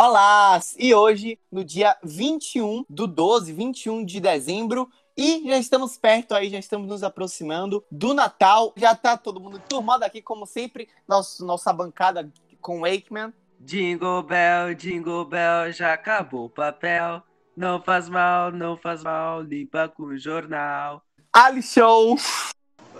Olá! 0.00 0.60
E 0.78 0.94
hoje, 0.94 1.40
no 1.50 1.64
dia 1.64 1.96
21 2.04 2.84
do 2.88 3.04
12, 3.04 3.52
21 3.52 4.04
de 4.04 4.20
dezembro, 4.20 4.88
e 5.16 5.42
já 5.44 5.58
estamos 5.58 5.96
perto 5.98 6.36
aí, 6.36 6.48
já 6.48 6.58
estamos 6.60 6.86
nos 6.86 7.02
aproximando 7.02 7.84
do 7.90 8.14
Natal. 8.14 8.72
Já 8.76 8.94
tá 8.94 9.16
todo 9.16 9.40
mundo 9.40 9.60
turmado 9.68 10.04
aqui, 10.04 10.22
como 10.22 10.46
sempre, 10.46 10.88
nosso, 11.08 11.44
nossa 11.44 11.72
bancada 11.72 12.32
com 12.60 12.78
o 12.78 12.80
Wakeman. 12.82 13.34
Jingle 13.58 14.22
Bell, 14.22 14.72
Jingle 14.76 15.24
Bell, 15.24 15.72
já 15.72 15.94
acabou 15.94 16.44
o 16.44 16.50
papel. 16.50 17.20
Não 17.56 17.82
faz 17.82 18.08
mal, 18.08 18.52
não 18.52 18.76
faz 18.76 19.02
mal, 19.02 19.42
limpa 19.42 19.88
com 19.88 20.04
o 20.04 20.16
jornal. 20.16 21.02
Ali 21.32 21.60
Show! 21.60 22.16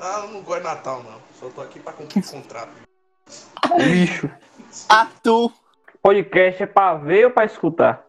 Ah, 0.01 0.23
eu 0.25 0.33
não 0.33 0.43
gosto 0.43 0.63
de 0.63 0.65
Natal, 0.65 1.05
não. 1.05 1.21
Só 1.39 1.49
tô 1.49 1.61
aqui 1.61 1.79
pra 1.79 1.93
cumprir 1.93 2.29
contrato. 2.29 2.73
Lixo. 3.79 4.29
Arthur! 4.89 5.53
Podcast 6.09 6.63
é 6.63 6.67
pra 6.67 6.95
ver 6.95 7.27
ou 7.27 7.31
pra 7.31 7.45
escutar? 7.45 8.07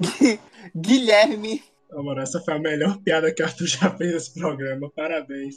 Gui- 0.00 0.38
Guilherme! 0.76 1.60
Mano, 1.90 2.20
essa 2.20 2.40
foi 2.40 2.54
a 2.54 2.58
melhor 2.60 2.98
piada 3.02 3.34
que 3.34 3.42
o 3.42 3.44
Arthur 3.44 3.66
já 3.66 3.90
fez 3.96 4.12
nesse 4.12 4.38
programa. 4.38 4.88
Parabéns. 4.94 5.56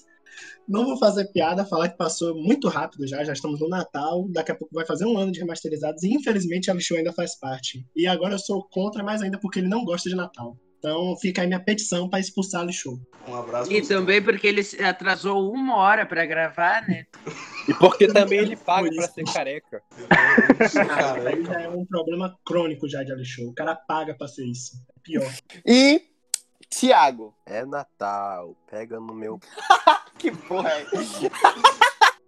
Não 0.67 0.83
vou 0.83 0.97
fazer 0.97 1.31
piada, 1.31 1.63
falar 1.63 1.89
que 1.89 1.97
passou 1.97 2.33
muito 2.35 2.67
rápido 2.69 3.07
já. 3.07 3.23
Já 3.23 3.33
estamos 3.33 3.59
no 3.59 3.69
Natal. 3.69 4.25
Daqui 4.29 4.51
a 4.51 4.55
pouco 4.55 4.73
vai 4.73 4.83
fazer 4.83 5.05
um 5.05 5.15
ano 5.15 5.31
de 5.31 5.39
remasterizados. 5.41 6.01
E 6.01 6.11
infelizmente 6.11 6.71
a 6.71 6.73
Lixo 6.73 6.95
ainda 6.95 7.13
faz 7.13 7.39
parte. 7.39 7.85
E 7.95 8.07
agora 8.07 8.33
eu 8.33 8.39
sou 8.39 8.67
contra 8.67 9.03
mais 9.03 9.21
ainda 9.21 9.39
porque 9.39 9.59
ele 9.59 9.67
não 9.69 9.85
gosta 9.85 10.09
de 10.09 10.15
Natal. 10.15 10.57
Então 10.87 11.17
fica 11.17 11.41
aí 11.41 11.47
minha 11.47 11.59
petição 11.59 12.07
pra 12.07 12.19
expulsar 12.19 12.61
a 12.61 12.65
Lixo. 12.65 13.01
Um 13.27 13.33
abraço 13.35 13.71
E 13.71 13.77
pra 13.77 13.83
você. 13.87 13.93
também 13.95 14.21
porque 14.21 14.45
ele 14.45 14.61
atrasou 14.87 15.51
uma 15.51 15.77
hora 15.77 16.05
pra 16.05 16.27
gravar, 16.27 16.87
né? 16.87 17.07
E 17.67 17.73
porque 17.73 18.05
também 18.07 18.37
ele 18.37 18.55
paga 18.55 18.87
isso. 18.87 19.13
ser 19.15 19.23
careca. 19.23 19.81
Cara, 20.87 21.29
Aí 21.29 21.43
já 21.43 21.61
é 21.61 21.69
um 21.69 21.83
problema 21.87 22.37
crônico 22.45 22.87
já 22.87 23.01
de 23.03 23.11
Alixo. 23.11 23.49
O 23.49 23.53
cara 23.55 23.75
paga 23.75 24.13
pra 24.13 24.27
ser 24.27 24.45
isso. 24.45 24.73
É 24.95 24.99
pior. 25.01 25.33
E 25.65 26.03
Tiago. 26.69 27.33
É 27.47 27.65
Natal, 27.65 28.55
pega 28.69 28.99
no 28.99 29.13
meu. 29.15 29.39
Que 30.19 30.31
porra 30.31 30.69
é? 30.69 30.85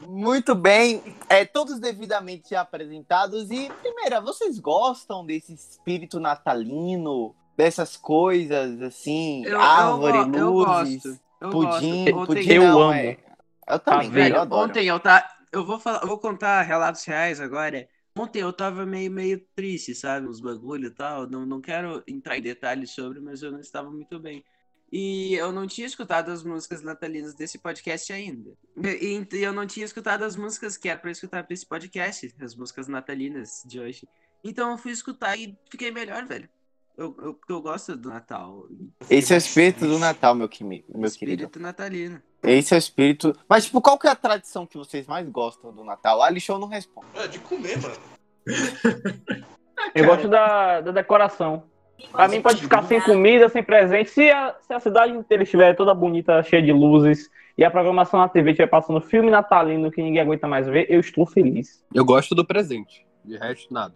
Muito 0.06 0.54
bem, 0.54 1.02
é, 1.30 1.46
todos 1.46 1.80
devidamente 1.80 2.54
apresentados. 2.54 3.50
E, 3.50 3.70
primeira, 3.82 4.20
vocês 4.20 4.60
gostam 4.60 5.26
desse 5.26 5.54
espírito 5.54 6.20
natalino? 6.20 7.34
Dessas 7.58 7.98
coisas, 7.98 8.82
assim, 8.82 9.44
Eu, 9.46 9.60
árvore, 9.60 10.18
eu, 10.38 10.54
luzes, 10.54 11.02
gosto. 11.04 11.20
Eu 11.42 11.50
pudim, 11.50 12.12
gosto. 12.12 12.28
pudim 12.28 12.52
Eu 12.54 12.64
não, 12.64 12.82
amo. 12.84 12.94
é- 12.94 13.18
Eu 13.70 13.80
também, 13.80 14.08
Tá 14.08 14.14
velho, 14.14 14.36
eu 14.36 14.42
adoro. 14.42 14.70
ontem 14.70 14.86
eu 14.88 15.00
tá. 15.00 15.28
Eu 15.52 15.66
vou 15.66 15.80
falar, 15.80 16.02
eu 16.04 16.08
vou 16.08 16.20
contar 16.20 16.62
relatos 16.62 17.04
reais 17.06 17.42
agora. 17.42 17.88
Ontem 18.18 18.40
eu 18.40 18.54
tava 18.54 18.86
meio, 18.86 19.12
meio 19.12 19.40
triste, 19.56 19.94
sabe? 19.96 20.28
Os 20.28 20.40
bagulho 20.40 20.88
e 20.88 20.92
tal. 20.92 21.28
Não, 21.30 21.46
não 21.46 21.60
quero 21.62 22.04
entrar 22.08 22.38
em 22.38 22.42
detalhes 22.42 22.92
sobre, 22.92 23.20
mas 23.20 23.42
eu 23.44 23.52
não 23.52 23.60
estava 23.60 23.90
muito 23.92 24.20
bem. 24.20 24.44
E 24.92 25.34
eu 25.36 25.52
não 25.52 25.68
tinha 25.68 25.86
escutado 25.86 26.32
as 26.32 26.44
músicas 26.44 26.82
natalinas 26.82 27.34
desse 27.36 27.58
podcast 27.60 28.12
ainda. 28.14 28.52
E, 28.82 29.28
e 29.34 29.44
eu 29.44 29.52
não 29.52 29.68
tinha 29.68 29.86
escutado 29.86 30.24
as 30.24 30.36
músicas 30.36 30.78
que 30.78 30.88
era 30.90 30.98
pra 31.00 31.12
escutar 31.12 31.44
pra 31.44 31.54
esse 31.54 31.66
podcast, 31.66 32.34
as 32.42 32.56
músicas 32.56 32.88
natalinas 32.88 33.64
de 33.66 33.80
hoje. 33.80 34.08
Então 34.44 34.72
eu 34.72 34.78
fui 34.78 34.92
escutar 34.92 35.38
e 35.38 35.58
fiquei 35.70 35.92
melhor, 35.92 36.26
velho. 36.26 36.48
Eu, 36.98 37.16
eu, 37.22 37.40
eu 37.48 37.62
gosto 37.62 37.96
do 37.96 38.10
Natal. 38.10 38.66
Esse 39.08 39.32
é 39.32 39.36
o 39.36 39.38
espírito 39.38 39.88
do 39.88 40.00
Natal, 40.00 40.34
meu, 40.34 40.50
quimi- 40.50 40.84
meu 40.90 41.10
querido. 41.12 41.44
Espírito 41.44 41.60
natalino. 41.60 42.22
Esse 42.42 42.74
é 42.74 42.78
o 42.78 42.80
espírito. 42.80 43.36
Mas, 43.48 43.66
tipo, 43.66 43.80
qual 43.82 44.00
que 44.00 44.08
é 44.08 44.10
a 44.10 44.16
tradição 44.16 44.66
que 44.66 44.78
vocês 44.78 45.06
mais 45.06 45.28
gostam 45.30 45.72
do 45.72 45.84
Natal? 45.84 46.24
A 46.24 46.40
Show 46.40 46.58
não 46.58 46.68
responde. 46.68 47.08
É 47.16 47.28
de 47.28 47.38
comer, 47.40 47.78
mano. 47.80 47.96
Eu 49.94 50.06
gosto 50.06 50.28
da, 50.28 50.82
da 50.82 50.92
decoração. 50.92 51.64
Pra 52.12 52.28
mim 52.28 52.42
pode 52.42 52.62
ficar 52.62 52.84
sem 52.84 53.00
comida, 53.02 53.48
sem 53.50 53.64
presente. 53.64 54.10
Se 54.10 54.30
a, 54.32 54.56
se 54.62 54.74
a 54.74 54.80
cidade 54.80 55.14
inteira 55.14 55.44
estiver 55.44 55.76
toda 55.76 55.94
bonita, 55.94 56.42
cheia 56.44 56.62
de 56.62 56.72
luzes, 56.72 57.30
e 57.58 57.64
a 57.64 57.72
programação 57.72 58.20
na 58.20 58.28
TV 58.30 58.52
estiver 58.52 58.68
passando 58.68 59.02
filme 59.02 59.30
natalino 59.30 59.92
que 59.92 60.02
ninguém 60.02 60.22
aguenta 60.22 60.48
mais 60.48 60.68
ver, 60.68 60.88
eu 60.90 61.00
estou 61.00 61.26
feliz. 61.26 61.84
Eu 61.94 62.06
gosto 62.06 62.34
do 62.34 62.46
presente. 62.46 63.06
De 63.24 63.38
resto, 63.38 63.72
nada. 63.74 63.96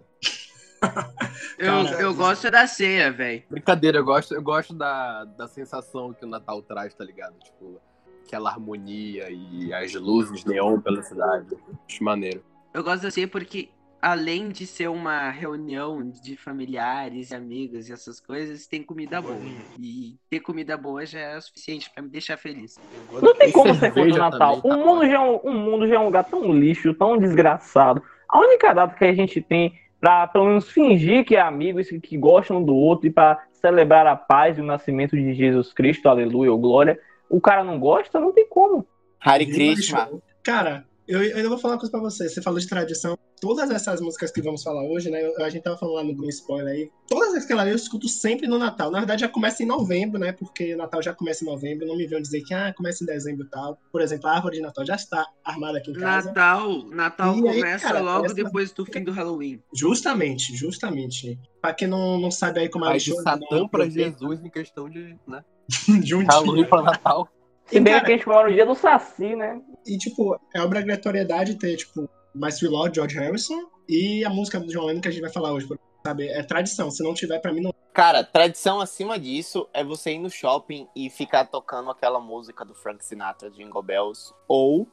Eu, 1.58 1.86
Cara, 1.86 2.02
eu 2.02 2.14
gosto 2.16 2.50
da 2.50 2.66
ceia, 2.66 3.12
velho. 3.12 3.44
Brincadeira, 3.50 4.00
eu 4.00 4.03
gosto, 4.03 4.34
eu 4.34 4.42
gosto 4.42 4.74
da, 4.74 5.25
da 5.25 5.47
sensação 5.47 6.12
que 6.14 6.25
o 6.25 6.28
Natal 6.28 6.62
traz, 6.64 6.94
tá 6.94 7.03
ligado? 7.03 7.36
Tipo, 7.40 7.80
aquela 8.25 8.50
harmonia 8.50 9.28
e 9.30 9.72
as 9.74 9.94
luzes 9.94 10.44
neon 10.44 10.80
pela 10.81 11.03
cidade. 11.03 11.56
Acho 11.88 12.03
maneiro. 12.03 12.44
Eu 12.74 12.84
gosto 12.84 13.03
da 13.03 13.12
ceia 13.12 13.28
porque, 13.28 13.69
além 14.02 14.50
de 14.50 14.66
ser 14.66 14.88
uma 14.90 15.30
reunião 15.30 16.09
de 16.09 16.36
familiares 16.36 17.30
e 17.30 17.36
amigos 17.36 17.90
e 17.90 17.94
essas 17.94 18.19
coisas, 18.19 18.66
tem 18.66 18.81
comida 18.81 19.22
boa. 19.22 19.38
E 19.78 20.18
ter 20.30 20.40
comida 20.40 20.75
boa 20.78 21.06
já 21.06 21.19
é 21.19 21.38
o 21.38 21.42
suficiente 21.42 21.92
pra 21.94 22.02
me 22.02 22.09
deixar 22.09 22.38
feliz. 22.38 22.80
Não 23.22 23.36
tem 23.36 23.52
como 23.52 23.75
ser 23.75 23.94
contra 23.94 24.13
o 24.13 24.18
Natal. 24.18 24.62
também, 24.62 24.78
O 24.80 24.80
tá 24.80 24.86
mundo, 24.90 25.06
já 25.06 25.13
é 25.13 25.19
um, 25.19 25.36
o 25.36 25.53
mundo 25.53 25.88
já 25.88 25.96
é 25.96 26.00
um 26.00 26.06
lugar 26.06 26.24
tão 26.24 26.52
lixo, 26.53 26.94
tão 26.96 27.18
desgraçado. 27.19 28.02
A 28.28 28.40
única 28.40 28.74
data 28.74 28.96
que 28.96 29.06
a 29.06 29.13
gente 29.13 29.42
tem 29.42 29.78
pra 30.01 30.28
pelo 30.28 30.47
menos 30.47 30.67
fingir 30.67 31.23
que 31.23 31.35
é 31.35 31.41
amigos 31.41 31.88
que, 31.88 32.00
que 32.00 32.17
gostam 32.17 32.62
do 32.62 32.75
outro 32.75 33.07
e 33.07 33.12
pra 33.12 33.44
celebrar 33.53 34.07
a 34.07 34.16
paz 34.16 34.57
e 34.57 34.62
o 34.62 34.66
nascimento 34.66 35.16
de 35.16 35.34
Jesus 35.35 35.72
Cristo, 35.72 36.09
aleluia 36.09 36.51
ou 36.51 36.57
glória, 36.57 37.00
o 37.29 37.39
cara 37.39 37.63
não 37.63 37.79
gosta, 37.79 38.19
não 38.19 38.34
tem 38.34 38.47
como. 38.50 38.85
Hare 39.23 39.45
Krishna. 39.45 40.09
Cara, 40.44 40.84
eu, 41.11 41.23
eu 41.23 41.38
ainda 41.38 41.49
vou 41.49 41.57
falar 41.57 41.73
uma 41.73 41.79
coisa 41.79 41.91
pra 41.91 41.99
você. 41.99 42.29
Você 42.29 42.41
falou 42.41 42.59
de 42.59 42.67
tradição. 42.67 43.17
Todas 43.41 43.69
essas 43.69 43.99
músicas 43.99 44.31
que 44.31 44.41
vamos 44.41 44.63
falar 44.63 44.83
hoje, 44.83 45.09
né? 45.09 45.19
a 45.39 45.49
gente 45.49 45.63
tava 45.63 45.77
falando 45.77 45.95
lá 45.95 46.03
no, 46.03 46.29
spoiler 46.29 46.73
aí. 46.73 46.89
Todas 47.07 47.44
aquelas 47.44 47.67
eu 47.67 47.75
escuto 47.75 48.07
sempre 48.07 48.47
no 48.47 48.57
Natal. 48.57 48.91
Na 48.91 48.99
verdade, 48.99 49.21
já 49.21 49.27
começa 49.27 49.61
em 49.61 49.66
novembro, 49.66 50.19
né? 50.19 50.31
Porque 50.31 50.73
o 50.73 50.77
Natal 50.77 51.01
já 51.01 51.13
começa 51.13 51.44
em 51.44 51.47
novembro. 51.47 51.85
Não 51.85 51.97
me 51.97 52.07
venham 52.07 52.21
dizer 52.21 52.41
que 52.41 52.53
ah, 52.53 52.73
começa 52.75 53.03
em 53.03 53.07
dezembro 53.07 53.45
e 53.45 53.50
tal. 53.50 53.77
Por 53.91 54.01
exemplo, 54.01 54.27
a 54.27 54.35
árvore 54.35 54.57
de 54.57 54.61
Natal 54.61 54.85
já 54.85 54.95
está 54.95 55.27
armada 55.44 55.79
aqui 55.79 55.91
em 55.91 55.95
casa. 55.95 56.29
Natal, 56.29 56.83
Natal 56.89 57.33
aí, 57.33 57.41
começa 57.41 57.88
cara, 57.88 58.00
logo 58.00 58.25
essa- 58.25 58.35
depois 58.35 58.71
do 58.71 58.85
fim 58.85 59.03
do 59.03 59.11
Halloween. 59.11 59.61
Justamente, 59.73 60.55
justamente. 60.55 61.38
Pra 61.61 61.73
quem 61.73 61.88
não, 61.88 62.19
não 62.19 62.31
sabe 62.31 62.59
aí 62.59 62.69
como 62.69 62.85
é 62.85 62.97
de 62.97 63.13
Satã 63.21 63.67
pra 63.67 63.89
Jesus 63.89 64.44
em 64.44 64.50
questão 64.50 64.89
de, 64.89 65.16
né? 65.27 65.44
de 66.03 66.16
um 66.16 66.23
Halloween 66.25 66.61
dia. 66.61 66.69
pra 66.69 66.81
Natal. 66.81 67.27
Se 67.66 67.79
bem 67.79 67.94
cara, 67.94 68.05
que 68.05 68.11
a 68.11 68.16
gente 68.16 68.25
fala 68.25 68.50
no 68.50 68.53
dia 68.53 68.66
do 68.66 68.75
Saci, 68.75 69.35
né? 69.35 69.61
E, 69.86 69.97
tipo, 69.97 70.40
é 70.53 70.62
obrigatoriedade 70.62 71.56
ter, 71.56 71.75
tipo, 71.78 72.09
Sweet 72.36 72.68
Lord, 72.68 72.96
George 72.96 73.18
Harrison, 73.18 73.69
e 73.88 74.24
a 74.24 74.30
música 74.30 74.59
do 74.59 74.68
John 74.68 74.86
Lennon 74.86 75.02
que 75.02 75.08
a 75.08 75.12
gente 75.12 75.22
vai 75.22 75.31
falar 75.31 75.52
hoje, 75.52 75.68
sabe? 76.06 76.28
É 76.28 76.42
tradição. 76.44 76.90
Se 76.90 77.03
não 77.03 77.14
tiver, 77.14 77.40
pra 77.40 77.52
mim, 77.52 77.62
não. 77.62 77.74
Cara, 77.94 78.24
tradição 78.24 78.80
acima 78.80 79.19
disso 79.19 79.68
é 79.74 79.84
você 79.84 80.14
ir 80.14 80.19
no 80.19 80.30
shopping 80.30 80.88
e 80.96 81.09
ficar 81.09 81.46
tocando 81.46 81.92
aquela 81.92 82.19
música 82.19 82.64
do 82.64 82.74
Frank 82.74 83.03
Sinatra, 83.03 83.52
Jingle 83.52 83.84
Bells, 83.84 84.34
ou 84.47 84.88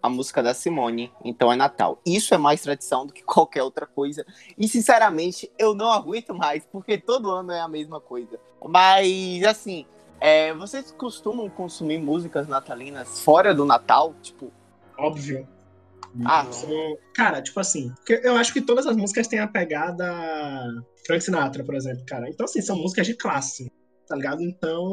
a 0.00 0.08
música 0.08 0.40
da 0.42 0.54
Simone, 0.54 1.12
então 1.24 1.52
é 1.52 1.56
Natal. 1.56 2.00
Isso 2.06 2.32
é 2.32 2.38
mais 2.38 2.62
tradição 2.62 3.04
do 3.04 3.12
que 3.12 3.22
qualquer 3.26 3.62
outra 3.62 3.86
coisa. 3.86 4.24
E, 4.56 4.68
sinceramente, 4.68 5.50
eu 5.58 5.74
não 5.74 5.90
aguento 5.90 6.32
mais, 6.32 6.64
porque 6.66 6.96
todo 6.96 7.30
ano 7.30 7.50
é 7.50 7.60
a 7.60 7.68
mesma 7.68 8.00
coisa. 8.00 8.38
Mas, 8.64 9.42
assim, 9.44 9.84
é, 10.20 10.52
vocês 10.54 10.90
costumam 10.92 11.48
consumir 11.48 11.98
músicas 11.98 12.46
natalinas 12.48 13.20
fora 13.22 13.54
do 13.54 13.64
Natal? 13.64 14.14
Tipo, 14.22 14.52
Óbvio. 14.98 15.46
ah, 16.24 16.46
São- 16.50 16.96
Cara, 17.14 17.42
tipo 17.42 17.58
assim, 17.60 17.92
eu 18.08 18.36
acho 18.36 18.52
que 18.52 18.60
todas 18.60 18.86
as 18.86 18.96
músicas 18.96 19.26
têm 19.28 19.38
a 19.38 19.48
pegada 19.48 20.06
Frank 21.06 21.22
Sinatra, 21.22 21.64
por 21.64 21.74
exemplo, 21.74 22.04
cara. 22.06 22.28
Então, 22.28 22.44
assim, 22.44 22.60
são 22.62 22.76
músicas 22.76 23.06
de 23.06 23.14
classe, 23.14 23.70
tá 24.08 24.16
ligado? 24.16 24.42
Então, 24.42 24.90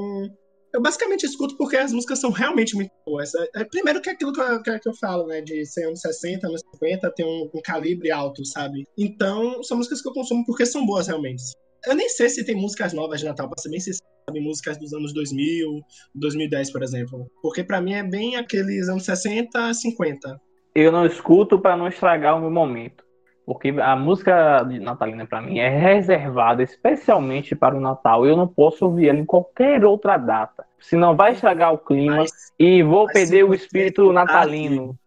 eu 0.73 0.81
basicamente 0.81 1.23
escuto 1.25 1.55
porque 1.57 1.77
as 1.77 1.93
músicas 1.93 2.19
são 2.19 2.31
realmente 2.31 2.75
muito 2.75 2.91
boas. 3.05 3.33
É, 3.35 3.61
é, 3.61 3.63
primeiro 3.63 4.01
que 4.01 4.09
é 4.09 4.13
aquilo 4.13 4.33
que 4.33 4.41
eu, 4.41 4.61
que, 4.61 4.79
que 4.79 4.89
eu 4.89 4.95
falo, 4.95 5.27
né, 5.27 5.39
de 5.41 5.65
ser 5.65 5.85
anos 5.85 6.01
60, 6.01 6.47
anos 6.47 6.61
50, 6.73 7.11
tem 7.15 7.25
um, 7.25 7.49
um 7.57 7.61
calibre 7.61 8.11
alto, 8.11 8.45
sabe? 8.45 8.85
Então, 8.97 9.63
são 9.63 9.77
músicas 9.77 10.01
que 10.01 10.09
eu 10.09 10.13
consumo 10.13 10.43
porque 10.45 10.65
são 10.65 10.85
boas, 10.85 11.07
realmente. 11.07 11.43
Eu 11.85 11.95
nem 11.95 12.07
sei 12.09 12.29
se 12.29 12.45
tem 12.45 12.55
músicas 12.55 12.93
novas 12.93 13.19
de 13.19 13.25
Natal, 13.25 13.47
pra 13.49 13.61
ser 13.61 13.69
bem 13.69 13.79
sincero, 13.79 14.07
sabe? 14.25 14.39
Músicas 14.39 14.77
dos 14.77 14.93
anos 14.93 15.13
2000, 15.13 15.81
2010, 16.15 16.71
por 16.71 16.83
exemplo. 16.83 17.27
Porque 17.41 17.63
pra 17.63 17.81
mim 17.81 17.93
é 17.93 18.03
bem 18.03 18.35
aqueles 18.35 18.89
anos 18.89 19.05
60, 19.05 19.73
50. 19.73 20.39
Eu 20.75 20.91
não 20.91 21.05
escuto 21.05 21.59
pra 21.59 21.77
não 21.77 21.87
estragar 21.87 22.37
o 22.37 22.41
meu 22.41 22.51
momento. 22.51 23.03
Porque 23.45 23.69
a 23.69 23.95
música 23.95 24.63
de 24.63 24.79
natalina 24.79 25.25
pra 25.25 25.41
mim 25.41 25.59
é 25.59 25.67
reservada 25.67 26.63
especialmente 26.63 27.53
para 27.53 27.75
o 27.75 27.81
Natal. 27.81 28.25
Eu 28.25 28.37
não 28.37 28.47
posso 28.47 28.85
ouvir 28.85 29.09
ela 29.09 29.19
em 29.19 29.25
qualquer 29.25 29.83
outra 29.83 30.17
data. 30.17 30.65
Senão 30.79 31.15
vai 31.15 31.33
estragar 31.33 31.73
o 31.73 31.77
clima 31.77 32.17
Mas 32.17 32.31
e 32.57 32.81
vou 32.81 33.05
perder 33.05 33.43
o 33.43 33.53
espírito 33.53 34.13
natalino. 34.13 34.97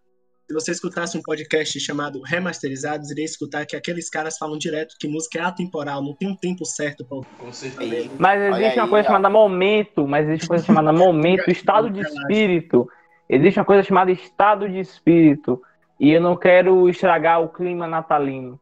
Se 0.48 0.54
você 0.54 0.70
escutasse 0.70 1.18
um 1.18 1.22
podcast 1.22 1.78
chamado 1.80 2.20
Remasterizados, 2.20 3.10
iria 3.10 3.24
escutar 3.24 3.66
que 3.66 3.74
aqueles 3.74 4.08
caras 4.08 4.38
falam 4.38 4.56
direto 4.56 4.94
que 4.98 5.08
música 5.08 5.40
é 5.40 5.42
atemporal, 5.42 6.00
não 6.00 6.14
tem 6.14 6.28
um 6.28 6.36
tempo 6.36 6.64
certo 6.64 7.04
pra 7.04 7.16
ouvir. 7.16 7.28
Com 7.36 7.52
certeza. 7.52 8.10
Mas 8.16 8.40
Olha 8.40 8.60
existe 8.60 8.78
uma 8.78 8.84
aí, 8.84 8.90
coisa 8.90 9.08
ó. 9.08 9.12
chamada 9.12 9.28
momento, 9.28 10.06
mas 10.06 10.28
existe 10.28 10.44
uma 10.44 10.50
coisa 10.50 10.64
chamada 10.64 10.92
momento, 10.92 11.50
estado 11.50 11.90
de 11.90 12.00
espírito. 12.00 12.88
Existe 13.28 13.58
uma 13.58 13.64
coisa 13.64 13.82
chamada 13.82 14.12
estado 14.12 14.68
de 14.68 14.78
espírito. 14.78 15.60
E 15.98 16.12
eu 16.12 16.20
não 16.20 16.36
quero 16.36 16.88
estragar 16.88 17.42
o 17.42 17.48
clima 17.48 17.88
natalino. 17.88 18.60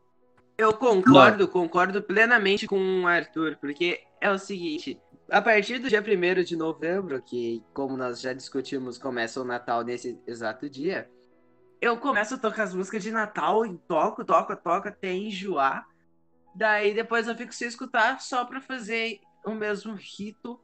Eu 0.57 0.73
concordo, 0.73 1.47
concordo 1.49 2.01
plenamente 2.01 2.67
com 2.67 3.03
o 3.03 3.07
Arthur, 3.07 3.59
porque 3.61 4.01
é 4.23 4.31
o 4.31 4.39
seguinte, 4.39 4.99
a 5.29 5.43
partir 5.43 5.79
do 5.81 5.91
dia 5.91 6.01
1 6.01 6.45
de 6.45 6.57
novembro, 6.57 7.21
que 7.21 7.63
como 7.75 7.95
nós 7.95 8.23
já 8.23 8.33
discutimos, 8.33 8.97
começa 8.97 9.39
o 9.39 9.45
Natal 9.45 9.83
nesse 9.83 10.19
exato 10.27 10.71
dia, 10.71 11.11
eu 11.85 11.99
começo 11.99 12.35
a 12.35 12.39
tocar 12.39 12.63
as 12.63 12.73
músicas 12.73 13.03
de 13.03 13.11
Natal 13.11 13.67
e 13.67 13.77
toco, 13.77 14.25
toco, 14.25 14.57
toco 14.57 14.89
até 14.89 15.13
enjoar. 15.13 15.87
Daí 16.55 16.95
depois 16.95 17.29
eu 17.29 17.35
fico 17.35 17.53
sem 17.53 17.69
escutar 17.69 18.23
só 18.23 18.43
pra 18.47 18.59
fazer 18.59 19.21
o 19.45 19.51
mesmo 19.51 19.95
rito 19.95 20.59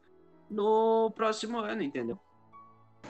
no 0.49 1.13
próximo 1.15 1.59
ano, 1.59 1.83
entendeu? 1.83 2.19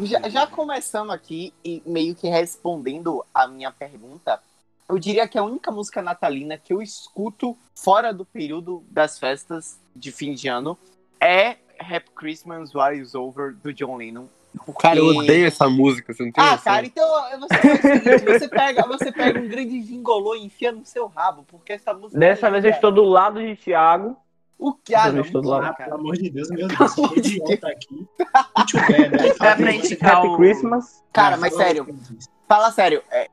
Já, 0.00 0.28
já 0.28 0.44
começando 0.44 1.12
aqui 1.12 1.54
e 1.64 1.80
meio 1.86 2.16
que 2.16 2.28
respondendo 2.28 3.24
a 3.32 3.46
minha 3.46 3.70
pergunta, 3.70 4.42
eu 4.88 4.98
diria 4.98 5.28
que 5.28 5.38
a 5.38 5.44
única 5.44 5.70
música 5.70 6.02
natalina 6.02 6.58
que 6.58 6.72
eu 6.72 6.82
escuto 6.82 7.56
fora 7.76 8.12
do 8.12 8.24
período 8.24 8.82
das 8.90 9.20
festas 9.20 9.78
de 9.94 10.10
fim 10.10 10.34
de 10.34 10.48
ano 10.48 10.76
é 11.20 11.58
Happy 11.78 12.10
Christmas, 12.16 12.74
War 12.74 12.92
is 12.92 13.14
Over, 13.14 13.54
do 13.54 13.72
John 13.72 13.96
Lennon. 13.96 14.26
Cara, 14.81 14.99
eu 14.99 15.06
odeio 15.06 15.47
essa 15.47 15.69
música, 15.69 16.12
você 16.12 16.25
não 16.25 16.32
tem 16.32 16.43
Ah, 16.44 16.50
noção. 16.52 16.64
cara, 16.73 16.87
então 16.87 17.06
você, 17.38 17.55
o 17.55 18.38
você, 18.38 18.49
pega, 18.49 18.87
você 18.87 19.12
pega 19.12 19.38
um 19.41 19.49
grande 19.49 19.82
gingolô 19.82 20.35
e 20.35 20.44
enfia 20.44 20.73
no 20.73 20.85
seu 20.85 21.06
rabo, 21.06 21.44
porque 21.49 21.73
essa 21.75 21.94
música. 21.94 22.19
Dessa 22.19 22.49
é 22.49 22.50
vez 22.50 22.64
eu 22.64 22.70
estou 22.70 22.91
do 22.93 23.05
lado 23.05 23.41
de 23.41 23.55
Thiago. 23.56 24.17
O 24.58 24.75
que? 24.75 24.94
Ah, 24.94 25.11
não, 25.11 25.23
estou 25.23 25.41
do 25.41 25.49
lado. 25.49 25.75
Cara. 25.76 25.91
pelo 25.91 26.00
amor 26.00 26.17
de 26.17 26.29
Deus, 26.31 26.50
meu 26.50 26.69
Deus, 26.69 26.94
que 26.94 27.20
de 27.20 27.37
idiota 27.37 27.69
aqui. 27.69 28.06
Put 28.55 28.73
together. 28.73 29.38
Dá 29.38 29.56
pra 29.56 29.73
indicar 29.73 30.26
o- 30.26 30.37
Christmas. 30.37 31.03
Cara, 31.12 31.37
mas 31.37 31.55
sério. 31.55 31.87
Fala 32.49 32.70
sério, 32.73 33.03
é, 33.11 33.29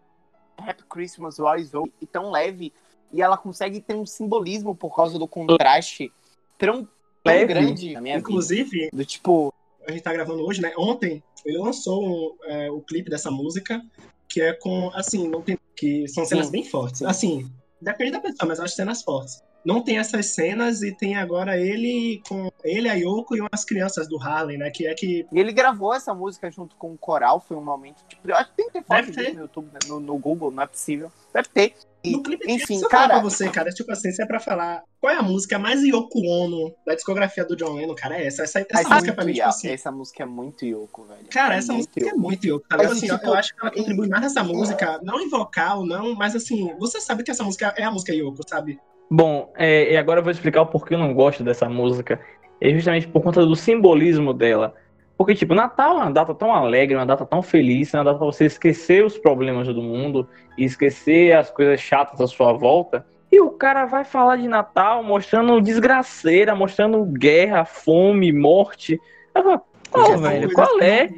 Happy 0.57 0.83
Christmas, 0.89 1.39
Over, 1.39 1.65
e 1.99 2.05
tão 2.05 2.29
leve, 2.31 2.71
e 3.11 3.21
ela 3.21 3.35
consegue 3.37 3.81
ter 3.81 3.95
um 3.95 4.05
simbolismo 4.05 4.75
por 4.75 4.95
causa 4.95 5.17
do 5.19 5.27
contraste 5.27 6.11
tão, 6.57 6.83
tão 7.23 7.33
Leve. 7.33 7.45
grande 7.47 7.93
na 7.93 8.01
minha 8.01 8.15
vida. 8.17 8.29
Inclusive, 8.29 8.89
Do 8.93 9.03
tipo, 9.03 9.53
a 9.87 9.91
gente 9.91 10.03
tá 10.03 10.11
gravando 10.11 10.43
hoje, 10.43 10.61
né? 10.61 10.73
Ontem 10.77 11.23
ele 11.45 11.57
lançou 11.57 12.03
um, 12.03 12.35
é, 12.45 12.69
o 12.69 12.81
clipe 12.81 13.09
dessa 13.09 13.31
música, 13.31 13.81
que 14.29 14.41
é 14.41 14.53
com, 14.53 14.91
assim, 14.93 15.27
não 15.29 15.41
tem, 15.41 15.57
que 15.75 16.07
são 16.09 16.25
cenas 16.25 16.47
Sim. 16.47 16.51
bem 16.51 16.63
fortes. 16.63 17.01
Assim, 17.03 17.49
depende 17.81 18.11
da 18.11 18.19
pessoa, 18.19 18.47
mas 18.47 18.59
eu 18.59 18.65
acho 18.65 18.75
cenas 18.75 19.01
fortes. 19.01 19.41
Não 19.67 19.83
tem 19.83 19.97
essas 19.97 20.27
cenas 20.27 20.81
e 20.81 20.93
tem 20.93 21.17
agora 21.17 21.59
ele 21.59 22.21
com 22.25 22.49
ele, 22.63 22.87
a 22.87 22.93
Yoko 22.93 23.35
e 23.35 23.41
umas 23.41 23.65
crianças 23.65 24.07
do 24.07 24.17
Harlem, 24.17 24.57
né? 24.57 24.71
Que 24.71 24.87
é 24.87 24.93
que 24.93 25.27
e 25.29 25.37
ele 25.37 25.51
gravou 25.51 25.93
essa 25.93 26.13
música 26.13 26.49
junto 26.49 26.77
com 26.77 26.93
o 26.93 26.97
coral, 26.97 27.41
foi 27.41 27.57
um 27.57 27.65
momento, 27.65 28.01
tipo, 28.07 28.29
eu 28.29 28.35
acho 28.37 28.49
que 28.51 28.55
tem 28.55 28.67
que 28.67 28.71
ter 28.71 28.83
foto 28.85 29.11
ter. 29.11 29.33
no 29.33 29.41
YouTube, 29.41 29.65
né, 29.65 29.79
no, 29.89 29.99
no 29.99 30.17
Google, 30.17 30.51
não 30.51 30.63
é 30.63 30.67
possível. 30.67 31.11
Deve 31.33 31.49
ter. 31.49 31.73
E, 32.01 32.11
no 32.11 32.23
clipe 32.23 32.49
enfim, 32.49 32.79
cara, 32.87 33.15
pra 33.15 33.21
você, 33.21 33.49
cara, 33.49 33.69
tipo 33.69 33.91
assim, 33.91 34.09
se 34.09 34.23
é 34.23 34.25
pra 34.25 34.39
falar 34.39 34.83
qual 35.01 35.11
é 35.11 35.17
a 35.17 35.21
música 35.21 35.59
mais 35.59 35.83
Yoko 35.83 36.17
Ono 36.17 36.73
da 36.85 36.95
discografia 36.95 37.43
do 37.43 37.53
John 37.57 37.73
Lennon, 37.73 37.93
cara, 37.93 38.17
é 38.17 38.25
essa. 38.25 38.43
Essa, 38.43 38.61
essa 38.61 38.79
essa, 38.79 38.89
música 38.89 39.13
pra 39.13 39.25
mim, 39.25 39.33
tipo 39.33 39.47
assim, 39.47 39.67
essa 39.67 39.91
música 39.91 40.23
é 40.23 40.25
muito 40.25 40.65
Yoko, 40.65 41.03
velho. 41.03 41.27
Cara, 41.29 41.55
É 41.55 41.57
essa 41.57 41.73
música 41.73 41.99
é 41.99 42.07
Yoko. 42.07 42.19
muito 42.21 42.47
Yoko. 42.47 42.65
Tá? 42.69 42.77
Assim, 42.77 43.07
tipo, 43.07 43.25
eu 43.25 43.33
acho 43.33 43.53
que 43.53 43.61
ela 43.61 43.71
contribui 43.71 44.07
mais 44.07 44.21
nessa 44.21 44.45
música, 44.45 44.97
não 45.03 45.19
em 45.19 45.27
vocal, 45.27 45.85
não, 45.85 46.15
mas 46.15 46.37
assim, 46.37 46.73
você 46.79 47.01
sabe 47.01 47.23
que 47.23 47.31
essa 47.31 47.43
música 47.43 47.73
é 47.75 47.83
a 47.83 47.91
música 47.91 48.13
Yoko, 48.13 48.47
sabe? 48.47 48.79
Bom, 49.09 49.51
é, 49.55 49.93
e 49.93 49.97
agora 49.97 50.19
eu 50.19 50.23
vou 50.23 50.31
explicar 50.31 50.61
o 50.61 50.67
porquê 50.67 50.93
eu 50.93 50.99
não 50.99 51.13
gosto 51.13 51.43
dessa 51.43 51.69
música. 51.69 52.19
É 52.59 52.69
justamente 52.71 53.07
por 53.07 53.21
conta 53.21 53.45
do 53.45 53.55
simbolismo 53.55 54.33
dela. 54.33 54.73
Porque, 55.17 55.33
tipo, 55.33 55.55
Natal 55.55 55.97
é 55.97 56.03
uma 56.03 56.11
data 56.11 56.33
tão 56.35 56.53
alegre, 56.53 56.95
uma 56.95 57.05
data 57.05 57.25
tão 57.25 57.41
feliz, 57.41 57.93
é 57.93 57.97
uma 57.97 58.03
data 58.03 58.17
pra 58.17 58.27
você 58.27 58.45
esquecer 58.45 59.03
os 59.03 59.17
problemas 59.17 59.67
do 59.67 59.81
mundo 59.81 60.27
e 60.57 60.63
esquecer 60.63 61.35
as 61.35 61.49
coisas 61.49 61.79
chatas 61.79 62.21
à 62.21 62.27
sua 62.27 62.53
volta. 62.53 63.05
E 63.31 63.41
o 63.41 63.49
cara 63.49 63.85
vai 63.85 64.05
falar 64.05 64.37
de 64.37 64.47
Natal 64.47 65.03
mostrando 65.03 65.59
desgraceira, 65.59 66.55
mostrando 66.55 67.03
guerra, 67.03 67.65
fome, 67.65 68.31
morte. 68.31 68.99
Eu 69.35 69.43
falo, 69.43 69.61
Porque 69.91 70.17
velho, 70.17 70.53
qual 70.53 70.81
é? 70.81 71.09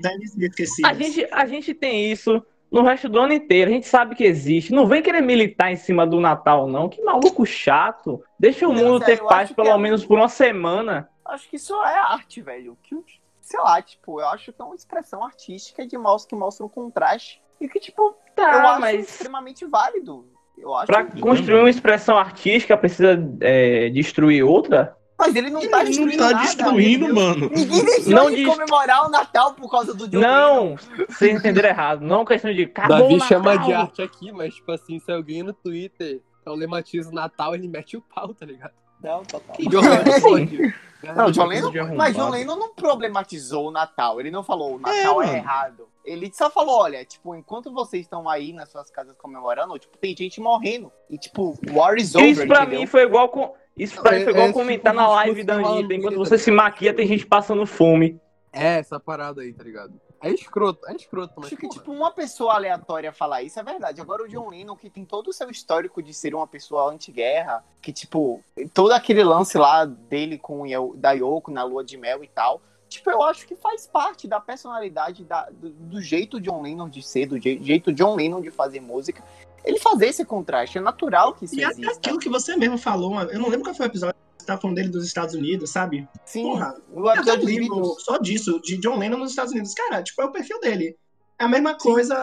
A 0.86 0.94
gente, 0.94 1.28
a 1.32 1.46
gente 1.46 1.74
tem 1.74 2.10
isso 2.12 2.42
no 2.72 2.84
resto 2.84 3.10
do 3.10 3.20
ano 3.20 3.34
inteiro. 3.34 3.70
A 3.72 3.74
gente 3.74 3.88
sabe 3.88 4.16
que 4.16 4.24
existe. 4.24 4.72
Não 4.74 4.86
vem 4.88 5.02
querer 5.02 5.22
militar 5.22 5.72
em 5.72 5.76
cima 5.76 6.06
do 6.06 6.20
Natal, 6.20 6.68
não. 6.68 6.88
Que 6.90 7.02
maluco 7.04 7.46
chato. 7.46 8.22
Deixa 8.40 8.68
o 8.68 8.74
mundo 8.74 9.00
ter 9.04 9.20
eu 9.20 9.28
paz 9.28 9.52
pelo 9.52 9.70
é 9.70 9.78
menos 9.78 10.06
por 10.06 10.18
uma 10.18 10.30
semana. 10.30 11.10
Acho 11.26 11.50
que 11.50 11.56
isso 11.58 11.74
é 11.84 11.98
arte, 11.98 12.42
velho. 12.42 12.78
Que, 12.84 12.96
sei 13.42 13.60
lá, 13.60 13.82
tipo, 13.82 14.20
eu 14.22 14.28
acho 14.28 14.52
que 14.52 14.62
é 14.62 14.66
uma 14.66 14.76
expressão 14.76 15.24
artística 15.24 15.86
de 15.86 15.98
mouse 15.98 16.28
que 16.28 16.36
mostra 16.36 16.66
um 16.66 16.70
contraste. 16.70 17.42
E 17.60 17.68
que, 17.68 17.80
tipo, 17.80 18.02
eu 18.02 18.16
Tá, 18.36 18.72
acho 18.72 18.82
mas 18.82 19.10
extremamente 19.10 19.66
válido. 19.66 20.26
Eu 20.58 20.74
acho 20.76 20.88
pra 20.88 21.04
que- 21.06 21.20
construir 21.22 21.60
uma 21.60 21.70
expressão 21.70 22.18
artística 22.18 22.76
precisa 22.78 23.18
é, 23.42 23.90
destruir 23.90 24.44
outra? 24.44 24.96
Mas 25.20 25.36
ele 25.36 25.50
não 25.50 25.60
tá 25.70 25.82
Ele 25.84 25.98
não 25.98 26.06
destruindo 26.08 26.18
tá 26.18 26.32
nada, 26.32 26.46
destruindo, 26.46 27.14
mano. 27.14 27.50
Ninguém 27.54 27.84
deixou 27.84 28.14
Não 28.14 28.32
de 28.32 28.46
comemorar 28.46 29.06
o 29.06 29.10
Natal 29.10 29.54
por 29.54 29.70
causa 29.70 29.94
do 29.94 30.08
John 30.08 30.20
Lennon. 30.20 30.32
Não! 30.32 30.76
Vocês 31.10 31.38
entenderam 31.38 31.70
errado. 31.70 32.02
Não 32.02 32.24
questão 32.24 32.54
de 32.54 32.66
Davi 32.66 33.16
Natal. 33.16 33.28
chama 33.28 33.58
de 33.58 33.74
arte 33.74 34.02
aqui, 34.02 34.32
mas, 34.32 34.56
tipo 34.56 34.72
assim, 34.72 34.98
se 35.00 35.12
alguém 35.12 35.44
no 35.44 35.52
Twitter 35.54 36.22
problematiza 36.44 37.10
o 37.10 37.14
Natal, 37.14 37.54
ele 37.54 37.68
mete 37.68 37.98
o 37.98 38.02
pau, 38.02 38.34
tá 38.34 38.46
ligado? 38.46 38.72
Não, 39.04 39.24
total. 39.24 39.56
John 39.60 39.82
Lennon. 39.82 40.72
Não, 41.16 41.32
John 41.32 41.46
Lennon, 41.46 41.72
mas 41.96 42.14
John 42.14 42.30
Lennon 42.30 42.58
não 42.58 42.74
problematizou 42.74 43.70
o 43.70 43.72
Natal. 43.72 44.20
Ele 44.20 44.30
não 44.30 44.44
falou 44.44 44.76
o 44.76 44.80
Natal 44.80 45.22
é, 45.22 45.26
mano. 45.28 45.38
errado. 45.38 45.88
Ele 46.04 46.30
só 46.34 46.50
falou, 46.50 46.82
olha, 46.82 47.06
tipo, 47.06 47.34
enquanto 47.36 47.72
vocês 47.72 48.02
estão 48.02 48.28
aí 48.28 48.52
nas 48.52 48.70
suas 48.70 48.92
casas 48.92 49.16
comemorando, 49.18 49.80
tipo, 49.80 49.98
tem 49.98 50.14
gente 50.14 50.42
morrendo. 50.42 50.92
E, 51.10 51.18
tipo, 51.18 51.58
war 51.72 51.96
is 51.96 52.16
over, 52.16 52.28
Isso 52.30 52.46
pra 52.48 52.64
entendeu? 52.64 52.80
mim 52.82 52.86
foi 52.86 53.04
igual 53.04 53.30
com. 53.30 53.54
Isso 53.80 54.02
pra 54.02 54.12
mim 54.12 54.24
foi 54.24 54.28
É- 54.34 54.36
igual 54.36 54.48
é 54.50 54.54
comentar 54.54 54.92
tipo 54.94 55.02
na 55.04 55.10
um 55.10 55.14
live 55.16 55.44
da 55.44 55.56
Anitta. 55.56 55.94
Enquanto 55.94 56.18
você 56.18 56.38
tá 56.38 56.44
se 56.44 56.52
maquia, 56.52 56.94
tem 56.94 57.08
gente 57.08 57.26
passando 57.26 57.66
fome. 57.66 58.20
É, 58.52 58.80
essa 58.80 59.00
parada 59.00 59.42
aí, 59.42 59.54
tá 59.54 59.64
ligado? 59.64 59.94
É 60.22 60.30
escroto, 60.32 60.86
é 60.90 60.94
escroto, 60.96 61.34
mas. 61.38 61.46
Acho 61.46 61.56
que, 61.56 61.62
porra. 61.68 61.80
tipo, 61.80 61.92
uma 61.94 62.12
pessoa 62.12 62.56
aleatória 62.56 63.14
falar 63.14 63.42
isso 63.42 63.58
é 63.58 63.64
verdade. 63.64 64.02
Agora, 64.02 64.24
o 64.24 64.28
John 64.28 64.50
Lennon, 64.50 64.76
que 64.76 64.90
tem 64.90 65.06
todo 65.06 65.30
o 65.30 65.34
seu 65.34 65.50
histórico 65.50 66.04
de 66.04 66.14
ser 66.14 66.36
uma 66.36 66.46
pessoa 66.46 66.92
anti-guerra, 66.92 67.64
que, 67.82 67.94
tipo, 67.94 68.44
todo 68.74 68.92
aquele 68.92 69.24
lance 69.24 69.58
lá 69.58 69.86
dele 69.86 70.38
com 70.38 70.64
o 70.64 70.94
da 70.98 71.14
Yoko 71.14 71.52
na 71.52 71.64
lua 71.64 71.86
de 71.86 71.96
mel 71.96 72.22
e 72.22 72.28
tal, 72.28 72.62
tipo, 72.90 73.10
eu 73.10 73.24
acho 73.24 73.48
que 73.48 73.56
faz 73.56 73.88
parte 73.88 74.28
da 74.28 74.42
personalidade, 74.42 75.24
da, 75.24 75.48
do, 75.52 75.70
do 75.70 76.02
jeito 76.02 76.42
John 76.42 76.62
Lennon 76.64 76.90
de 76.90 77.02
ser, 77.02 77.26
do 77.28 77.40
je- 77.40 77.60
jeito 77.64 77.94
John 77.94 78.16
Lennon 78.16 78.42
de 78.42 78.52
fazer 78.52 78.82
música. 78.82 79.24
Ele 79.64 79.80
fazer 79.80 80.08
esse 80.08 80.24
contraste, 80.26 80.78
é 80.78 80.82
natural 80.82 81.34
que 81.34 81.46
isso 81.46 81.56
E 81.56 81.64
até 81.64 81.74
exista. 81.74 81.92
aquilo 81.94 82.20
que 82.20 82.30
você 82.30 82.56
mesmo 82.56 82.78
falou, 82.78 83.20
eu 83.24 83.40
não 83.40 83.50
lembro 83.50 83.64
qual 83.66 83.76
foi 83.76 83.86
o 83.86 83.90
episódio 83.90 84.16
que 84.16 84.44
você 84.44 84.48
tá 84.48 84.58
falando 84.58 84.76
dele 84.78 84.90
dos 84.90 85.06
Estados 85.06 85.36
Unidos, 85.36 85.70
sabe? 85.70 86.08
Sim, 86.26 86.44
Porra, 86.44 86.76
o 86.92 87.00
Eu 87.08 87.14
episódio 87.16 87.42
dos 87.46 87.50
livro 87.50 87.96
só 88.00 88.18
disso, 88.18 88.60
de 88.62 88.78
John 88.78 88.98
Lennon 88.98 89.18
nos 89.18 89.32
Estados 89.32 89.52
Unidos. 89.52 89.74
Cara, 89.74 90.02
tipo, 90.04 90.22
é 90.22 90.26
o 90.26 90.32
perfil 90.32 90.60
dele. 90.60 90.96
É 91.40 91.46
a 91.46 91.48
mesma 91.48 91.74
coisa. 91.78 92.16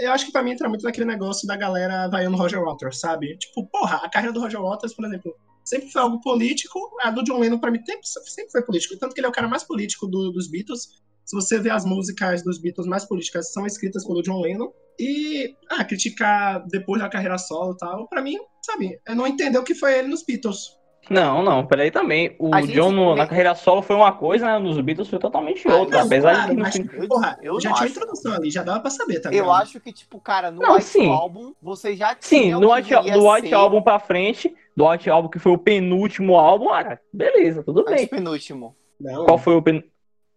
Eu 0.00 0.10
acho 0.12 0.26
que 0.26 0.32
pra 0.32 0.42
mim 0.42 0.50
entra 0.50 0.68
muito 0.68 0.82
naquele 0.82 1.06
negócio 1.06 1.46
da 1.46 1.56
galera 1.56 2.08
vaiando 2.08 2.36
Roger 2.36 2.60
Waters, 2.64 2.98
sabe? 2.98 3.36
Tipo, 3.38 3.64
porra, 3.66 3.96
a 4.02 4.08
carreira 4.10 4.32
do 4.32 4.40
Roger 4.40 4.60
Waters, 4.60 4.92
por 4.94 5.04
exemplo, 5.04 5.36
sempre 5.64 5.88
foi 5.90 6.02
algo 6.02 6.20
político. 6.20 6.78
A 7.02 7.10
do 7.12 7.22
John 7.22 7.38
Lennon, 7.38 7.58
pra 7.60 7.70
mim, 7.70 7.78
sempre, 7.84 8.00
sempre 8.04 8.50
foi 8.50 8.62
político. 8.62 8.96
Tanto 8.98 9.14
que 9.14 9.20
ele 9.20 9.26
é 9.26 9.30
o 9.30 9.32
cara 9.32 9.46
mais 9.46 9.62
político 9.62 10.06
do- 10.08 10.32
dos 10.32 10.48
Beatles. 10.48 10.88
Se 11.24 11.34
você 11.36 11.60
vê 11.60 11.70
as 11.70 11.84
músicas 11.84 12.42
dos 12.42 12.58
Beatles 12.58 12.86
mais 12.88 13.04
políticas, 13.04 13.52
são 13.52 13.66
escritas 13.66 14.04
pelo 14.04 14.20
John 14.22 14.40
Lennon. 14.40 14.72
E, 14.98 15.54
ah, 15.70 15.84
criticar 15.84 16.64
depois 16.68 17.00
da 17.00 17.08
carreira 17.08 17.38
solo 17.38 17.72
e 17.72 17.76
tal, 17.76 18.08
pra 18.08 18.22
mim, 18.22 18.36
sabe, 18.62 18.98
é 19.06 19.14
não 19.14 19.26
entender 19.26 19.58
o 19.58 19.64
que 19.64 19.74
foi 19.74 19.98
ele 19.98 20.08
nos 20.08 20.24
Beatles. 20.24 20.76
Não, 21.08 21.40
não, 21.40 21.64
peraí 21.64 21.90
também. 21.92 22.34
O 22.36 22.52
A 22.52 22.60
John 22.62 22.90
no- 22.90 23.14
na 23.14 23.28
carreira 23.28 23.54
solo 23.54 23.80
foi 23.80 23.94
uma 23.94 24.10
coisa, 24.12 24.44
né? 24.46 24.58
Nos 24.58 24.80
Beatles 24.80 25.08
foi 25.08 25.20
totalmente 25.20 25.68
Ah, 25.68 25.76
outra. 25.76 25.98
não, 25.98 26.06
apesar 26.06 26.30
de 26.30 26.36
claro, 26.36 26.50
que 26.50 26.56
no 26.56 26.62
mas, 26.62 26.74
fim. 26.76 26.88
Eu- 26.92 27.08
porra, 27.08 27.38
eu 27.40 27.60
já 27.60 27.72
tinha 27.74 27.84
acho. 27.86 27.92
introdução 27.92 28.32
ali, 28.32 28.50
já 28.50 28.62
dava 28.64 28.80
pra 28.80 28.90
saber, 28.90 29.20
tá 29.20 29.30
Eu 29.32 29.52
acho 29.52 29.78
que, 29.78 29.92
tipo, 29.92 30.18
cara, 30.18 30.50
no 30.50 30.60
Não, 30.62 30.72
White 30.74 30.84
sim. 30.84 31.08
Album, 31.08 31.52
você 31.62 31.94
já 31.94 32.16
Sim, 32.18 32.40
tinha 32.42 32.58
do 32.58 32.66
o 32.68 32.74
White, 32.74 32.92
do 32.92 33.30
White 33.30 33.48
ser 33.50 33.54
Album 33.54 33.82
pra 33.82 34.00
frente, 34.00 34.52
do 34.76 34.88
White 34.88 35.08
Album 35.08 35.28
que 35.28 35.38
foi 35.38 35.52
o 35.52 35.58
penúltimo 35.58 36.34
álbum, 36.36 36.70
cara, 36.70 37.00
beleza, 37.12 37.62
tudo 37.62 37.84
bem. 37.84 37.94
antepenúltimo. 37.94 38.74
Não, 39.00 39.26
Qual 39.26 39.38
foi 39.38 39.54
o 39.54 39.62
pen... 39.62 39.84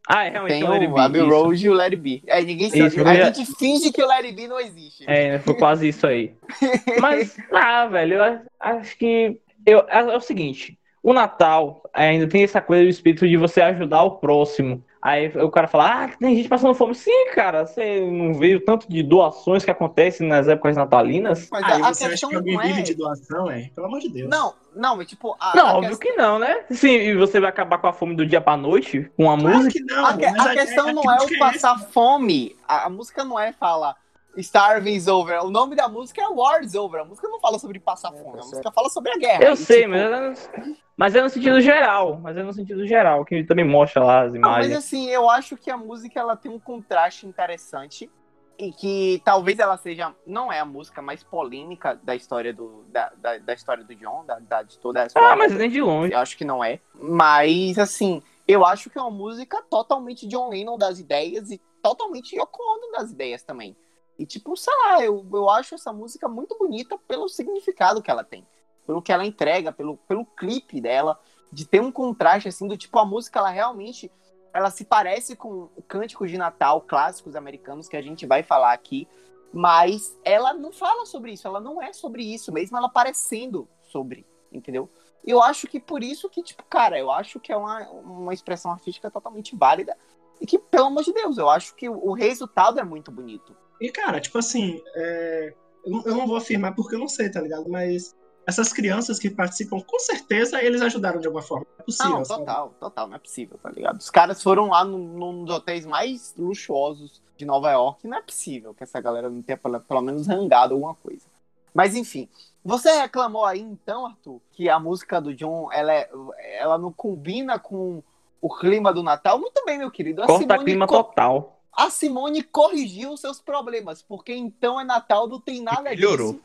Ah, 0.08 0.26
é 0.26 0.30
realmente 0.30 0.54
Tem 0.54 0.64
o 0.64 0.72
It 0.72 0.88
o 0.88 0.94
Be, 0.94 1.02
Abbey 1.02 1.22
isso. 1.22 1.30
Road 1.30 1.66
e 1.66 1.70
o 1.70 1.80
It 1.80 1.96
Be. 1.96 2.24
É, 2.26 2.42
ninguém 2.42 2.68
Isso, 2.68 2.78
sabe. 2.78 3.00
eu 3.00 3.08
A 3.08 3.32
gente 3.32 3.46
finge 3.56 3.92
que 3.92 4.02
o 4.04 4.10
It 4.10 4.32
Be 4.32 4.48
não 4.48 4.60
existe. 4.60 5.04
É, 5.08 5.40
foi 5.40 5.54
quase 5.54 5.88
isso 5.88 6.08
aí. 6.08 6.34
Mas, 7.00 7.38
ah, 7.52 7.86
velho, 7.88 8.16
eu 8.16 8.40
acho 8.60 8.98
que. 8.98 9.40
Eu, 9.66 9.80
é, 9.88 10.00
é 10.00 10.18
o 10.18 10.22
seguinte: 10.22 10.80
o 11.04 11.14
Natal 11.14 11.84
ainda 11.94 12.28
tem 12.28 12.44
essa 12.44 12.60
coisa 12.62 12.84
do 12.84 12.90
espírito 12.90 13.28
de 13.28 13.38
você 13.38 13.62
ajudar 13.62 14.04
o 14.04 14.18
próximo. 14.18 14.84
Aí 15.02 15.30
o 15.38 15.50
cara 15.50 15.66
fala, 15.68 16.04
ah, 16.04 16.10
tem 16.20 16.36
gente 16.36 16.50
passando 16.50 16.74
fome. 16.74 16.94
Sim, 16.94 17.28
cara, 17.34 17.66
você 17.66 18.02
não 18.02 18.34
vê 18.34 18.56
o 18.56 18.60
tanto 18.66 18.90
de 18.90 19.02
doações 19.02 19.64
que 19.64 19.72
acontecem 19.72 20.28
nas 20.28 20.48
épocas 20.50 20.76
natalinas? 20.76 21.48
Mas 21.50 21.64
Aí 21.64 21.72
a, 21.72 21.76
a 21.88 21.94
você 21.94 22.04
acha 22.04 22.10
questão 22.12 22.30
que 22.30 22.36
alguém 22.36 22.56
não 22.56 22.62
é... 22.62 22.68
vive 22.68 22.82
de 22.84 22.96
doação, 22.96 23.50
é? 23.50 23.70
Pelo 23.74 23.88
amor 23.88 24.00
de 24.02 24.10
Deus. 24.10 24.30
Não, 24.30 24.54
não, 24.76 24.98
mas 24.98 25.08
tipo... 25.08 25.38
A, 25.40 25.56
Não, 25.56 25.68
a 25.68 25.74
óbvio 25.76 25.98
questão- 25.98 26.12
que 26.12 26.22
não, 26.22 26.38
né? 26.38 26.64
Sim, 26.72 26.90
e 26.96 27.16
você 27.16 27.40
vai 27.40 27.50
acabar 27.50 27.78
com 27.78 27.88
a 27.88 27.94
fome 27.94 28.14
do 28.14 28.26
dia 28.26 28.42
pra 28.42 28.58
noite 28.58 29.10
com 29.16 29.32
a 29.32 29.38
Claro 29.40 29.58
música? 29.58 29.74
que 29.74 29.84
não. 29.86 30.06
A, 30.06 30.18
que- 30.18 30.26
a 30.26 30.50
questão 30.54 30.92
não 30.92 31.04
é 31.10 31.16
o 31.16 31.26
crítica 31.26 31.46
passar 31.46 31.80
fome. 31.80 32.56
A, 32.68 32.86
a 32.88 32.90
música 32.90 33.24
não 33.24 33.40
é 33.40 33.54
falar, 33.54 33.96
Starving's 34.38 35.08
Over. 35.08 35.44
O 35.44 35.50
nome 35.50 35.76
da 35.76 35.88
música 35.88 36.22
é 36.22 36.28
War's 36.28 36.76
Over. 36.76 37.02
A 37.02 37.06
música 37.06 37.28
não 37.28 37.40
fala 37.40 37.60
sobre 37.60 37.80
passar 37.80 38.12
fome, 38.12 38.38
a 38.38 38.42
tá 38.42 38.46
música 38.46 38.72
fala 38.72 38.90
sobre 38.90 39.12
a 39.12 39.18
guerra. 39.18 39.44
Eu 39.44 39.54
E, 39.54 39.58
sei, 39.58 39.82
tipo, 39.82 39.90
mas 39.92 40.02
é, 40.02 40.20
no, 40.20 40.76
mas 40.96 41.16
é 41.16 41.22
no 41.22 41.30
sentido 41.30 41.62
geral. 41.62 42.20
Mas 42.22 42.38
é 42.38 42.44
no 42.44 42.54
sentido 42.54 42.86
geral, 42.88 43.26
que 43.26 43.36
ele 43.36 43.46
também 43.48 43.66
mostra 43.66 44.04
lá 44.04 44.22
as 44.24 44.34
Não, 44.34 44.42
mas 44.42 44.68
imagens. 44.68 44.78
assim, 44.86 45.10
eu 45.10 45.30
acho 45.30 45.58
que 45.58 45.70
a 45.72 45.78
música 45.78 46.20
ela 46.20 46.36
tem 46.36 46.52
um 46.52 46.60
contraste 46.60 47.26
interessante 47.26 48.10
e 48.58 48.72
que 48.74 49.22
talvez 49.24 49.58
ela 49.58 49.78
seja, 49.78 50.14
não 50.28 50.52
é 50.52 50.60
a 50.60 50.66
música 50.66 51.02
mais 51.02 51.24
polêmica 51.24 51.98
da 52.04 52.14
história 52.14 52.54
do, 52.54 52.84
da, 52.90 53.10
da, 53.18 53.38
da 53.38 53.54
história 53.54 53.84
do 53.86 53.96
John, 53.96 54.26
da, 54.26 54.38
da- 54.40 54.64
de 54.64 54.78
toda 54.78 55.02
essa 55.02 55.18
Ah, 55.18 55.36
mas 55.36 55.54
nem 55.54 55.70
de 55.70 55.82
longe. 55.82 56.14
Eu 56.14 56.20
acho 56.20 56.38
que 56.38 56.44
não 56.44 56.62
é. 56.64 56.80
Mas, 56.94 57.80
assim, 57.80 58.22
eu 58.46 58.66
acho 58.66 58.90
que 58.90 58.98
é 58.98 59.02
uma 59.02 59.10
música 59.12 59.62
totalmente 59.70 60.28
John 60.28 60.50
Lennon 60.50 60.78
das 60.78 61.00
ideias 61.00 61.50
e 61.52 61.62
totalmente 61.82 62.36
Yoko 62.36 62.62
Ono 62.62 62.92
das 62.92 63.12
ideias 63.12 63.44
também. 63.44 63.78
E, 64.20 64.26
tipo, 64.26 64.56
sei 64.58 64.74
lá, 64.84 65.02
eu, 65.02 65.26
eu 65.32 65.50
acho 65.50 65.76
essa 65.76 65.94
música 65.94 66.28
muito 66.28 66.58
bonita 66.58 66.98
pelo 67.08 67.30
significado 67.30 68.02
que 68.02 68.12
ela 68.12 68.22
tem. 68.22 68.46
Pelo 68.86 69.02
que 69.02 69.14
ela 69.14 69.26
entrega, 69.26 69.72
pelo, 69.72 69.96
pelo 69.96 70.26
clipe 70.26 70.82
dela, 70.82 71.18
de 71.50 71.66
ter 71.66 71.82
um 71.82 71.90
contraste, 71.90 72.50
assim, 72.50 72.68
do 72.68 72.76
tipo, 72.76 73.00
a 73.00 73.06
música, 73.06 73.40
ela 73.40 73.50
realmente, 73.50 74.12
ela 74.54 74.70
se 74.70 74.84
parece 74.84 75.38
com 75.38 75.70
cânticos 75.88 76.30
de 76.30 76.38
Natal 76.38 76.82
clássicos 76.82 77.34
americanos 77.34 77.88
que 77.88 77.96
a 77.96 78.02
gente 78.02 78.26
vai 78.26 78.44
falar 78.44 78.74
aqui, 78.74 79.08
mas 79.54 80.20
ela 80.26 80.54
não 80.54 80.74
fala 80.74 81.06
sobre 81.06 81.32
isso, 81.32 81.48
ela 81.48 81.62
não 81.62 81.82
é 81.82 81.94
sobre 81.94 82.22
isso, 82.22 82.52
mesmo 82.52 82.76
ela 82.76 82.90
parecendo 82.90 83.70
sobre, 83.84 84.28
entendeu? 84.52 84.90
E 85.26 85.32
eu 85.32 85.42
acho 85.42 85.66
que 85.66 85.80
por 85.80 86.04
isso 86.04 86.30
que, 86.30 86.44
tipo, 86.44 86.64
cara, 86.70 87.00
eu 87.00 87.10
acho 87.10 87.40
que 87.40 87.54
é 87.54 87.58
uma, 87.58 87.90
uma 87.90 88.34
expressão 88.34 88.70
artística 88.70 89.10
totalmente 89.10 89.56
válida. 89.56 89.96
E 90.42 90.46
que, 90.46 90.60
pelo 90.60 90.88
amor 90.88 91.04
de 91.04 91.14
Deus, 91.14 91.38
eu 91.38 91.50
acho 91.50 91.76
que 91.76 91.88
o, 91.90 92.10
o 92.10 92.14
resultado 92.14 92.80
é 92.80 92.84
muito 92.84 93.12
bonito. 93.12 93.56
E, 93.82 93.92
cara, 93.92 94.20
tipo 94.20 94.38
assim, 94.38 94.82
é, 94.96 95.54
eu, 95.86 95.92
não- 95.92 96.04
eu 96.06 96.16
não 96.16 96.28
vou 96.28 96.36
afirmar 96.38 96.76
porque 96.76 96.96
eu 96.96 97.00
não 97.00 97.08
sei, 97.08 97.30
tá 97.32 97.40
ligado? 97.42 97.70
Mas 97.70 98.16
essas 98.46 98.74
crianças 98.74 99.20
que 99.20 99.30
participam, 99.30 99.80
com 99.80 100.00
certeza 100.00 100.62
eles 100.64 100.82
ajudaram 100.82 101.20
de 101.20 101.28
alguma 101.28 101.44
forma. 101.44 101.66
É 101.78 101.84
possível. 101.84 102.18
Não, 102.18 102.26
sabe? 102.26 102.40
total, 102.46 102.74
total, 102.80 103.08
não 103.08 103.16
é 103.16 103.20
possível, 103.20 103.58
tá 103.62 103.70
ligado? 103.70 104.00
Os 104.00 104.10
caras 104.10 104.42
foram 104.42 104.70
lá 104.70 104.84
num, 104.84 104.98
num 104.98 105.44
dos 105.46 105.56
hotéis 105.56 105.86
mais 105.86 106.34
luxuosos 106.38 107.22
de 107.38 107.46
Nova 107.46 107.72
York, 107.72 108.06
não 108.08 108.18
é 108.18 108.22
possível 108.22 108.74
que 108.74 108.84
essa 108.84 109.00
galera 109.00 109.30
não 109.30 109.42
tenha 109.42 109.58
pelo, 109.58 109.80
pelo 109.80 110.02
menos 110.02 110.28
rangado 110.28 110.74
alguma 110.74 110.96
coisa. 110.96 111.26
Mas 111.74 111.96
enfim, 111.96 112.28
você 112.66 112.92
reclamou 113.00 113.46
aí 113.46 113.62
então, 113.62 114.06
Arthur, 114.08 114.42
que 114.52 114.68
a 114.68 114.78
música 114.80 115.22
do 115.22 115.34
John, 115.34 115.72
ela, 115.72 115.94
é- 115.94 116.10
ela 116.58 116.78
não 116.78 116.92
combina 116.92 117.58
com 117.60 118.04
o 118.42 118.50
clima 118.58 118.92
do 118.92 119.04
Natal? 119.04 119.40
Muito 119.40 119.64
bem, 119.66 119.78
meu 119.78 119.92
querido. 119.92 120.24
A 120.24 120.28
Corta 120.28 120.42
Simone 120.44 120.66
clima 120.66 120.88
co- 120.88 121.04
total. 121.04 121.59
A 121.72 121.90
Simone 121.90 122.44
corrigiu 122.44 123.12
os 123.12 123.22
seus 123.22 123.40
problemas, 123.40 124.02
porque 124.02 124.34
então 124.34 124.80
é 124.80 124.84
Natal, 124.84 125.28
não 125.28 125.40
tem 125.40 125.62
nada 125.62 125.82
Melhorou. 125.84 126.34
disso. 126.34 126.44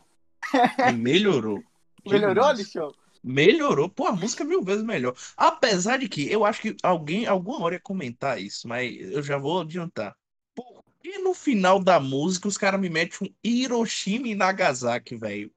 Melhorou. 0.97 1.63
Melhorou, 2.07 2.35
Demais. 2.35 2.49
Alexandre? 2.59 2.97
Melhorou. 3.23 3.89
Pô, 3.89 4.07
a 4.07 4.13
música 4.13 4.45
é 4.45 4.47
mil 4.47 4.63
vezes 4.63 4.85
melhor. 4.85 5.15
Apesar 5.37 5.99
de 5.99 6.09
que 6.09 6.31
eu 6.31 6.45
acho 6.45 6.61
que 6.61 6.77
alguém, 6.83 7.27
alguma 7.27 7.65
hora 7.65 7.77
ia 7.77 7.81
comentar 7.81 8.39
isso, 8.41 8.69
mas 8.69 8.95
eu 9.01 9.23
já 9.23 9.39
vou 9.39 9.63
adiantar. 9.63 10.15
Por 10.55 10.85
que 11.03 11.19
no 11.19 11.33
final 11.33 11.79
da 11.83 11.99
música 11.99 12.47
os 12.47 12.59
caras 12.59 12.79
me 12.79 12.91
metem 12.91 13.27
um 13.27 13.35
Hiroshima 13.43 14.29
e 14.29 14.35
Nagasaki, 14.35 15.17
velho? 15.17 15.51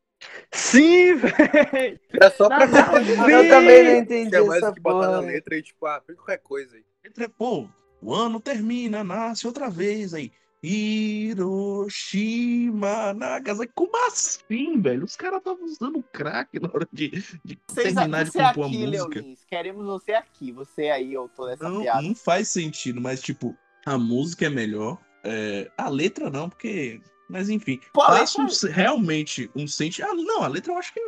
Sim, 0.52 1.16
velho! 1.16 2.00
É 2.14 2.30
só 2.32 2.48
pra 2.48 2.66
Nada. 2.66 3.02
Eu 3.02 3.50
também 3.50 3.84
não 3.84 3.96
entendi 3.98 4.36
É 4.36 4.42
mais 4.42 4.64
essa 4.64 4.72
do 4.72 4.76
que 4.76 4.82
botar 4.82 5.08
na 5.12 5.18
porra. 5.20 5.32
letra 5.32 5.58
e, 5.58 5.62
tipo, 5.62 5.86
ah, 5.86 6.02
qualquer 6.16 6.38
coisa 6.40 6.76
aí. 6.76 6.84
Entre- 7.06 7.28
Pô, 7.28 7.68
o 8.01 8.13
ano 8.13 8.39
termina, 8.39 9.04
nasce 9.04 9.46
outra 9.48 9.70
vez 9.70 10.13
aí. 10.13 10.32
Hiroshima, 11.77 13.13
Nagasaki. 13.13 13.72
Como 13.75 13.92
assim, 14.08 14.80
velho? 14.82 15.06
Os 15.06 15.16
caras 15.16 15.38
estavam 15.39 15.63
usando 15.66 16.04
crack 16.12 16.60
na 16.60 16.68
hora 16.74 16.88
de, 16.92 17.10
de 17.46 17.56
terminar 17.74 18.24
de 18.25 18.32
compor 18.32 18.46
a 18.46 18.50
aqui, 18.68 18.77
música. 18.77 18.86
Leolins. 18.89 19.44
Queremos 19.46 19.86
você 19.86 20.13
aqui. 20.13 20.51
Você 20.51 20.89
aí, 20.89 21.16
autor 21.16 21.50
dessa 21.51 21.70
Não, 21.70 21.82
piada. 21.82 22.01
não 22.01 22.16
faz 22.16 22.50
sentido, 22.50 23.00
mas 23.00 23.22
tipo, 23.22 23.56
a 23.86 23.98
música 23.98 24.46
é 24.46 24.50
melhor. 24.50 24.98
é, 25.24 25.70
a 25.77 25.89
letra 25.89 26.30
não, 26.30 26.50
porque. 26.50 27.00
Mas 27.30 27.50
enfim, 27.50 27.80
Pô, 27.94 28.01
a 28.04 28.08
passa 28.08 28.42
letra- 28.42 28.70
um- 28.70 28.72
realmente 28.72 29.51
um 29.54 29.68
sentimento. 29.68 30.12
Ah, 30.12 30.16
não, 30.16 30.44
a 30.44 30.48
letra 30.48 30.72
eu 30.72 30.77
acho 30.77 30.94
que 30.94 31.00
é, 31.01 31.04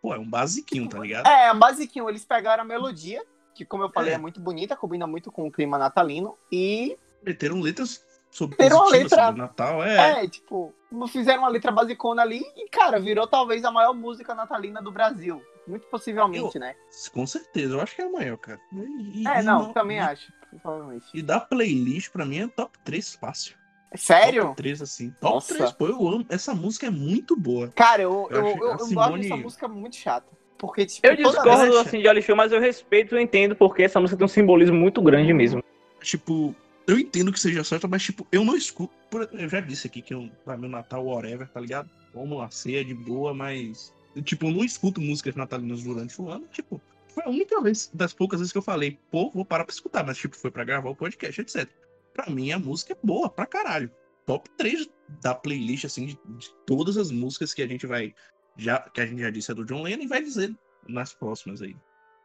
pô, 0.00 0.14
é 0.14 0.18
um 0.18 0.28
basiquinho, 0.28 0.88
tá 0.88 0.98
ligado? 0.98 1.26
É, 1.26 1.52
basiquinho, 1.54 2.08
eles 2.08 2.24
pegaram 2.24 2.62
a 2.62 2.66
melodia, 2.66 3.22
que 3.60 3.66
como 3.66 3.82
eu 3.84 3.90
falei 3.90 4.12
é, 4.12 4.16
É. 4.16 4.18
muito 4.18 4.40
bonita, 4.40 4.74
combina 4.76 5.06
muito 5.06 5.30
com 5.30 5.46
o 5.46 5.50
clima 5.52 5.76
natalino, 5.76 6.36
e 6.50 6.96
Meteram 7.22 7.60
letras 7.60 8.02
sobre 8.30 8.56
uma 8.56 8.68
positivas, 8.70 8.92
letra- 8.92 9.26
sobre 9.26 9.40
Natal, 9.42 9.84
é. 9.84 10.24
é, 10.24 10.28
tipo, 10.28 10.72
fizeram 11.08 11.42
uma 11.42 11.48
letra 11.50 11.70
basicona 11.70 12.22
ali 12.22 12.42
e, 12.56 12.68
cara, 12.70 12.98
virou 12.98 13.26
talvez 13.26 13.62
a 13.64 13.70
maior 13.70 13.92
música 13.92 14.34
natalina 14.34 14.80
do 14.80 14.90
Brasil. 14.90 15.42
Muito 15.66 15.86
possivelmente, 15.88 16.58
né? 16.58 16.74
Com 17.12 17.26
certeza, 17.26 17.74
eu 17.74 17.80
acho 17.82 17.94
que 17.94 18.00
é 18.00 18.06
a 18.06 18.10
maior, 18.10 18.38
cara. 18.38 18.58
E- 18.72 19.28
É, 19.28 19.40
e 19.40 19.42
não, 19.42 19.72
também 19.74 19.98
e, 19.98 20.00
acho. 20.00 20.32
Provavelmente. 20.62 21.04
E 21.12 21.20
da 21.22 21.38
playlist, 21.38 22.10
pra 22.10 22.24
mim, 22.24 22.38
é 22.40 22.48
top 22.48 22.78
3 22.84 23.14
fácil. 23.14 23.54
Sério? 23.94 24.44
Top 24.44 24.56
3, 24.56 24.80
assim. 24.82 25.10
Top 25.20 25.34
Nossa. 25.34 25.54
3, 25.54 25.72
pô, 25.72 25.86
eu 25.86 26.08
amo. 26.08 26.24
Essa 26.28 26.54
música 26.54 26.86
é 26.86 26.90
muito 26.90 27.36
boa. 27.36 27.68
Cara, 27.76 28.02
eu, 28.02 28.26
Eu 28.30 28.46
eu, 28.46 28.56
eu, 28.56 28.68
eu 28.70 28.78
Simone- 28.80 29.26
essa 29.26 29.36
música 29.36 29.68
muito 29.68 29.96
chata. 29.96 30.26
Porque, 30.60 30.84
tipo, 30.84 31.06
Eu 31.06 31.16
discordo 31.16 31.78
assim 31.78 32.00
de 32.00 32.06
Alexandre, 32.06 32.36
mas 32.36 32.52
eu 32.52 32.60
respeito 32.60 33.16
e 33.16 33.22
entendo 33.22 33.56
porque 33.56 33.82
essa 33.82 33.98
música 33.98 34.18
tem 34.18 34.26
um 34.26 34.28
simbolismo 34.28 34.76
muito 34.76 35.00
grande 35.00 35.32
mesmo. 35.32 35.64
Tipo, 36.02 36.54
eu 36.86 36.98
entendo 36.98 37.32
que 37.32 37.40
seja 37.40 37.64
certo, 37.64 37.88
mas, 37.88 38.02
tipo, 38.02 38.26
eu 38.30 38.44
não 38.44 38.54
escuto. 38.54 38.92
Eu 39.32 39.48
já 39.48 39.60
disse 39.60 39.86
aqui 39.86 40.02
que 40.02 40.12
eu, 40.12 40.28
pra 40.44 40.58
meu 40.58 40.68
Natal, 40.68 41.06
whatever, 41.06 41.48
tá 41.48 41.60
ligado? 41.60 41.88
Como 42.12 42.36
uma 42.36 42.50
ceia 42.50 42.84
de 42.84 42.92
boa, 42.92 43.32
mas. 43.32 43.90
Tipo, 44.22 44.48
eu 44.48 44.50
não 44.50 44.62
escuto 44.62 45.00
músicas 45.00 45.34
natalinas 45.34 45.82
durante 45.82 46.20
o 46.20 46.28
ano. 46.28 46.46
Tipo, 46.52 46.78
foi 47.08 47.24
a 47.24 47.30
única 47.30 47.58
vez, 47.62 47.90
das 47.94 48.12
poucas 48.12 48.40
vezes 48.40 48.52
que 48.52 48.58
eu 48.58 48.62
falei, 48.62 48.98
pô, 49.10 49.30
vou 49.30 49.46
parar 49.46 49.64
pra 49.64 49.72
escutar, 49.72 50.04
mas, 50.04 50.18
tipo, 50.18 50.36
foi 50.36 50.50
pra 50.50 50.64
gravar 50.64 50.90
o 50.90 50.96
podcast, 50.96 51.40
etc. 51.40 51.66
Pra 52.12 52.28
mim, 52.28 52.52
a 52.52 52.58
música 52.58 52.92
é 52.92 52.96
boa 53.02 53.30
pra 53.30 53.46
caralho. 53.46 53.90
Top 54.26 54.48
3 54.58 54.86
da 55.22 55.34
playlist, 55.34 55.86
assim, 55.86 56.04
de, 56.04 56.18
de 56.26 56.50
todas 56.66 56.98
as 56.98 57.10
músicas 57.10 57.54
que 57.54 57.62
a 57.62 57.66
gente 57.66 57.86
vai. 57.86 58.14
Já, 58.60 58.78
que 58.78 59.00
a 59.00 59.06
gente 59.06 59.22
já 59.22 59.30
disse 59.30 59.50
é 59.50 59.54
do 59.54 59.64
John 59.64 59.82
Lennon 59.82 60.02
e 60.02 60.06
vai 60.06 60.22
dizer 60.22 60.54
nas 60.86 61.12
próximas 61.14 61.62
aí. 61.62 61.76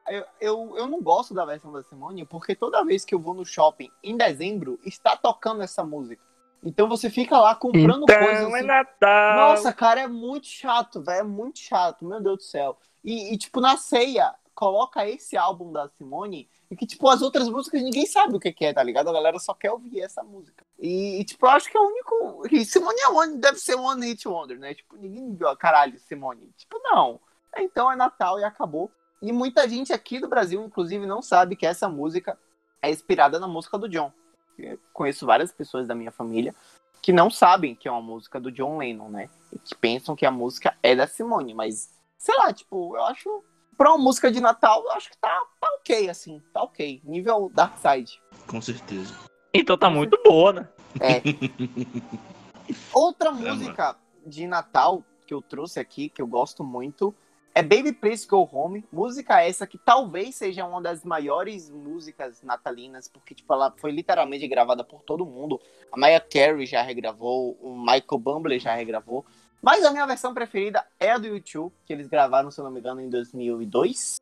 eu, 0.09 0.25
eu, 0.39 0.77
eu 0.77 0.87
não 0.87 1.01
gosto 1.01 1.33
da 1.33 1.45
versão 1.45 1.71
da 1.71 1.83
Simone, 1.83 2.25
porque 2.25 2.55
toda 2.55 2.83
vez 2.83 3.05
que 3.05 3.15
eu 3.15 3.19
vou 3.19 3.33
no 3.33 3.45
shopping 3.45 3.89
em 4.03 4.17
dezembro, 4.17 4.79
está 4.85 5.15
tocando 5.15 5.61
essa 5.61 5.83
música. 5.83 6.23
Então 6.63 6.89
você 6.89 7.09
fica 7.09 7.37
lá 7.39 7.55
comprando 7.55 8.05
coisas. 8.05 8.39
Então 8.39 8.55
é 8.55 8.59
assim. 8.59 8.67
Natal. 8.67 9.35
Nossa, 9.37 9.71
cara, 9.71 10.01
é 10.01 10.07
muito 10.07 10.47
chato, 10.47 11.01
velho. 11.01 11.19
É 11.19 11.23
muito 11.23 11.59
chato, 11.59 12.03
meu 12.03 12.19
Deus 12.19 12.37
do 12.37 12.43
céu. 12.43 12.77
E, 13.03 13.33
e, 13.33 13.37
tipo, 13.37 13.61
na 13.61 13.77
ceia, 13.77 14.33
coloca 14.55 15.07
esse 15.07 15.37
álbum 15.37 15.71
da 15.71 15.87
Simone 15.89 16.49
e 16.69 16.75
que, 16.75 16.85
tipo, 16.85 17.07
as 17.07 17.21
outras 17.21 17.47
músicas 17.47 17.81
ninguém 17.81 18.05
sabe 18.05 18.35
o 18.35 18.39
que, 18.39 18.53
é, 18.65 18.73
tá 18.73 18.81
ligado? 18.81 19.09
A 19.09 19.13
galera 19.13 19.37
só 19.37 19.53
quer 19.53 19.71
ouvir 19.71 20.01
essa 20.01 20.23
música. 20.23 20.65
E, 20.79 21.23
tipo, 21.25 21.45
eu 21.45 21.49
acho 21.51 21.69
que 21.69 21.77
é 21.77 21.79
o 21.79 21.87
único. 21.87 22.47
e 22.51 22.65
Simone 22.65 22.99
é 22.99 23.09
one, 23.09 23.37
deve 23.37 23.59
ser 23.59 23.75
One 23.75 24.05
Hit 24.05 24.27
Wonder, 24.27 24.57
né? 24.57 24.73
Tipo, 24.73 24.95
ninguém 24.97 25.35
viu 25.35 25.55
caralho, 25.55 25.99
Simone. 25.99 26.51
Tipo, 26.57 26.79
não. 26.83 27.19
Então 27.57 27.91
é 27.91 27.95
Natal 27.95 28.39
e 28.39 28.43
acabou. 28.43 28.91
E 29.21 29.31
muita 29.31 29.67
gente 29.69 29.93
aqui 29.93 30.19
do 30.19 30.27
Brasil, 30.27 30.63
inclusive, 30.63 31.05
não 31.05 31.21
sabe 31.21 31.55
que 31.55 31.65
essa 31.65 31.87
música 31.87 32.37
é 32.81 32.89
inspirada 32.89 33.39
na 33.39 33.47
música 33.47 33.77
do 33.77 33.87
John. 33.87 34.11
Eu 34.57 34.79
conheço 34.93 35.25
várias 35.25 35.51
pessoas 35.51 35.87
da 35.87 35.95
minha 35.95 36.11
família 36.11 36.53
que 37.01 37.13
não 37.13 37.29
sabem 37.29 37.75
que 37.75 37.87
é 37.87 37.91
uma 37.91 38.01
música 38.01 38.39
do 38.39 38.51
John 38.51 38.77
Lennon, 38.77 39.09
né? 39.09 39.29
E 39.53 39.59
que 39.59 39.75
pensam 39.75 40.15
que 40.15 40.25
a 40.25 40.31
música 40.31 40.75
é 40.81 40.95
da 40.95 41.05
Simone, 41.05 41.53
mas 41.53 41.91
sei 42.17 42.35
lá, 42.35 42.51
tipo, 42.51 42.97
eu 42.97 43.03
acho 43.03 43.43
pra 43.77 43.89
uma 43.93 44.03
música 44.03 44.31
de 44.31 44.39
Natal, 44.39 44.83
eu 44.83 44.91
acho 44.91 45.09
que 45.09 45.17
tá, 45.17 45.41
tá 45.59 45.67
ok, 45.79 46.09
assim, 46.09 46.41
tá 46.53 46.63
ok. 46.63 47.01
Nível 47.03 47.51
Dark 47.53 47.77
Side. 47.77 48.21
Com 48.47 48.61
certeza. 48.61 49.13
Então 49.53 49.77
tá 49.77 49.89
muito 49.89 50.19
boa, 50.23 50.53
né? 50.53 50.67
É. 50.99 51.21
Outra 52.93 53.29
É, 53.29 53.31
música 53.31 53.95
de 54.25 54.47
Natal 54.47 55.03
que 55.25 55.33
eu 55.33 55.41
trouxe 55.41 55.79
aqui, 55.79 56.09
que 56.09 56.21
eu 56.21 56.27
gosto 56.27 56.63
muito, 56.63 57.13
é 57.53 57.63
Baby 57.63 57.93
Please 57.93 58.27
Go 58.27 58.47
Home. 58.51 58.85
Música 58.91 59.41
essa 59.41 59.65
que 59.65 59.77
talvez 59.77 60.35
seja 60.35 60.65
uma 60.65 60.81
das 60.81 61.03
maiores 61.03 61.69
músicas 61.69 62.43
natalinas, 62.43 63.07
porque 63.07 63.33
tipo, 63.33 63.51
ela 63.53 63.73
foi 63.77 63.91
literalmente 63.91 64.47
gravada 64.47 64.83
por 64.83 65.01
todo 65.01 65.25
mundo. 65.25 65.59
A 65.91 65.97
Mariah 65.97 66.19
Carey 66.29 66.65
já 66.65 66.81
regravou, 66.81 67.57
o 67.61 67.77
Michael 67.77 68.19
Bublé 68.19 68.59
já 68.59 68.75
regravou. 68.75 69.25
Mas 69.61 69.83
a 69.83 69.91
minha 69.91 70.05
versão 70.05 70.33
preferida 70.33 70.85
é 70.99 71.11
a 71.11 71.17
do 71.17 71.27
YouTube, 71.27 71.73
que 71.85 71.93
eles 71.93 72.07
gravaram, 72.07 72.51
se 72.51 72.59
eu 72.59 72.63
não 72.63 72.71
me 72.71 72.79
engano, 72.79 73.01
em 73.01 73.09
2002. 73.09 74.17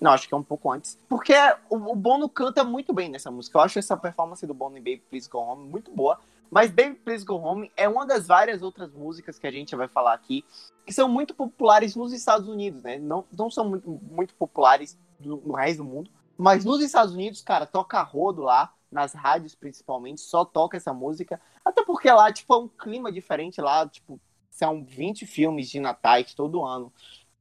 Não, 0.00 0.12
acho 0.12 0.28
que 0.28 0.34
é 0.34 0.36
um 0.36 0.42
pouco 0.42 0.70
antes. 0.70 0.96
Porque 1.08 1.34
o, 1.68 1.94
Bono 1.94 2.28
canta 2.28 2.62
muito 2.62 2.92
bem 2.92 3.08
nessa 3.08 3.30
música. 3.30 3.58
Eu 3.58 3.62
acho 3.62 3.78
essa 3.78 3.96
performance 3.96 4.46
do 4.46 4.54
Bono 4.54 4.76
em 4.76 4.80
Baby 4.80 5.02
Please 5.10 5.28
Go 5.28 5.38
Home 5.38 5.68
muito 5.68 5.90
boa. 5.90 6.18
Mas 6.50 6.70
Baby 6.70 6.94
Please 6.94 7.24
Go 7.24 7.34
Home 7.34 7.70
é 7.76 7.88
uma 7.88 8.06
das 8.06 8.26
várias 8.26 8.62
outras 8.62 8.92
músicas 8.92 9.38
que 9.38 9.46
a 9.46 9.50
gente 9.50 9.74
vai 9.76 9.88
falar 9.88 10.14
aqui, 10.14 10.44
que 10.86 10.92
são 10.92 11.08
muito 11.08 11.34
populares 11.34 11.94
nos 11.94 12.12
Estados 12.12 12.48
Unidos, 12.48 12.82
né? 12.82 12.98
Não, 12.98 13.24
não 13.36 13.50
são 13.50 13.68
muito, 13.68 14.00
muito 14.10 14.34
populares 14.34 14.96
no 15.20 15.52
resto 15.52 15.78
do 15.78 15.84
mundo. 15.84 16.10
Mas 16.36 16.64
nos 16.64 16.80
Estados 16.80 17.12
Unidos, 17.12 17.42
cara, 17.42 17.66
toca 17.66 18.00
rodo 18.02 18.42
lá. 18.42 18.72
nas 18.90 19.12
rádios 19.12 19.54
principalmente, 19.54 20.20
só 20.22 20.44
toca 20.44 20.76
essa 20.76 20.94
música. 20.94 21.40
Até 21.62 21.84
porque 21.84 22.10
lá, 22.10 22.32
tipo, 22.32 22.54
é 22.54 22.58
um 22.58 22.68
clima 22.68 23.12
diferente 23.12 23.60
lá, 23.60 23.86
tipo, 23.86 24.18
são 24.58 24.82
20 24.82 25.24
filmes 25.24 25.70
de 25.70 25.78
natais 25.78 26.34
todo 26.34 26.64
ano. 26.64 26.92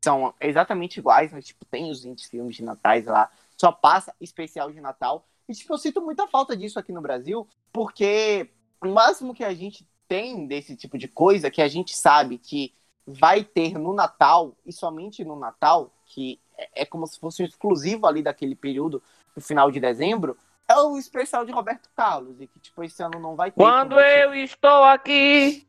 São 0.03 0.35
exatamente 0.39 0.99
iguais, 0.99 1.33
mas, 1.33 1.47
tipo, 1.47 1.65
tem 1.65 1.89
os 1.89 2.03
20 2.03 2.27
filmes 2.27 2.55
de 2.55 2.63
natais 2.63 3.05
lá. 3.07 3.31
Só 3.57 3.71
passa 3.71 4.13
especial 4.21 4.71
de 4.71 4.79
Natal. 4.79 5.25
E, 5.49 5.53
tipo, 5.53 5.73
eu 5.73 5.79
sinto 5.79 5.99
muita 5.99 6.27
falta 6.27 6.55
disso 6.55 6.77
aqui 6.77 6.91
no 6.91 7.01
Brasil, 7.01 7.47
porque 7.73 8.51
o 8.83 8.89
máximo 8.89 9.33
que 9.33 9.43
a 9.43 9.51
gente 9.51 9.87
tem 10.07 10.45
desse 10.45 10.75
tipo 10.75 10.95
de 10.95 11.07
coisa, 11.07 11.49
que 11.49 11.61
a 11.61 11.67
gente 11.67 11.97
sabe 11.97 12.37
que 12.37 12.71
vai 13.05 13.43
ter 13.43 13.79
no 13.79 13.93
Natal, 13.93 14.55
e 14.63 14.71
somente 14.71 15.25
no 15.25 15.35
Natal, 15.35 15.91
que 16.05 16.39
é 16.75 16.85
como 16.85 17.07
se 17.07 17.19
fosse 17.19 17.41
um 17.41 17.45
exclusivo 17.45 18.05
ali 18.05 18.21
daquele 18.21 18.55
período, 18.55 19.01
no 19.35 19.41
final 19.41 19.71
de 19.71 19.79
dezembro, 19.79 20.37
é 20.67 20.75
o 20.75 20.97
especial 20.99 21.45
de 21.45 21.51
Roberto 21.51 21.89
Carlos, 21.95 22.39
e 22.39 22.45
que, 22.45 22.59
tipo, 22.59 22.83
esse 22.83 23.01
ano 23.01 23.19
não 23.19 23.35
vai 23.35 23.49
ter. 23.49 23.55
Quando 23.55 23.99
eu 23.99 24.35
estou 24.35 24.83
aqui, 24.83 25.66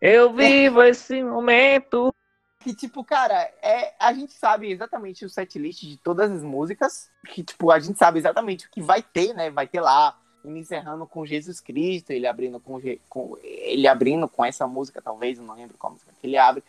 eu 0.00 0.32
vivo 0.32 0.82
esse 0.82 1.22
momento. 1.22 2.14
que, 2.60 2.74
tipo, 2.74 3.04
cara, 3.04 3.50
é, 3.62 3.94
a 3.98 4.12
gente 4.12 4.32
sabe 4.32 4.70
exatamente 4.70 5.24
o 5.24 5.30
setlist 5.30 5.82
de 5.82 5.96
todas 5.96 6.30
as 6.30 6.42
músicas, 6.42 7.10
que, 7.28 7.42
tipo, 7.42 7.70
a 7.70 7.78
gente 7.78 7.98
sabe 7.98 8.18
exatamente 8.18 8.66
o 8.66 8.70
que 8.70 8.82
vai 8.82 9.02
ter, 9.02 9.32
né? 9.32 9.50
Vai 9.50 9.66
ter 9.66 9.80
lá, 9.80 10.18
encerrando 10.44 11.06
com 11.06 11.26
Jesus 11.26 11.60
Cristo, 11.60 12.10
ele 12.10 12.26
abrindo 12.26 12.60
com, 12.60 12.80
com 13.08 13.36
ele 13.42 13.86
abrindo 13.86 14.28
com 14.28 14.44
essa 14.44 14.66
música, 14.66 15.02
talvez, 15.02 15.38
eu 15.38 15.44
não 15.44 15.54
lembro 15.54 15.76
qual 15.78 15.92
música 15.92 16.12
que 16.20 16.26
ele 16.26 16.36
abre, 16.36 16.62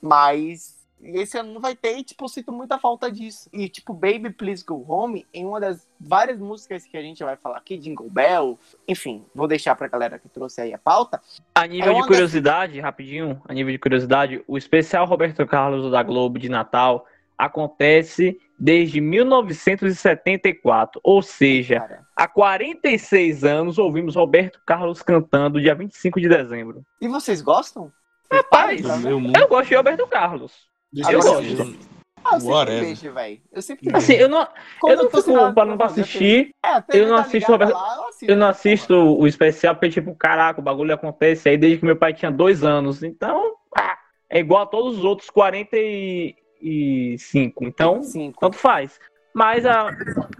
mas 0.00 0.79
esse 1.02 1.38
ano 1.38 1.54
não 1.54 1.60
vai 1.60 1.74
ter, 1.74 1.98
e, 1.98 2.04
tipo, 2.04 2.24
eu 2.24 2.28
sinto 2.28 2.52
muita 2.52 2.78
falta 2.78 3.10
disso. 3.10 3.48
E, 3.52 3.68
tipo, 3.68 3.92
Baby 3.92 4.30
Please 4.30 4.64
Go 4.64 4.84
Home, 4.88 5.26
em 5.32 5.46
uma 5.46 5.58
das 5.58 5.88
várias 5.98 6.38
músicas 6.38 6.84
que 6.84 6.96
a 6.96 7.02
gente 7.02 7.24
vai 7.24 7.36
falar 7.36 7.58
aqui, 7.58 7.78
Jingle 7.78 8.10
Bell, 8.10 8.58
enfim, 8.86 9.24
vou 9.34 9.48
deixar 9.48 9.74
pra 9.74 9.88
galera 9.88 10.18
que 10.18 10.28
trouxe 10.28 10.60
aí 10.60 10.74
a 10.74 10.78
pauta, 10.78 11.20
A 11.54 11.66
nível 11.66 11.92
É 11.92 12.00
de 12.00 12.06
curiosidade, 12.06 12.80
rapidinho, 12.80 13.40
a 13.48 13.54
nível 13.54 13.72
de 13.72 13.78
curiosidade, 13.78 14.44
o 14.46 14.58
especial 14.58 15.06
Roberto 15.06 15.46
Carlos 15.46 15.90
da 15.90 16.02
Globo 16.02 16.38
de 16.38 16.48
Natal 16.48 17.06
acontece 17.36 18.38
desde 18.58 19.00
1974. 19.00 21.00
Ou 21.02 21.22
seja, 21.22 21.80
cara. 21.80 22.06
há 22.14 22.28
46 22.28 23.44
anos 23.44 23.78
ouvimos 23.78 24.16
Roberto 24.16 24.60
Carlos 24.66 25.02
cantando 25.02 25.60
dia 25.60 25.74
25 25.74 26.20
de 26.20 26.28
dezembro. 26.28 26.84
E 27.00 27.08
vocês 27.08 27.40
gostam? 27.40 27.90
Rapaz, 28.30 28.82
mundo. 29.00 29.32
Eu 29.36 29.48
gosto 29.48 29.70
de 29.70 29.74
Roberto 29.74 30.06
Carlos. 30.06 30.69
Deixa 30.92 31.12
Eu 31.12 31.20
gosto. 31.20 31.90
Ah, 32.24 32.34
eu 32.34 32.40
sempre 32.40 32.80
vejo, 32.80 33.12
velho. 33.12 33.40
Eu 33.50 33.62
sempre 33.62 33.96
Assim, 33.96 34.12
eu 34.12 34.28
não, 34.28 34.46
eu 34.86 34.96
não 34.96 35.04
tô 35.04 35.10
fico 35.10 35.22
sem 35.22 35.34
nada 35.34 35.54
parando 35.54 35.76
pra 35.76 35.86
assistir. 35.86 36.54
É, 36.64 36.80
TV 36.80 37.04
eu 37.04 37.08
não 37.08 37.16
tá 37.16 37.22
assisto 37.22 37.50
lá, 37.50 37.96
eu 37.96 38.08
assisto. 38.08 38.30
Eu 38.30 38.36
não 38.36 38.46
assisto 38.46 38.94
o 38.94 39.26
especial 39.26 39.74
porque, 39.74 39.90
tipo, 39.90 40.14
caraca, 40.14 40.60
o 40.60 40.62
bagulho 40.62 40.94
acontece 40.94 41.48
aí 41.48 41.56
desde 41.56 41.78
que 41.78 41.86
meu 41.86 41.96
pai 41.96 42.12
tinha 42.12 42.30
dois 42.30 42.62
anos. 42.62 43.02
Então, 43.02 43.54
ah, 43.76 43.98
é 44.28 44.38
igual 44.38 44.62
a 44.62 44.66
todos 44.66 44.98
os 44.98 45.04
outros 45.04 45.30
45. 45.30 47.64
Então, 47.64 48.02
Sim, 48.02 48.32
tanto 48.38 48.56
faz. 48.56 49.00
Mas, 49.32 49.64
a, 49.64 49.90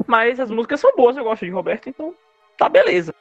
mas 0.06 0.38
as 0.38 0.50
músicas 0.50 0.80
são 0.80 0.94
boas, 0.94 1.16
eu 1.16 1.24
gosto 1.24 1.46
de 1.46 1.50
Roberto, 1.50 1.88
então 1.88 2.14
tá 2.58 2.68
beleza. 2.68 3.14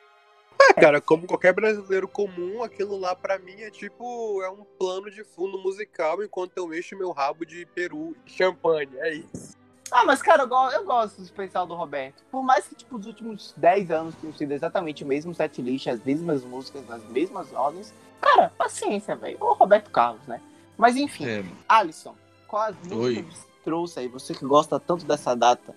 É, 0.61 0.73
cara, 0.73 0.99
como 1.01 1.25
qualquer 1.25 1.53
brasileiro 1.53 2.07
comum, 2.07 2.61
aquilo 2.63 2.97
lá 2.99 3.15
pra 3.15 3.39
mim 3.39 3.61
é 3.61 3.71
tipo, 3.71 4.41
é 4.43 4.49
um 4.49 4.63
plano 4.77 5.09
de 5.09 5.23
fundo 5.23 5.57
musical 5.59 6.21
enquanto 6.23 6.57
eu 6.57 6.73
encho 6.73 6.97
meu 6.97 7.11
rabo 7.11 7.45
de 7.45 7.65
peru 7.67 8.15
e 8.25 8.29
champanhe, 8.31 8.89
é 8.97 9.13
isso. 9.15 9.57
Ah, 9.91 10.05
mas, 10.05 10.21
cara, 10.21 10.43
eu, 10.43 10.47
go- 10.47 10.69
eu 10.69 10.85
gosto 10.85 11.17
do 11.17 11.23
especial 11.23 11.65
do 11.65 11.73
Roberto. 11.73 12.23
Por 12.29 12.43
mais 12.43 12.67
que, 12.67 12.75
tipo, 12.75 12.97
os 12.97 13.07
últimos 13.07 13.53
10 13.57 13.89
anos 13.89 14.13
tenham 14.15 14.35
sido 14.35 14.51
exatamente 14.51 15.03
o 15.03 15.07
mesmo 15.07 15.33
setlist, 15.33 15.87
as 15.87 16.03
mesmas 16.03 16.43
músicas, 16.43 16.87
nas 16.87 17.03
mesmas 17.05 17.51
ordens. 17.53 17.91
Cara, 18.21 18.51
paciência, 18.55 19.15
velho. 19.15 19.37
O 19.41 19.53
Roberto 19.53 19.89
Carlos, 19.89 20.21
né? 20.27 20.39
Mas, 20.77 20.95
enfim. 20.95 21.25
É, 21.27 21.43
Alisson, 21.67 22.15
qual 22.47 22.63
as 22.63 22.75
músicas 22.77 22.99
Oi. 22.99 23.15
que 23.15 23.21
você 23.35 23.47
trouxe 23.63 23.99
aí? 24.01 24.07
Você 24.09 24.35
que 24.35 24.45
gosta 24.45 24.79
tanto 24.79 25.05
dessa 25.05 25.35
data. 25.35 25.73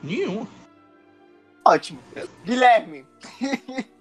nenhum. 0.00 0.46
Ótimo. 1.64 1.98
Guilherme. 2.44 3.04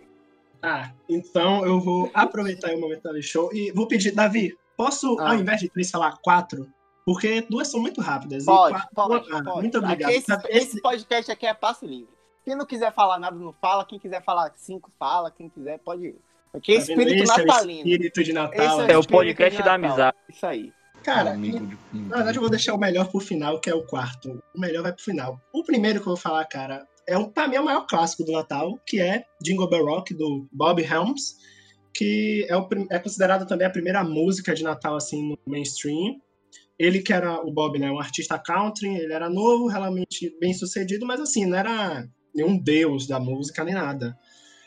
Ah, 0.65 0.91
então 1.09 1.65
eu 1.65 1.79
vou 1.79 2.09
aproveitar 2.13 2.73
o 2.73 2.79
momento 2.79 3.03
do 3.03 3.21
show 3.21 3.49
e 3.53 3.71
vou 3.71 3.87
pedir, 3.87 4.11
Davi, 4.11 4.57
posso, 4.75 5.17
Ah. 5.19 5.29
ao 5.29 5.35
invés 5.35 5.59
de 5.59 5.69
três, 5.69 5.89
falar 5.91 6.17
quatro? 6.21 6.67
Porque 7.05 7.41
duas 7.41 7.67
são 7.67 7.79
muito 7.79 8.01
rápidas. 8.01 8.43
e 8.43 8.45
Pode, 8.47 8.73
quatro- 8.73 8.89
pode, 8.95 9.33
Ah, 9.33 9.43
pode. 9.43 9.61
Muito 9.61 9.77
obrigado. 9.77 10.09
Esse, 10.11 10.31
esse 10.49 10.81
podcast 10.81 11.31
aqui 11.31 11.45
é 11.45 11.53
passe 11.53 11.85
livre. 11.85 12.09
Quem 12.43 12.55
não 12.55 12.65
quiser 12.65 12.91
falar 12.93 13.19
nada, 13.19 13.35
não 13.35 13.53
fala. 13.53 13.85
Quem 13.85 13.99
quiser 13.99 14.23
falar 14.23 14.51
cinco, 14.55 14.91
fala. 14.99 15.29
Quem 15.31 15.49
quiser, 15.49 15.79
pode 15.79 16.05
ir. 16.07 16.15
Aqui 16.53 16.73
é 16.73 16.75
tá 16.77 16.81
espírito 16.81 17.23
Esse 17.23 17.31
é 17.39 17.43
o 17.43 17.47
natalino. 17.47 17.77
espírito 17.79 18.23
de 18.23 18.33
Natal. 18.33 18.53
Esse 18.65 18.91
É 18.91 18.97
o 18.97 18.99
espírito 19.01 19.07
podcast 19.09 19.63
da 19.63 19.73
amizade. 19.73 20.17
Isso 20.29 20.45
aí. 20.45 20.71
Cara, 21.03 21.31
Amigo 21.33 21.59
de- 21.59 21.77
na 21.93 22.15
verdade 22.15 22.37
eu 22.37 22.41
vou 22.41 22.49
deixar 22.49 22.73
o 22.73 22.79
melhor 22.79 23.07
pro 23.11 23.19
final, 23.19 23.59
que 23.59 23.69
é 23.69 23.75
o 23.75 23.83
quarto. 23.83 24.41
O 24.55 24.59
melhor 24.59 24.81
vai 24.81 24.91
pro 24.93 25.03
final. 25.03 25.39
O 25.53 25.63
primeiro 25.63 25.99
que 25.99 26.07
eu 26.07 26.13
vou 26.13 26.17
falar, 26.17 26.43
cara, 26.45 26.87
é 27.07 27.17
um, 27.17 27.29
pra 27.29 27.47
mim 27.47 27.55
é 27.55 27.61
o 27.61 27.65
maior 27.65 27.85
clássico 27.87 28.23
do 28.23 28.31
Natal, 28.31 28.79
que 28.85 28.99
é 28.99 29.25
Jingle 29.41 29.69
Bell 29.69 29.85
Rock, 29.85 30.13
do 30.13 30.47
Bob 30.51 30.81
Helms, 30.81 31.35
que 31.93 32.45
é, 32.49 32.57
o 32.57 32.67
é 32.89 32.99
considerado 32.99 33.47
também 33.47 33.67
a 33.67 33.71
primeira 33.71 34.03
música 34.03 34.53
de 34.53 34.63
Natal, 34.63 34.95
assim, 34.95 35.29
no 35.29 35.39
mainstream. 35.47 36.19
Ele 36.77 37.01
que 37.01 37.13
era 37.13 37.39
o 37.41 37.51
Bob, 37.51 37.79
né, 37.79 37.89
um 37.89 37.99
artista 37.99 38.37
country, 38.37 38.93
ele 38.95 39.13
era 39.13 39.29
novo, 39.29 39.67
realmente 39.67 40.35
bem 40.41 40.53
sucedido, 40.53 41.05
mas 41.05 41.21
assim, 41.21 41.45
não 41.45 41.57
era 41.57 42.05
nenhum 42.33 42.57
deus 42.57 43.07
da 43.07 43.17
música 43.17 43.63
nem 43.63 43.73
nada. 43.73 44.17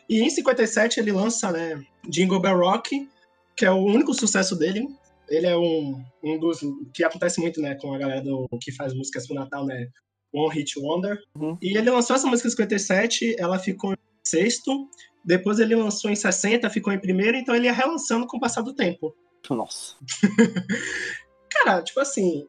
E 0.09 0.23
em 0.23 0.31
57 0.31 1.01
ele 1.01 1.13
lança, 1.13 1.53
né, 1.53 1.85
Jingle 2.09 2.41
Bell 2.41 2.57
Rock, 2.57 3.09
que 3.55 3.67
é 3.67 3.71
o 3.71 3.85
único 3.85 4.15
sucesso 4.15 4.57
dele. 4.57 4.89
Ele 5.29 5.47
é 5.47 5.57
um, 5.57 6.03
um 6.25 6.39
dos 6.39 6.61
que 6.95 7.05
acontece 7.05 7.41
muito, 7.41 7.61
né, 7.61 7.75
com 7.75 7.93
a 7.93 7.99
galera 7.99 8.23
do, 8.23 8.49
que 8.63 8.73
faz 8.73 8.95
músicas 8.95 9.27
pro 9.27 9.37
Natal, 9.37 9.67
né, 9.67 9.89
One 10.33 10.55
Hit 10.55 10.79
Wonder. 10.79 11.19
Uhum. 11.35 11.57
E 11.61 11.77
ele 11.77 11.91
lançou 11.91 12.17
essa 12.17 12.27
música 12.27 12.49
em 12.49 12.51
57, 12.51 13.37
ela 13.39 13.59
ficou 13.59 13.93
em 13.93 13.97
sexto. 14.25 14.89
Depois 15.25 15.59
ele 15.59 15.75
lançou 15.75 16.11
em 16.11 16.17
60, 16.17 16.69
ficou 16.71 16.93
em 16.93 16.99
primeiro, 16.99 17.37
então 17.37 17.55
ele 17.55 17.67
ia 17.67 17.73
relançando 17.73 18.27
com 18.27 18.37
o 18.37 18.41
passar 18.41 18.63
do 18.63 18.75
tempo. 18.75 19.15
Nossa. 19.51 19.97
Cara, 21.51 21.83
tipo 21.83 22.01
assim, 22.01 22.47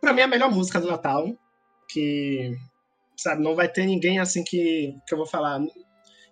pra 0.00 0.12
mim 0.12 0.20
é 0.20 0.24
a 0.24 0.28
melhor 0.28 0.50
música 0.50 0.80
do 0.80 0.88
Natal, 0.88 1.26
que, 1.88 2.56
sabe, 3.16 3.42
não 3.42 3.54
vai 3.54 3.68
ter 3.68 3.86
ninguém 3.86 4.18
assim 4.18 4.42
que, 4.42 4.94
que 5.06 5.14
eu 5.14 5.18
vou 5.18 5.26
falar. 5.26 5.60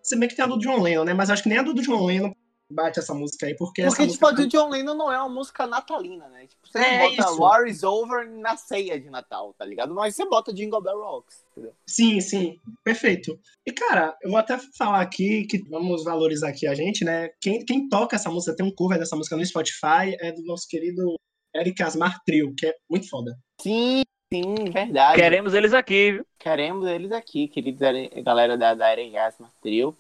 Se 0.03 0.17
bem 0.17 0.29
que 0.29 0.35
tem 0.35 0.45
a 0.45 0.49
do 0.49 0.59
John 0.59 0.81
Lennon, 0.81 1.05
né? 1.05 1.15
Mas 1.15 1.31
acho 1.31 1.43
que 1.43 1.49
nem 1.49 1.59
a 1.59 1.63
do 1.63 1.75
John 1.75 2.05
Lennon 2.05 2.33
bate 2.71 2.99
essa 2.99 3.15
música 3.15 3.47
aí, 3.47 3.57
porque, 3.57 3.83
essa 3.83 3.97
Porque, 3.97 4.13
tipo, 4.13 4.25
música... 4.25 4.43
a 4.43 4.45
do 4.45 4.49
John 4.49 4.69
Lennon 4.69 4.95
não 4.95 5.11
é 5.11 5.19
uma 5.19 5.29
música 5.29 5.67
natalina, 5.67 6.29
né? 6.29 6.47
Tipo, 6.47 6.69
você 6.69 6.79
É 6.79 6.99
não 6.99 7.11
bota 7.11 7.31
isso. 7.31 7.41
War 7.41 7.67
is 7.67 7.83
Over 7.83 8.29
na 8.29 8.57
ceia 8.57 9.01
de 9.01 9.09
Natal, 9.09 9.55
tá 9.59 9.65
ligado? 9.65 9.95
Mas 9.95 10.15
você 10.15 10.25
bota 10.27 10.53
Jingle 10.53 10.83
Bell 10.83 11.01
Rocks, 11.01 11.45
entendeu? 11.53 11.73
Sim, 11.87 12.21
sim, 12.21 12.61
perfeito. 12.85 13.39
E, 13.67 13.73
cara, 13.73 14.17
eu 14.23 14.31
vou 14.31 14.39
até 14.39 14.59
falar 14.77 15.01
aqui 15.01 15.47
que 15.47 15.59
vamos 15.69 16.05
valorizar 16.05 16.49
aqui 16.49 16.67
a 16.67 16.75
gente, 16.75 17.05
né? 17.05 17.31
Quem, 17.41 17.65
quem 17.65 17.89
toca 17.89 18.17
essa 18.17 18.31
música, 18.31 18.55
tem 18.55 18.67
um 18.67 18.75
cover 18.75 18.99
dessa 18.99 19.17
música 19.17 19.37
no 19.37 19.47
Spotify, 19.47 20.17
é 20.21 20.33
do 20.33 20.43
nosso 20.45 20.69
querido 20.69 21.15
Eric 21.55 21.83
Asmar 21.83 22.23
Trio, 22.25 22.55
que 22.57 22.67
é 22.67 22.75
muito 22.89 23.09
foda. 23.09 23.39
Sim, 23.61 24.03
sim, 24.33 24.55
verdade. 24.71 25.21
Queremos 25.21 25.55
eles 25.55 25.73
aqui, 25.73 26.13
viu? 26.13 26.27
Queremos 26.39 26.87
eles 26.87 27.13
aqui, 27.13 27.49
queridos 27.49 27.81
galera 28.23 28.57
da, 28.59 28.75
da 28.75 28.93
Eren 28.93 29.11
Gasma 29.11 29.51
Trio. 29.63 29.97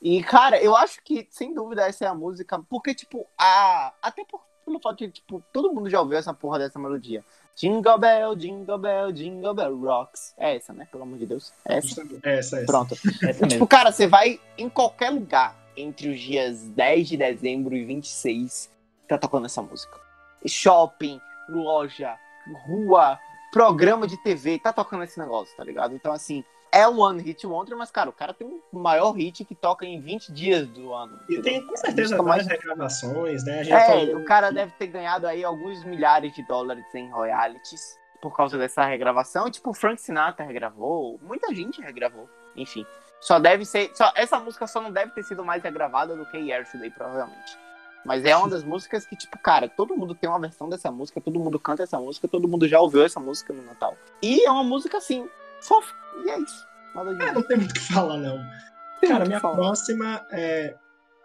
E, 0.00 0.22
cara, 0.22 0.62
eu 0.62 0.76
acho 0.76 1.02
que, 1.02 1.26
sem 1.30 1.54
dúvida, 1.54 1.86
essa 1.86 2.04
é 2.04 2.08
a 2.08 2.14
música, 2.14 2.62
porque, 2.68 2.94
tipo, 2.94 3.26
a. 3.38 3.92
Até 4.02 4.24
por, 4.24 4.40
pelo 4.64 4.80
fato 4.80 4.98
de, 4.98 5.10
tipo, 5.10 5.42
todo 5.52 5.72
mundo 5.72 5.88
já 5.88 6.00
ouviu 6.00 6.18
essa 6.18 6.34
porra 6.34 6.58
dessa 6.58 6.78
melodia. 6.78 7.24
Jingle 7.54 7.98
Bell, 7.98 8.36
Jingle 8.36 8.78
Bell, 8.78 9.12
Jingle 9.12 9.54
Bell 9.54 9.80
Rocks. 9.80 10.34
É 10.36 10.56
essa, 10.56 10.74
né? 10.74 10.86
Pelo 10.92 11.04
amor 11.04 11.18
de 11.18 11.24
Deus. 11.24 11.52
É 11.64 11.78
essa. 11.78 12.02
É, 12.22 12.38
essa, 12.38 12.56
essa. 12.58 12.66
Pronto. 12.66 12.94
Essa 13.22 13.46
Tipo, 13.46 13.66
cara, 13.66 13.90
você 13.90 14.06
vai 14.06 14.38
em 14.58 14.68
qualquer 14.68 15.10
lugar 15.10 15.56
entre 15.74 16.10
os 16.10 16.20
dias 16.20 16.62
10 16.68 17.08
de 17.08 17.16
dezembro 17.16 17.74
e 17.74 17.84
26, 17.84 18.70
tá 19.08 19.16
tocando 19.16 19.46
essa 19.46 19.62
música. 19.62 19.98
Shopping, 20.46 21.20
loja, 21.48 22.18
rua, 22.66 23.18
programa 23.52 24.06
de 24.06 24.16
TV, 24.22 24.58
tá 24.58 24.72
tocando 24.72 25.04
esse 25.04 25.18
negócio, 25.18 25.56
tá 25.56 25.64
ligado? 25.64 25.94
Então, 25.94 26.12
assim, 26.12 26.44
é 26.76 26.88
um 26.88 27.00
One 27.00 27.22
Hit 27.22 27.46
Wonder, 27.46 27.76
mas, 27.76 27.90
cara, 27.90 28.10
o 28.10 28.12
cara 28.12 28.32
tem 28.34 28.46
o 28.72 28.78
maior 28.78 29.12
hit 29.12 29.44
que 29.44 29.54
toca 29.54 29.84
em 29.86 30.00
20 30.00 30.32
dias 30.32 30.66
do 30.68 30.92
ano. 30.92 31.18
E 31.28 31.34
entendeu? 31.34 31.42
tem 31.42 31.66
com 31.66 31.76
certeza 31.76 32.16
mais- 32.22 32.44
várias 32.44 32.46
reclamações, 32.46 33.44
né? 33.44 33.62
É, 33.68 33.86
falou- 33.86 34.16
o 34.18 34.24
cara 34.24 34.50
deve 34.50 34.72
ter 34.72 34.86
ganhado 34.88 35.26
aí 35.26 35.42
alguns 35.44 35.84
milhares 35.84 36.34
de 36.34 36.42
dólares 36.46 36.84
em 36.94 37.10
royalties 37.10 37.98
por 38.20 38.34
causa 38.36 38.56
dessa 38.58 38.84
regravação. 38.84 39.50
Tipo, 39.50 39.72
Frank 39.72 40.00
Sinatra 40.00 40.44
regravou, 40.44 41.18
muita 41.22 41.54
gente 41.54 41.80
regravou, 41.80 42.28
enfim. 42.56 42.84
Só 43.20 43.38
deve 43.38 43.64
ser. 43.64 43.90
Só, 43.94 44.12
essa 44.14 44.38
música 44.38 44.66
só 44.66 44.80
não 44.80 44.90
deve 44.92 45.12
ter 45.12 45.22
sido 45.22 45.44
mais 45.44 45.62
regravada 45.62 46.14
do 46.14 46.26
que 46.26 46.36
Yesterday, 46.36 46.90
provavelmente. 46.90 47.58
Mas 48.04 48.24
é 48.24 48.36
uma 48.36 48.48
das 48.48 48.62
músicas 48.62 49.04
que, 49.04 49.16
tipo, 49.16 49.36
cara, 49.38 49.68
todo 49.68 49.96
mundo 49.96 50.14
tem 50.14 50.30
uma 50.30 50.38
versão 50.38 50.68
dessa 50.68 50.92
música, 50.92 51.20
todo 51.20 51.40
mundo 51.40 51.58
canta 51.58 51.82
essa 51.82 51.98
música, 51.98 52.28
todo 52.28 52.46
mundo 52.46 52.68
já 52.68 52.78
ouviu 52.80 53.04
essa 53.04 53.18
música 53.18 53.52
no 53.52 53.62
Natal. 53.64 53.96
E 54.22 54.44
é 54.46 54.50
uma 54.50 54.62
música 54.62 54.98
assim, 54.98 55.28
E 56.24 56.30
é 56.30 56.38
isso. 56.40 56.66
Nada 56.94 57.12
É, 57.22 57.32
não 57.32 57.42
tem 57.42 57.56
muito 57.58 57.70
o 57.70 57.74
que 57.74 57.80
falar, 57.80 58.16
não. 58.16 58.38
Cara, 59.06 59.24
minha 59.26 59.40
próxima 59.40 60.26
é 60.32 60.74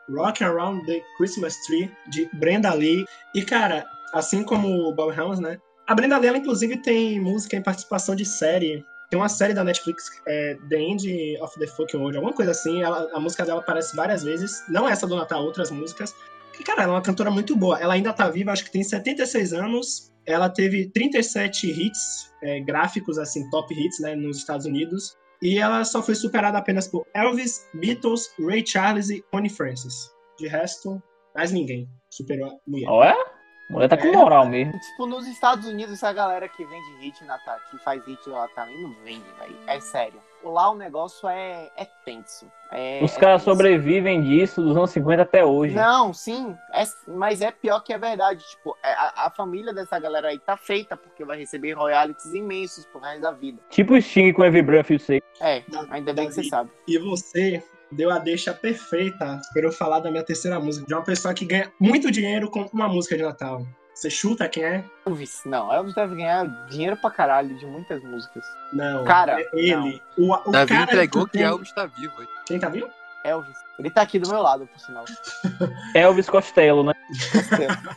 Rock 0.10 0.44
Around 0.44 0.86
the 0.86 1.02
Christmas 1.18 1.56
Tree, 1.66 1.92
de 2.10 2.30
Brenda 2.34 2.74
Lee. 2.74 3.06
E, 3.34 3.42
cara, 3.42 3.86
assim 4.14 4.44
como 4.44 4.90
o 4.90 4.94
Bob 4.94 5.18
Helms, 5.18 5.40
né? 5.40 5.58
A 5.88 5.96
Brenda 5.96 6.18
Lee, 6.18 6.28
ela, 6.28 6.38
inclusive, 6.38 6.78
tem 6.78 7.20
música 7.20 7.56
em 7.56 7.62
participação 7.62 8.16
de 8.16 8.26
série. 8.26 8.86
Tem 9.10 9.20
uma 9.20 9.30
série 9.30 9.54
da 9.54 9.64
Netflix, 9.64 10.06
é, 10.26 10.58
The 10.70 10.80
End 10.80 11.38
of 11.42 11.60
the 11.60 11.68
Fucking 11.68 11.98
World, 11.98 12.18
alguma 12.18 12.34
coisa 12.34 12.52
assim. 12.52 12.82
Ela, 12.82 13.10
a 13.14 13.20
música 13.20 13.46
dela 13.46 13.60
aparece 13.60 13.96
várias 13.96 14.24
vezes. 14.24 14.64
Não 14.70 14.88
essa 14.88 15.06
do 15.08 15.16
Natal, 15.16 15.44
outras 15.44 15.70
músicas. 15.72 16.16
E, 16.60 16.64
cara, 16.64 16.84
ela 16.84 16.94
é 16.94 16.96
uma 16.96 17.02
cantora 17.02 17.32
muito 17.32 17.56
boa. 17.56 17.80
Ela 17.80 17.94
ainda 17.94 18.14
tá 18.14 18.30
viva, 18.30 18.52
acho 18.52 18.64
que 18.64 18.72
tem 18.72 18.84
76 18.84 19.54
anos. 19.54 20.11
Ela 20.26 20.50
teve 20.50 20.90
37 20.90 21.68
hits 21.68 22.32
é, 22.44 22.60
gráficos, 22.62 23.18
assim, 23.18 23.50
top 23.50 23.74
hits, 23.74 24.00
né, 24.00 24.16
nos 24.16 24.38
Estados 24.38 24.66
Unidos. 24.66 25.18
E 25.42 25.58
ela 25.58 25.84
só 25.84 26.04
foi 26.04 26.14
superada 26.14 26.58
apenas 26.58 26.88
por 26.88 27.06
Elvis, 27.16 27.68
Beatles, 27.74 28.30
Ray 28.40 28.66
Charles 28.66 29.10
e 29.10 29.22
Connie 29.32 29.50
Francis. 29.50 30.12
De 30.38 30.48
resto, 30.48 31.02
mais 31.36 31.52
ninguém 31.52 31.90
superou 32.10 32.50
a 32.50 32.58
mulher. 32.68 32.88
Olha, 32.90 33.14
a 33.14 33.31
mulher 33.72 33.88
tá 33.90 33.98
com 33.98 34.12
moral 34.12 34.46
mesmo. 34.46 34.74
Tipo, 34.92 35.06
nos 35.06 35.28
Estados 35.28 35.66
Unidos, 35.68 35.94
essa 35.94 36.12
galera 36.14 36.48
que 36.48 36.64
vende 36.66 36.98
hit 37.00 37.24
Natal, 37.24 37.58
que 37.70 37.78
faz 37.80 38.04
hit 38.06 38.28
lá 38.30 38.48
também, 38.50 38.82
não 38.82 38.94
vende, 39.04 39.26
velho. 39.40 39.56
É 39.68 39.80
sério. 39.80 40.20
Lá 40.44 40.72
o 40.72 40.76
negócio 40.76 41.30
é, 41.30 41.70
é 41.78 41.86
tenso. 42.04 42.52
É, 42.72 43.00
Os 43.04 43.16
é 43.16 43.20
caras 43.20 43.42
tenso. 43.44 43.52
sobrevivem 43.52 44.24
disso 44.24 44.60
dos 44.62 44.76
anos 44.76 44.90
50 44.90 45.22
até 45.22 45.46
hoje. 45.46 45.76
Não, 45.76 46.12
sim, 46.14 46.58
é- 46.74 46.84
mas 47.08 47.42
é 47.42 47.52
pior 47.52 47.82
que 47.82 47.94
é 47.94 47.98
verdade. 47.98 48.44
Tipo, 48.50 48.76
é- 48.84 48.92
a, 48.92 49.28
a 49.28 49.30
família 49.30 49.72
dessa 49.72 50.00
galera 50.00 50.30
aí 50.30 50.40
tá 50.40 50.58
feita 50.58 50.98
porque 50.98 51.24
vai 51.24 51.38
receber 51.38 51.74
royalties 51.74 52.34
imensos 52.34 52.86
pro 52.88 53.00
resto 53.00 53.22
da 53.22 53.32
vida. 53.32 53.62
Tipo 53.70 53.94
o 53.94 54.02
Sting 54.02 54.34
com 54.34 54.44
Every 54.44 54.64
Breath 54.66 54.90
You 54.90 55.00
Take. 55.00 55.24
É, 55.40 55.62
Da- 55.68 55.86
ainda 55.92 56.12
bem 56.12 56.28
que 56.28 56.34
você 56.34 56.44
sabe. 56.46 56.72
E 56.88 56.98
você 56.98 57.64
deu 57.92 58.10
a 58.12 58.18
deixa 58.20 58.54
perfeita 58.54 59.40
para 59.54 59.62
eu 59.64 59.72
falar 59.72 60.00
da 60.00 60.10
minha 60.12 60.24
terceira 60.24 60.60
música. 60.60 60.86
De 60.88 60.94
uma 60.94 61.04
pessoa 61.04 61.34
que 61.34 61.46
ganha 61.46 61.72
muito 61.80 62.10
dinheiro 62.12 62.50
com 62.50 62.62
uma 62.74 62.88
música 62.88 63.16
de 63.18 63.24
Natal. 63.24 63.66
Você 63.94 64.10
chuta 64.10 64.48
quem 64.50 64.64
é? 64.64 64.84
Elvis, 65.06 65.42
não, 65.46 65.72
Elvis 65.72 65.94
deve 65.94 66.16
ganhar 66.16 66.46
dinheiro 66.68 66.98
pra 66.98 67.12
caralho 67.12 67.56
de 67.58 67.66
muitas 67.66 68.02
músicas. 68.04 68.44
Não. 68.74 69.04
Cara, 69.04 69.40
é 69.42 69.48
ele. 69.54 70.02
O, 70.18 70.34
o 70.34 70.52
Davi 70.52 70.74
cara 70.74 70.84
entregou 70.84 71.26
que 71.26 71.34
tem- 71.34 71.44
Elvis 71.44 71.72
tá 71.74 71.86
vivo. 71.86 72.22
hein? 72.22 72.28
Quem 72.48 72.60
tá 72.60 72.70
vivo? 72.70 72.90
Elvis. 73.24 73.56
Ele 73.78 73.90
tá 73.92 74.02
aqui 74.02 74.18
do 74.18 74.30
meu 74.30 74.42
lado, 74.42 74.66
por 74.68 74.80
sinal. 74.80 75.06
Elvis 75.94 76.30
Costello, 76.30 76.84
né? 76.84 76.94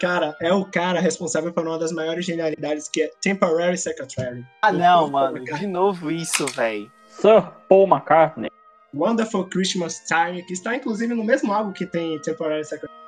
Cara, 0.00 0.36
é 0.40 0.52
o 0.52 0.64
cara 0.64 0.98
responsável 1.00 1.52
por 1.52 1.66
uma 1.66 1.78
das 1.78 1.92
maiores 1.92 2.24
genialidades 2.26 2.88
que 2.88 3.02
é 3.02 3.10
Temporary 3.22 3.78
Secretary. 3.78 4.44
ah, 4.60 4.72
não, 4.72 5.08
mano. 5.08 5.42
De 5.44 5.66
novo 5.66 6.10
isso, 6.10 6.46
velho. 6.46 6.90
Sir 7.10 7.42
Paul 7.68 7.86
McCartney. 7.86 8.50
Wonderful 8.94 9.46
Christmas 9.46 10.02
Time, 10.06 10.42
que 10.42 10.52
está 10.52 10.74
inclusive 10.76 11.14
no 11.14 11.24
mesmo 11.24 11.52
álbum 11.52 11.72
que 11.72 11.84
tem 11.84 12.18
Temporary 12.20 12.62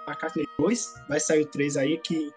McCartney 0.06 0.46
2. 0.58 0.94
Vai 1.08 1.20
sair 1.20 1.42
o 1.42 1.46
3 1.46 1.76
aí, 1.76 1.98
que 1.98 2.30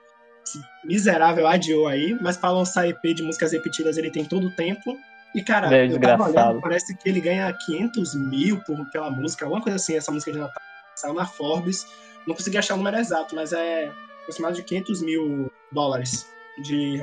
miserável 0.83 1.47
adiou 1.47 1.87
aí, 1.87 2.17
mas 2.21 2.37
pra 2.37 2.51
lançar 2.51 2.87
EP 2.87 3.01
de 3.15 3.23
músicas 3.23 3.51
repetidas 3.51 3.97
ele 3.97 4.09
tem 4.09 4.25
todo 4.25 4.47
o 4.47 4.55
tempo. 4.55 4.97
E, 5.35 5.43
cara, 5.43 5.75
É 5.75 5.85
eu 5.85 5.99
tava 5.99 6.29
olhando, 6.29 6.61
parece 6.61 6.95
que 6.97 7.07
ele 7.07 7.21
ganha 7.21 7.53
500 7.53 8.15
mil 8.15 8.59
por, 8.61 8.89
pela 8.91 9.11
música, 9.11 9.45
alguma 9.45 9.61
coisa 9.61 9.75
assim, 9.75 9.95
essa 9.95 10.11
música 10.11 10.31
de 10.31 10.39
Natal. 10.39 10.61
Saiu 10.95 11.13
na 11.13 11.25
Forbes. 11.25 11.85
Não 12.27 12.35
consegui 12.35 12.57
achar 12.57 12.73
o 12.73 12.77
número 12.77 12.97
exato, 12.97 13.35
mas 13.35 13.53
é 13.53 13.91
aproximado 14.21 14.55
de 14.55 14.63
500 14.63 15.01
mil 15.03 15.51
dólares 15.71 16.27
de. 16.63 16.99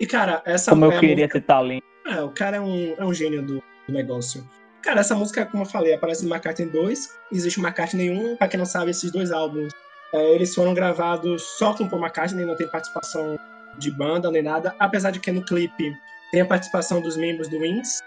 E, 0.00 0.06
cara, 0.06 0.42
essa 0.44 0.72
Como 0.72 0.84
é 0.86 0.88
eu 0.88 0.98
a 0.98 1.00
queria 1.00 1.28
ter 1.28 1.40
talento. 1.42 1.84
é, 2.06 2.20
o 2.22 2.30
cara 2.30 2.56
é 2.56 2.60
um, 2.60 2.94
é 2.98 3.04
um 3.04 3.14
gênio 3.14 3.40
do, 3.42 3.62
do 3.86 3.92
negócio. 3.94 4.44
Cara, 4.84 5.00
essa 5.00 5.14
música, 5.14 5.46
como 5.46 5.62
eu 5.62 5.66
falei, 5.66 5.94
aparece 5.94 6.26
no 6.26 6.30
McCartney 6.30 6.68
2, 6.68 7.18
existe 7.32 7.58
McCartney 7.58 8.10
1, 8.10 8.36
pra 8.36 8.46
quem 8.46 8.58
não 8.58 8.66
sabe, 8.66 8.90
esses 8.90 9.10
dois 9.10 9.32
álbuns, 9.32 9.72
é, 10.12 10.34
eles 10.34 10.54
foram 10.54 10.74
gravados 10.74 11.42
só 11.58 11.72
com 11.72 11.88
Paul 11.88 12.02
McCartney, 12.02 12.44
não 12.44 12.54
tem 12.54 12.68
participação 12.68 13.38
de 13.78 13.90
banda 13.90 14.30
nem 14.30 14.42
nada, 14.42 14.74
apesar 14.78 15.10
de 15.10 15.20
que 15.20 15.32
no 15.32 15.42
clipe 15.42 15.90
tem 16.30 16.42
a 16.42 16.46
participação 16.46 17.00
dos 17.00 17.16
membros 17.16 17.48
do 17.48 17.58
Wings, 17.58 18.00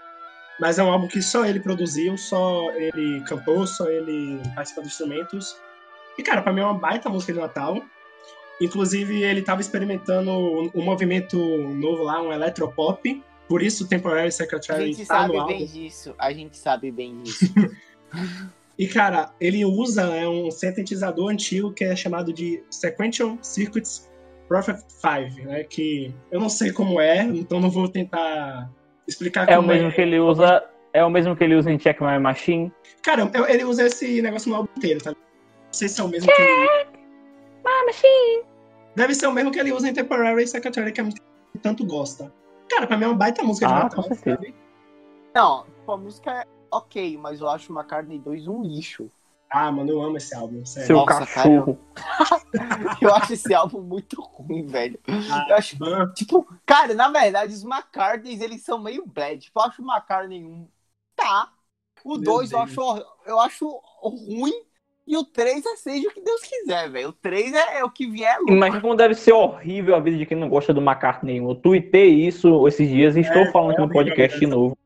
mas 0.59 0.77
é 0.77 0.83
um 0.83 0.91
álbum 0.91 1.07
que 1.07 1.19
só 1.19 1.45
ele 1.45 1.59
produziu, 1.59 2.15
só 2.15 2.71
ele 2.73 3.21
cantou, 3.21 3.65
só 3.65 3.89
ele 3.89 4.39
participa 4.53 4.81
dos 4.81 4.91
instrumentos. 4.91 5.57
E, 6.17 6.23
cara, 6.23 6.41
pra 6.43 6.53
mim 6.53 6.61
é 6.61 6.63
uma 6.63 6.77
baita 6.77 7.09
música 7.09 7.33
de 7.33 7.39
Natal. 7.39 7.81
Inclusive, 8.59 9.21
ele 9.21 9.43
tava 9.43 9.61
experimentando 9.61 10.31
um 10.31 10.83
movimento 10.83 11.37
novo 11.37 12.03
lá, 12.03 12.19
um 12.21 12.33
eletropop, 12.33 13.23
por 13.47 13.61
isso 13.61 13.85
o 13.85 13.87
Temporary 13.87 14.27
A 14.27 14.31
Secretary 14.31 14.93
gente 14.93 15.07
tá 15.07 15.27
no 15.27 15.33
sabe 15.33 15.37
álbum. 15.37 15.53
bem 15.53 15.65
disso. 15.65 16.15
A 16.17 16.33
gente 16.33 16.57
sabe 16.57 16.91
bem 16.91 17.21
disso. 17.23 17.45
E, 18.79 18.87
cara, 18.87 19.33
ele 19.41 19.65
usa 19.65 20.05
né, 20.07 20.27
um 20.27 20.51
sintetizador 20.51 21.31
antigo 21.31 21.73
que 21.73 21.83
é 21.83 21.95
chamado 21.95 22.31
de 22.31 22.63
Sequential 22.69 23.35
Circuits 23.41 24.07
Prophet 24.47 24.79
5, 24.87 25.47
né? 25.47 25.63
Que 25.63 26.13
eu 26.31 26.39
não 26.39 26.47
sei 26.47 26.71
como 26.71 27.01
é, 27.01 27.23
então 27.23 27.59
não 27.59 27.71
vou 27.71 27.87
tentar 27.87 28.69
explicar 29.07 29.49
É 29.49 29.57
o 29.57 29.61
como 29.61 29.73
mesmo 29.73 29.91
que 29.91 29.99
ele 29.99 30.19
usa. 30.19 30.63
É 30.93 31.03
o 31.03 31.09
mesmo 31.09 31.35
que 31.35 31.43
ele 31.43 31.55
usa 31.55 31.71
em 31.71 31.77
Check 31.77 31.99
My 32.01 32.19
Machine. 32.19 32.71
Cara, 33.01 33.29
ele 33.49 33.63
usa 33.63 33.85
esse 33.87 34.21
negócio 34.21 34.49
no 34.49 34.57
álbum 34.57 34.69
inteiro, 34.77 35.03
tá? 35.03 35.11
Não 35.11 35.17
sei 35.71 35.89
se 35.89 35.99
é 35.99 36.03
o 36.03 36.07
mesmo 36.07 36.31
que 36.31 36.41
ele... 36.41 36.85
Deve 38.95 39.13
ser 39.13 39.27
o 39.27 39.31
mesmo 39.31 39.51
que 39.51 39.59
ele 39.59 39.71
usa 39.71 39.89
em 39.89 39.93
Temporary 39.93 40.47
Secretary, 40.47 40.91
que 40.91 40.99
é 40.99 41.03
a 41.03 41.05
música 41.05 41.25
que 41.51 41.59
tanto 41.59 41.85
gosta. 41.85 42.31
Cara, 42.77 42.85
pra 42.87 42.95
mim 42.97 43.05
é 43.05 43.07
uma 43.07 43.15
baita 43.17 43.41
música 43.43 43.65
de 43.65 43.73
Ah, 43.73 43.79
Natal, 43.83 44.03
sabe? 44.03 44.53
Não, 45.33 45.63
tipo, 45.65 45.91
a 45.91 45.97
música 45.97 46.31
é 46.41 46.45
ok, 46.71 47.17
mas 47.17 47.41
eu 47.41 47.49
acho 47.49 47.71
McCartney 47.73 48.19
2 48.19 48.47
um 48.47 48.61
lixo. 48.63 49.09
Ah, 49.49 49.71
mano, 49.71 49.91
eu 49.91 50.01
amo 50.01 50.17
esse 50.17 50.35
álbum, 50.35 50.65
sério. 50.65 50.87
Seu 50.87 51.01
Nossa, 51.05 51.25
cachorro. 51.25 51.79
Eu 53.01 53.13
acho 53.13 53.33
esse 53.33 53.53
álbum 53.53 53.81
muito 53.81 54.21
ruim, 54.21 54.65
velho. 54.67 54.99
Ah, 55.07 55.45
Eu 55.49 55.55
acho, 55.55 55.77
ban- 55.77 56.11
tipo, 56.13 56.47
cara, 56.65 56.93
na 56.93 57.09
verdade, 57.09 57.53
os 57.53 57.63
McCartneys, 57.63 58.41
eles 58.41 58.63
são 58.63 58.79
meio 58.79 59.05
bad. 59.05 59.39
Tipo, 59.45 59.59
eu 59.59 59.63
acho 59.65 59.81
o 59.81 59.85
McCartney 59.91 60.43
1, 60.45 60.69
tá. 61.15 61.53
O 62.03 62.17
Meu 62.17 62.23
2 62.23 62.51
eu 62.51 62.59
acho, 62.59 62.81
eu 63.25 63.39
acho 63.39 63.67
ruim. 64.01 64.66
E 65.07 65.15
o 65.15 65.23
3 65.23 65.65
é 65.65 65.75
seja 65.77 66.09
o 66.09 66.11
que 66.11 66.19
Deus 66.21 66.41
quiser, 66.41 66.89
velho. 66.89 67.09
O 67.09 67.13
3 67.13 67.53
é, 67.53 67.79
é 67.79 67.83
o 67.85 67.89
que 67.89 68.05
vier. 68.05 68.37
lucro. 68.39 68.53
Imagina 68.55 68.81
como 68.81 68.93
deve 68.95 69.15
ser 69.15 69.31
horrível 69.31 69.95
a 69.95 69.99
vida 70.01 70.17
de 70.17 70.25
quem 70.25 70.35
não 70.37 70.49
gosta 70.49 70.73
do 70.73 70.81
McCartney. 70.81 71.37
Eu 71.37 71.55
tuitei 71.55 72.09
isso 72.27 72.67
esses 72.67 72.89
dias 72.89 73.15
e 73.15 73.21
estou 73.21 73.43
É, 73.43 73.51
falando 73.51 73.71
aqui 73.71 73.81
é 73.81 73.85
no 73.85 73.91
podcast 73.91 74.37
de 74.37 74.45
novo. 74.47 74.77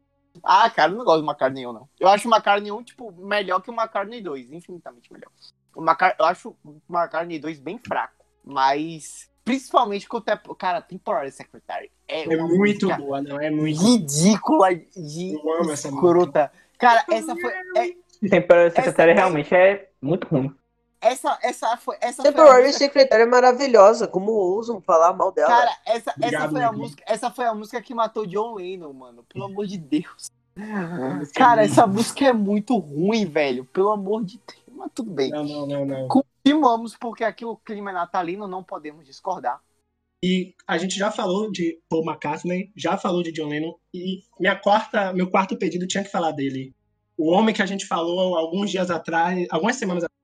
Ah, 0.44 0.70
cara, 0.70 0.92
eu 0.92 0.98
não 0.98 1.06
gosto 1.06 1.22
do 1.22 1.28
McCartney 1.28 1.66
1, 1.66 1.74
não. 1.74 1.90
Eu 2.00 2.08
acho 2.08 2.28
o 2.28 2.32
McCartney 2.32 2.72
1, 2.72 2.84
tipo, 2.84 3.12
melhor 3.14 3.62
que 3.62 3.72
o 3.72 3.74
McCartney 3.74 4.22
2. 4.22 4.52
Infinitamente 4.52 5.12
melhor. 5.12 5.30
O 5.76 5.82
Macar... 5.82 6.16
Eu 6.20 6.26
acho 6.26 6.56
o 6.64 6.76
McCartney 6.90 7.40
2 7.40 7.60
bem 7.60 7.80
fraco. 7.80 8.24
Mas, 8.44 9.30
principalmente 9.44 10.08
com 10.08 10.18
o 10.18 10.22
tempo... 10.22 10.54
Cara, 10.56 10.82
Temporary 10.82 11.32
Secretary 11.32 11.92
é, 12.08 12.24
É 12.24 12.38
muito 12.38 12.86
música 12.88 12.98
boa, 12.98 13.22
não 13.22 13.40
é 13.40 13.50
muito. 13.50 13.82
ridícula 13.82 14.76
de 14.76 15.34
Eu 15.34 15.54
amo 15.62 15.72
essa 15.72 15.88
escrota. 15.90 16.52
Cara, 16.78 17.04
essa 17.12 17.36
foi... 17.36 17.52
é- 17.78 17.94
Temporary 18.30 18.72
Secretary 18.72 19.12
Essa- 19.12 19.20
realmente 19.22 19.54
é 19.56 19.90
muito 20.02 20.28
ruim. 20.28 20.54
essa, 21.02 21.38
essa 21.42 21.78
foi... 21.78 21.98
Essa 22.00 22.22
foi 22.22 22.30
a 22.30 22.34
Temporary 22.34 22.68
música- 22.68 22.86
Secretary 22.86 23.24
é 23.24 23.26
maravilhosa. 23.26 24.08
Como 24.08 24.32
ousam 24.32 24.80
falar 24.82 25.14
mal 25.14 25.32
dela? 25.32 25.48
Cara, 25.50 25.72
essa, 25.86 26.12
essa, 26.12 26.14
Obrigado, 26.18 26.52
foi 26.52 26.62
a 26.62 26.66
Negri. 26.66 26.78
música, 26.82 27.04
essa 27.08 27.32
foi 27.32 27.46
a 27.46 27.54
música 27.54 27.82
que 27.82 27.94
matou 27.96 28.26
John 28.28 28.56
Lennon, 28.56 28.94
mano. 28.94 29.24
Pelo 29.24 29.46
amor 29.46 29.66
de 29.66 29.78
Deus. 29.78 30.30
Cara, 31.34 31.64
essa 31.64 31.88
música 31.88 32.26
é 32.28 32.34
muito 32.34 32.78
ruim, 32.78 33.26
velho. 33.26 33.66
Pelo 33.66 33.90
amor 33.90 34.24
de 34.24 34.38
Deus. 34.38 34.62
Mas 34.72 34.92
tudo 34.94 35.12
bem. 35.12 35.30
Não, 35.32 35.44
não, 35.44 35.66
não, 35.68 35.86
não. 35.86 36.08
Continuamos, 36.08 36.96
porque 36.98 37.24
aqui 37.24 37.46
o 37.46 37.56
clima 37.56 37.92
é 37.92 37.94
natalino, 37.94 38.48
não 38.48 38.64
podemos 38.64 39.06
discordar. 39.06 39.60
E 40.24 40.54
a 40.68 40.78
gente 40.78 40.96
já 40.98 41.10
falou 41.10 41.52
de 41.52 41.80
Paul 41.90 42.04
McCartney, 42.06 42.72
já 42.76 42.96
falou 42.98 43.24
de 43.24 43.32
John 43.32 43.48
Lennon, 43.48 43.74
e 43.94 44.22
minha 44.40 44.56
quarta, 44.56 45.12
meu 45.14 45.30
quarto 45.30 45.58
pedido 45.58 45.88
tinha 45.88 46.04
que 46.04 46.12
falar 46.12 46.32
dele. 46.32 46.74
O 47.22 47.30
homem 47.32 47.54
que 47.54 47.62
a 47.62 47.66
gente 47.68 47.86
falou 47.86 48.36
alguns 48.36 48.72
dias 48.72 48.90
atrás, 48.90 49.46
algumas 49.52 49.76
semanas 49.76 50.04
atrás, 50.04 50.20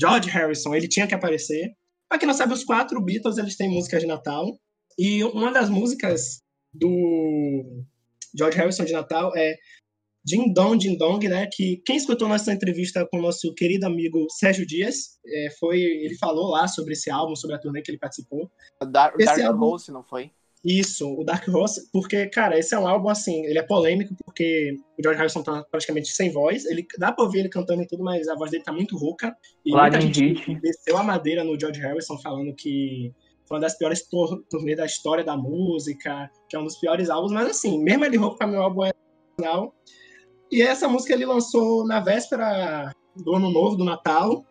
George 0.00 0.28
Harrison, 0.30 0.74
ele 0.74 0.88
tinha 0.88 1.06
que 1.06 1.14
aparecer. 1.14 1.72
Pra 2.08 2.18
quem 2.18 2.26
não 2.26 2.34
sabe, 2.34 2.52
os 2.52 2.64
quatro 2.64 3.00
Beatles, 3.00 3.38
eles 3.38 3.56
têm 3.56 3.70
músicas 3.70 4.00
de 4.00 4.06
Natal. 4.08 4.58
E 4.98 5.22
uma 5.22 5.52
das 5.52 5.70
músicas 5.70 6.42
do 6.74 7.84
George 8.36 8.58
Harrison 8.58 8.84
de 8.84 8.92
Natal 8.92 9.32
é 9.36 9.56
Ding 10.24 10.52
Dong, 10.52 10.76
Ding 10.76 10.98
Dong, 10.98 11.26
né? 11.28 11.48
Que 11.52 11.80
quem 11.86 11.96
escutou 11.96 12.28
nossa 12.28 12.52
entrevista 12.52 13.06
com 13.10 13.18
o 13.18 13.22
nosso 13.22 13.54
querido 13.54 13.86
amigo 13.86 14.26
Sérgio 14.30 14.66
Dias, 14.66 15.18
é, 15.24 15.50
foi, 15.58 15.80
ele 15.80 16.16
falou 16.16 16.50
lá 16.50 16.66
sobre 16.66 16.94
esse 16.94 17.10
álbum, 17.10 17.36
sobre 17.36 17.54
a 17.54 17.60
turnê 17.60 17.80
que 17.80 17.92
ele 17.92 17.98
participou. 17.98 18.50
Dar- 18.90 19.14
Esse 19.18 19.26
Dark 19.36 19.40
álbum- 19.52 19.76
não 19.92 20.02
foi? 20.02 20.30
Isso, 20.64 21.08
o 21.18 21.24
Dark 21.24 21.48
Horse, 21.48 21.88
porque, 21.90 22.26
cara, 22.26 22.58
esse 22.58 22.74
é 22.74 22.78
um 22.78 22.86
álbum, 22.86 23.08
assim, 23.08 23.46
ele 23.46 23.58
é 23.58 23.62
polêmico, 23.62 24.14
porque 24.24 24.76
o 24.98 25.02
George 25.02 25.18
Harrison 25.18 25.42
tá 25.42 25.64
praticamente 25.70 26.08
sem 26.08 26.30
voz, 26.30 26.66
ele 26.66 26.86
dá 26.98 27.10
pra 27.12 27.24
ouvir 27.24 27.38
ele 27.40 27.48
cantando 27.48 27.82
e 27.82 27.86
tudo, 27.86 28.04
mas 28.04 28.28
a 28.28 28.34
voz 28.34 28.50
dele 28.50 28.62
tá 28.62 28.72
muito 28.72 28.96
rouca, 28.96 29.34
e 29.64 29.72
Lá 29.72 29.82
muita 29.82 29.98
de 29.98 30.06
gente 30.06 30.42
Hit. 30.42 30.60
desceu 30.60 30.98
a 30.98 31.02
madeira 31.02 31.42
no 31.42 31.58
George 31.58 31.80
Harrison, 31.80 32.18
falando 32.18 32.54
que 32.54 33.10
foi 33.46 33.56
uma 33.56 33.62
das 33.62 33.76
piores 33.76 34.06
turnês 34.50 34.76
da 34.76 34.84
história 34.84 35.24
da 35.24 35.36
música, 35.36 36.30
que 36.48 36.54
é 36.54 36.58
um 36.58 36.64
dos 36.64 36.76
piores 36.76 37.08
álbuns, 37.08 37.32
mas 37.32 37.48
assim, 37.48 37.82
mesmo 37.82 38.04
ele 38.04 38.18
rouco 38.18 38.36
pra 38.36 38.46
meu 38.46 38.62
álbum 38.62 38.84
é 38.84 38.92
original. 39.38 39.74
E 40.52 40.62
essa 40.62 40.86
música 40.88 41.14
ele 41.14 41.24
lançou 41.24 41.86
na 41.86 42.00
véspera 42.00 42.92
do 43.16 43.34
Ano 43.34 43.50
Novo, 43.50 43.76
do 43.76 43.84
Natal. 43.84 44.44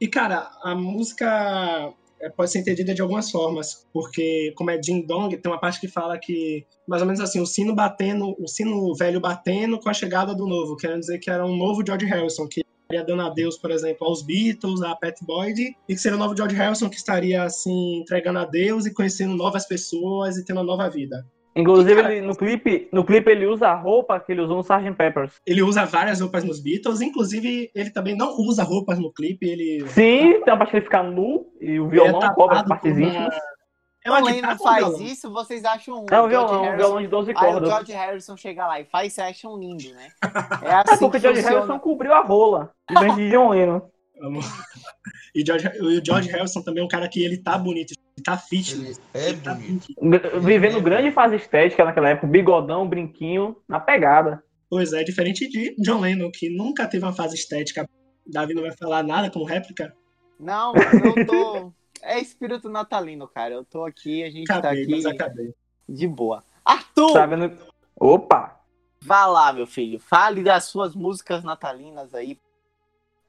E, 0.00 0.08
cara, 0.08 0.50
a 0.62 0.74
música 0.74 1.92
pode 2.30 2.50
ser 2.50 2.60
entendida 2.60 2.94
de 2.94 3.02
algumas 3.02 3.30
formas, 3.30 3.86
porque 3.92 4.52
como 4.56 4.70
é 4.70 4.78
Ding 4.78 5.06
Dong, 5.06 5.36
tem 5.36 5.50
uma 5.50 5.60
parte 5.60 5.80
que 5.80 5.88
fala 5.88 6.18
que 6.18 6.66
mais 6.86 7.02
ou 7.02 7.06
menos 7.06 7.20
assim, 7.20 7.40
o 7.40 7.46
sino 7.46 7.74
batendo, 7.74 8.34
o 8.38 8.48
sino 8.48 8.94
velho 8.94 9.20
batendo 9.20 9.78
com 9.78 9.88
a 9.88 9.94
chegada 9.94 10.34
do 10.34 10.46
novo, 10.46 10.76
querendo 10.76 11.00
dizer 11.00 11.18
que 11.18 11.30
era 11.30 11.44
um 11.44 11.56
novo 11.56 11.82
George 11.86 12.06
Harrison, 12.06 12.46
que 12.48 12.62
estaria 12.92 13.04
dando 13.04 13.22
adeus, 13.22 13.56
por 13.56 13.70
exemplo, 13.70 14.06
aos 14.06 14.22
Beatles, 14.22 14.82
a 14.82 14.94
Pat 14.94 15.16
Boyd, 15.22 15.60
e 15.88 15.94
que 15.94 15.98
seria 15.98 16.16
o 16.16 16.20
novo 16.20 16.36
George 16.36 16.54
Harrison 16.54 16.88
que 16.88 16.96
estaria 16.96 17.42
assim 17.42 18.00
entregando 18.00 18.38
adeus 18.38 18.86
e 18.86 18.92
conhecendo 18.92 19.34
novas 19.34 19.66
pessoas 19.66 20.36
e 20.36 20.44
tendo 20.44 20.58
uma 20.58 20.64
nova 20.66 20.88
vida. 20.90 21.26
Inclusive, 21.54 21.92
E, 21.92 22.02
cara, 22.02 22.14
ele- 22.14 22.26
no, 22.26 22.34
clipe, 22.34 22.88
no 22.92 23.04
clipe 23.04 23.30
ele 23.30 23.46
usa 23.46 23.68
a 23.68 23.74
roupa 23.74 24.18
que 24.18 24.32
ele 24.32 24.40
usou 24.40 24.56
no 24.56 24.62
Sgt. 24.62 24.94
Peppers. 24.96 25.34
Ele 25.46 25.62
usa 25.62 25.84
várias 25.84 26.20
roupas 26.20 26.44
nos 26.44 26.60
Beatles, 26.60 27.00
inclusive 27.02 27.70
ele 27.74 27.90
também 27.90 28.16
não 28.16 28.34
usa 28.38 28.62
roupas 28.62 28.98
no 28.98 29.12
clipe, 29.12 29.46
ele 29.46 29.86
Sim, 29.88 30.40
tem 30.44 30.52
uma 30.54 30.56
parte 30.58 30.70
que 30.70 30.76
ele 30.78 30.84
fica 30.84 31.02
nu 31.02 31.46
e 31.60 31.78
o 31.78 31.88
violão 31.88 32.20
Ele 32.20 32.26
é 32.30 32.34
cobre 32.34 32.56
as 32.58 32.66
partes 32.66 32.96
uma- 32.96 33.06
íntimas. 33.06 33.34
é 34.04 34.10
uma 34.10 34.20
O 34.20 34.24
guitarra 34.24 34.52
ou 34.58 34.66
faz 34.66 34.78
violão? 34.86 35.02
isso, 35.02 35.30
vocês 35.32 35.64
acham 35.64 35.94
ruim. 35.96 36.06
É 36.10 36.20
um 36.20 36.24
O 36.24 36.28
violão, 36.28 36.48
um 36.54 36.62
Harrison- 36.62 36.76
violão 36.78 37.02
de 37.02 37.08
12 37.08 37.30
Aí 37.30 37.36
o 37.36 37.38
cordas. 37.52 37.68
George 37.68 37.92
Harrison 37.92 38.36
chega 38.38 38.66
lá 38.66 38.80
e 38.80 38.84
faz, 38.86 39.12
você 39.12 39.20
acham 39.20 39.58
lindo, 39.58 39.90
né? 39.94 40.08
É 40.22 40.22
É 40.72 40.74
assim 40.76 40.98
porque 41.00 41.18
que 41.18 41.22
George 41.22 41.42
funciona. 41.42 41.56
Harrison 41.66 41.78
cobriu 41.78 42.14
a 42.14 42.22
rola, 42.22 42.70
diferente 42.88 43.16
de 43.16 43.30
John 43.30 43.50
Lennon. 43.50 43.82
E 45.34 45.44
George, 45.44 45.68
o 45.80 46.04
George 46.04 46.28
Harrison 46.30 46.62
também 46.62 46.82
é 46.82 46.84
um 46.84 46.88
cara 46.88 47.08
que 47.08 47.22
ele 47.24 47.36
tá 47.38 47.56
bonito, 47.58 47.92
tá 48.22 48.36
fit. 48.36 48.74
Ele 48.74 48.92
é 49.14 49.28
ele 49.28 49.40
tá 49.40 49.54
bonito. 49.54 49.86
fit. 49.86 49.96
G- 50.00 50.40
Vivendo 50.40 50.80
grande 50.80 51.10
fase 51.12 51.36
estética 51.36 51.84
naquela 51.84 52.10
época, 52.10 52.26
bigodão, 52.26 52.88
brinquinho, 52.88 53.56
na 53.68 53.78
pegada. 53.80 54.42
Pois 54.70 54.92
é, 54.92 55.02
diferente 55.04 55.48
de 55.48 55.74
John 55.78 56.00
Lennon, 56.00 56.30
que 56.32 56.48
nunca 56.48 56.86
teve 56.88 57.04
uma 57.04 57.12
fase 57.12 57.34
estética. 57.34 57.88
Davi 58.26 58.54
não 58.54 58.62
vai 58.62 58.72
falar 58.72 59.02
nada 59.02 59.30
como 59.30 59.44
réplica. 59.44 59.94
Não, 60.40 60.72
eu 60.76 61.26
tô. 61.26 61.72
É 62.04 62.18
espírito 62.18 62.68
natalino, 62.68 63.28
cara. 63.28 63.54
Eu 63.54 63.64
tô 63.64 63.84
aqui, 63.84 64.24
a 64.24 64.28
gente 64.30 64.48
tá 64.48 64.56
Acabei, 64.56 64.88
mas 64.88 65.06
aqui 65.06 65.22
acabei. 65.22 65.54
de 65.88 66.08
boa. 66.08 66.42
Arthur, 66.64 67.12
Tá 67.12 67.26
vendo? 67.26 67.56
Opa! 67.94 68.58
vá 69.00 69.26
lá, 69.26 69.52
meu 69.52 69.68
filho. 69.68 70.00
Fale 70.00 70.42
das 70.42 70.64
suas 70.64 70.96
músicas 70.96 71.44
natalinas 71.44 72.12
aí. 72.12 72.36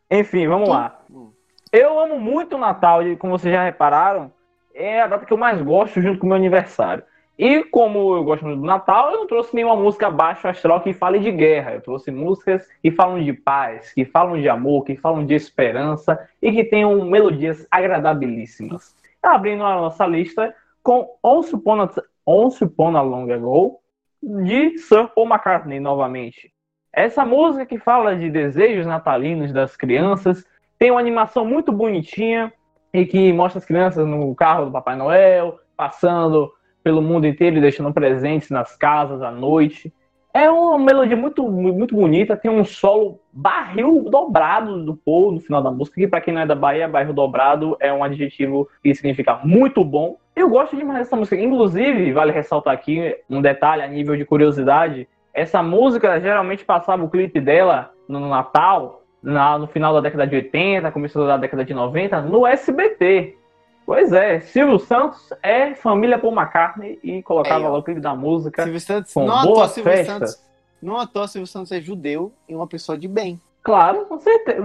Enfim, 0.10 0.48
vamos 0.48 0.70
lá. 0.70 1.00
Hum. 1.12 1.32
Eu 1.72 2.00
amo 2.00 2.20
muito 2.20 2.56
o 2.56 2.60
Natal, 2.60 3.06
e 3.08 3.16
como 3.16 3.38
vocês 3.38 3.54
já 3.54 3.64
repararam, 3.64 4.32
é 4.74 5.02
a 5.02 5.08
data 5.08 5.26
que 5.26 5.34
eu 5.34 5.38
mais 5.38 5.62
gosto 5.62 6.02
junto 6.02 6.20
com 6.20 6.26
o 6.26 6.30
meu 6.30 6.38
aniversário. 6.38 7.04
E 7.38 7.64
como 7.64 8.16
eu 8.16 8.24
gosto 8.24 8.46
muito 8.46 8.60
do 8.60 8.66
Natal, 8.66 9.12
eu 9.12 9.20
não 9.20 9.28
trouxe 9.28 9.56
nenhuma 9.56 9.76
música 9.76 10.10
baixo 10.10 10.48
astral 10.48 10.82
que 10.82 10.94
fale 10.94 11.18
de 11.20 11.32
guerra. 11.32 11.74
Eu 11.74 11.82
trouxe 11.82 12.12
músicas 12.12 12.68
que 12.82 12.92
falam 12.92 13.24
de 13.24 13.34
paz, 13.34 13.92
que 13.92 14.06
falam 14.06 14.40
de 14.40 14.48
amor, 14.48 14.84
que 14.84 14.96
falam 14.96 15.26
de 15.26 15.34
esperança 15.34 16.20
e 16.42 16.52
que 16.52 16.64
tenham 16.64 17.04
melodias 17.06 17.66
agradabilíssimas. 17.72 18.96
Abrindo 19.22 19.64
a 19.64 19.76
nossa 19.76 20.06
lista 20.06 20.54
com 20.84 21.18
Once 21.24 21.56
Upon 21.56 21.82
a, 21.82 21.90
Once 22.26 22.64
Upon 22.64 22.96
a 22.96 23.02
Long 23.02 23.32
Ago, 23.32 23.80
de 24.22 24.78
Sir 24.78 25.08
Paul 25.16 25.28
McCartney, 25.28 25.80
novamente. 25.80 26.54
Essa 26.92 27.26
música 27.26 27.66
que 27.66 27.80
fala 27.80 28.16
de 28.16 28.30
desejos 28.30 28.86
natalinos 28.86 29.52
das 29.52 29.76
crianças, 29.76 30.46
tem 30.78 30.92
uma 30.92 31.00
animação 31.00 31.46
muito 31.46 31.72
bonitinha 31.72 32.54
e 32.94 33.06
que 33.06 33.34
mostra 33.34 33.60
as 33.60 33.66
crianças 33.66 34.06
no 34.08 34.36
carro 34.36 34.66
do 34.66 34.72
Papai 34.72 34.96
Noel, 34.96 35.60
passando 35.76 36.52
pelo 36.84 37.02
mundo 37.02 37.26
inteiro 37.26 37.58
e 37.58 37.62
deixando 37.62 37.94
presentes 37.94 38.50
nas 38.50 38.76
casas 38.76 39.22
à 39.22 39.32
noite. 39.32 39.92
É 40.34 40.50
uma 40.50 40.80
melodia 40.80 41.16
muito, 41.16 41.48
muito 41.50 41.96
bonita, 41.96 42.36
tem 42.36 42.50
um 42.50 42.66
solo 42.66 43.20
barril 43.32 44.06
dobrado 44.10 44.84
do 44.84 44.96
Paul 44.96 45.34
no 45.34 45.40
final 45.40 45.62
da 45.62 45.72
música, 45.72 46.02
que 46.02 46.08
para 46.08 46.22
quem 46.22 46.34
não 46.34 46.42
é 46.42 46.46
da 46.46 46.56
Bahia, 46.56 46.88
barril 46.88 47.14
dobrado 47.14 47.78
é 47.80 47.94
um 47.94 48.04
adjetivo 48.04 48.68
que 48.82 48.94
significa 48.96 49.40
muito 49.44 49.84
bom. 49.84 50.18
Eu 50.36 50.50
gosto 50.50 50.76
demais 50.76 51.00
dessa 51.00 51.16
música. 51.16 51.36
Inclusive, 51.36 52.12
vale 52.12 52.32
ressaltar 52.32 52.74
aqui 52.74 53.16
um 53.30 53.42
detalhe 53.42 53.84
a 53.84 53.88
nível 53.88 54.18
de 54.18 54.26
curiosidade, 54.26 55.08
essa 55.34 55.64
música 55.64 56.20
geralmente 56.20 56.64
passava 56.64 57.04
o 57.04 57.10
clipe 57.10 57.42
dela 57.42 57.92
no 58.08 58.20
Natal, 58.30 59.03
na- 59.24 59.58
no 59.58 59.68
final 59.68 59.94
da 59.94 60.02
década 60.02 60.28
de 60.28 60.36
80, 60.36 60.92
começo 60.92 61.18
da 61.26 61.38
década 61.38 61.64
de 61.66 61.74
90, 61.74 62.22
no 62.22 62.46
SBT. 62.46 63.38
Pois 63.86 64.14
é, 64.14 64.40
Silvio 64.42 64.80
Santos 64.80 65.30
é 65.42 65.74
família 65.76 66.18
Paul 66.20 66.34
McCartney 66.34 67.00
e 67.04 67.22
colocava 67.24 67.66
ó. 67.68 67.72
lá 67.74 67.78
o 67.80 67.84
clipe 67.84 68.00
da 68.00 68.16
música. 68.16 68.64
Silvio 68.64 68.80
Santos, 68.80 69.14
Com 69.14 69.26
não 69.26 69.38
à 69.38 69.44
toa, 69.44 69.54
boas 69.56 69.72
Silvio 69.72 69.92
festas. 69.92 70.32
Santos. 70.32 70.44
Não 70.82 70.98
à 71.00 71.08
toa, 71.08 71.28
Silvio 71.28 71.48
Santos 71.48 71.72
é 71.72 71.82
judeu 71.82 72.32
e 72.48 72.56
uma 72.56 72.68
pessoa 72.68 72.98
de 72.98 73.08
bem. 73.08 73.40
Claro, 73.62 74.06
com 74.06 74.20
certeza. 74.20 74.62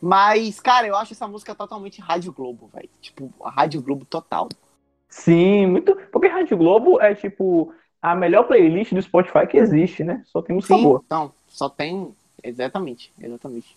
Mas, 0.00 0.60
cara, 0.60 0.86
eu 0.86 0.96
acho 0.96 1.12
essa 1.12 1.26
música 1.26 1.54
totalmente 1.54 2.00
Rádio 2.00 2.32
Globo, 2.32 2.68
velho. 2.72 2.88
Tipo, 3.00 3.32
a 3.42 3.50
Rádio 3.50 3.80
Globo 3.80 4.04
total. 4.04 4.48
Sim, 5.08 5.66
muito. 5.66 5.96
Porque 6.12 6.26
Rádio 6.28 6.56
Globo 6.56 7.00
é 7.00 7.14
tipo 7.14 7.72
a 8.02 8.14
melhor 8.14 8.44
playlist 8.44 8.92
do 8.92 9.00
Spotify 9.00 9.46
que 9.46 9.56
existe, 9.56 10.04
né? 10.04 10.22
Só 10.26 10.42
tem 10.42 10.54
música 10.54 10.74
Sim, 10.76 10.82
boa. 10.82 11.00
então, 11.06 11.32
só 11.48 11.68
tem. 11.68 12.14
Exatamente, 12.44 13.12
exatamente. 13.18 13.76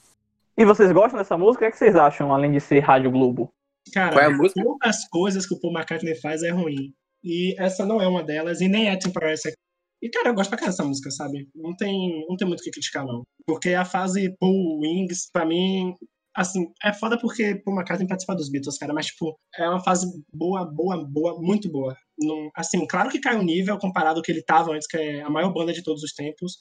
E 0.58 0.66
vocês 0.66 0.92
gostam 0.92 1.18
dessa 1.18 1.38
música? 1.38 1.58
O 1.58 1.60
que, 1.60 1.66
é 1.66 1.72
que 1.72 1.78
vocês 1.78 1.96
acham, 1.96 2.34
além 2.34 2.52
de 2.52 2.60
ser 2.60 2.80
Rádio 2.80 3.10
Globo? 3.12 3.50
Cara, 3.94 4.12
Qual 4.12 4.24
é 4.24 4.26
a 4.26 4.30
música? 4.30 4.62
poucas 4.62 5.08
coisas 5.08 5.48
que 5.48 5.56
o 5.56 5.60
Paul 5.60 5.74
McCartney 5.74 6.16
faz 6.16 6.44
é 6.44 6.50
ruim. 6.50 6.94
E 7.24 7.56
essa 7.58 7.86
não 7.86 8.02
é 8.02 8.08
uma 8.08 8.24
delas, 8.24 8.60
e 8.60 8.68
nem 8.68 8.90
é 8.90 8.98
Temporary 8.98 9.38
Second. 9.38 9.56
E, 10.02 10.10
cara, 10.10 10.30
eu 10.30 10.34
gosto 10.34 10.50
pra 10.50 10.60
caramba 10.60 10.74
dessa 10.74 10.88
música, 10.88 11.10
sabe? 11.10 11.48
Não 11.56 11.76
tem, 11.76 12.26
não 12.28 12.36
tem 12.36 12.48
muito 12.48 12.60
o 12.60 12.64
que 12.64 12.72
criticar, 12.72 13.06
não. 13.06 13.24
Porque 13.46 13.70
a 13.70 13.86
fase 13.86 14.36
Paul 14.40 14.80
Wings, 14.82 15.30
pra 15.32 15.46
mim, 15.46 15.96
assim, 16.36 16.72
é 16.84 16.94
foda 16.94 17.20
porque 17.20 17.56
Paul 17.64 17.76
McCartney 17.76 18.08
participa 18.08 18.36
dos 18.36 18.50
Beatles, 18.50 18.78
cara, 18.78 18.94
mas, 18.94 19.08
tipo, 19.08 19.36
é 19.58 19.68
uma 19.68 19.84
fase 19.84 20.08
boa, 20.32 20.66
boa, 20.66 21.04
boa, 21.04 21.42
muito 21.42 21.70
boa. 21.72 21.96
Não, 22.20 22.50
assim, 22.56 22.86
claro 22.86 23.10
que 23.10 23.20
cai 23.20 23.38
o 23.38 23.44
nível 23.44 23.78
comparado 23.80 24.20
ao 24.20 24.24
que 24.24 24.32
ele 24.32 24.44
tava 24.44 24.72
antes, 24.72 24.88
que 24.88 24.98
é 24.98 25.22
a 25.22 25.30
maior 25.30 25.52
banda 25.52 25.74
de 25.74 25.84
todos 25.84 26.04
os 26.04 26.14
tempos. 26.14 26.58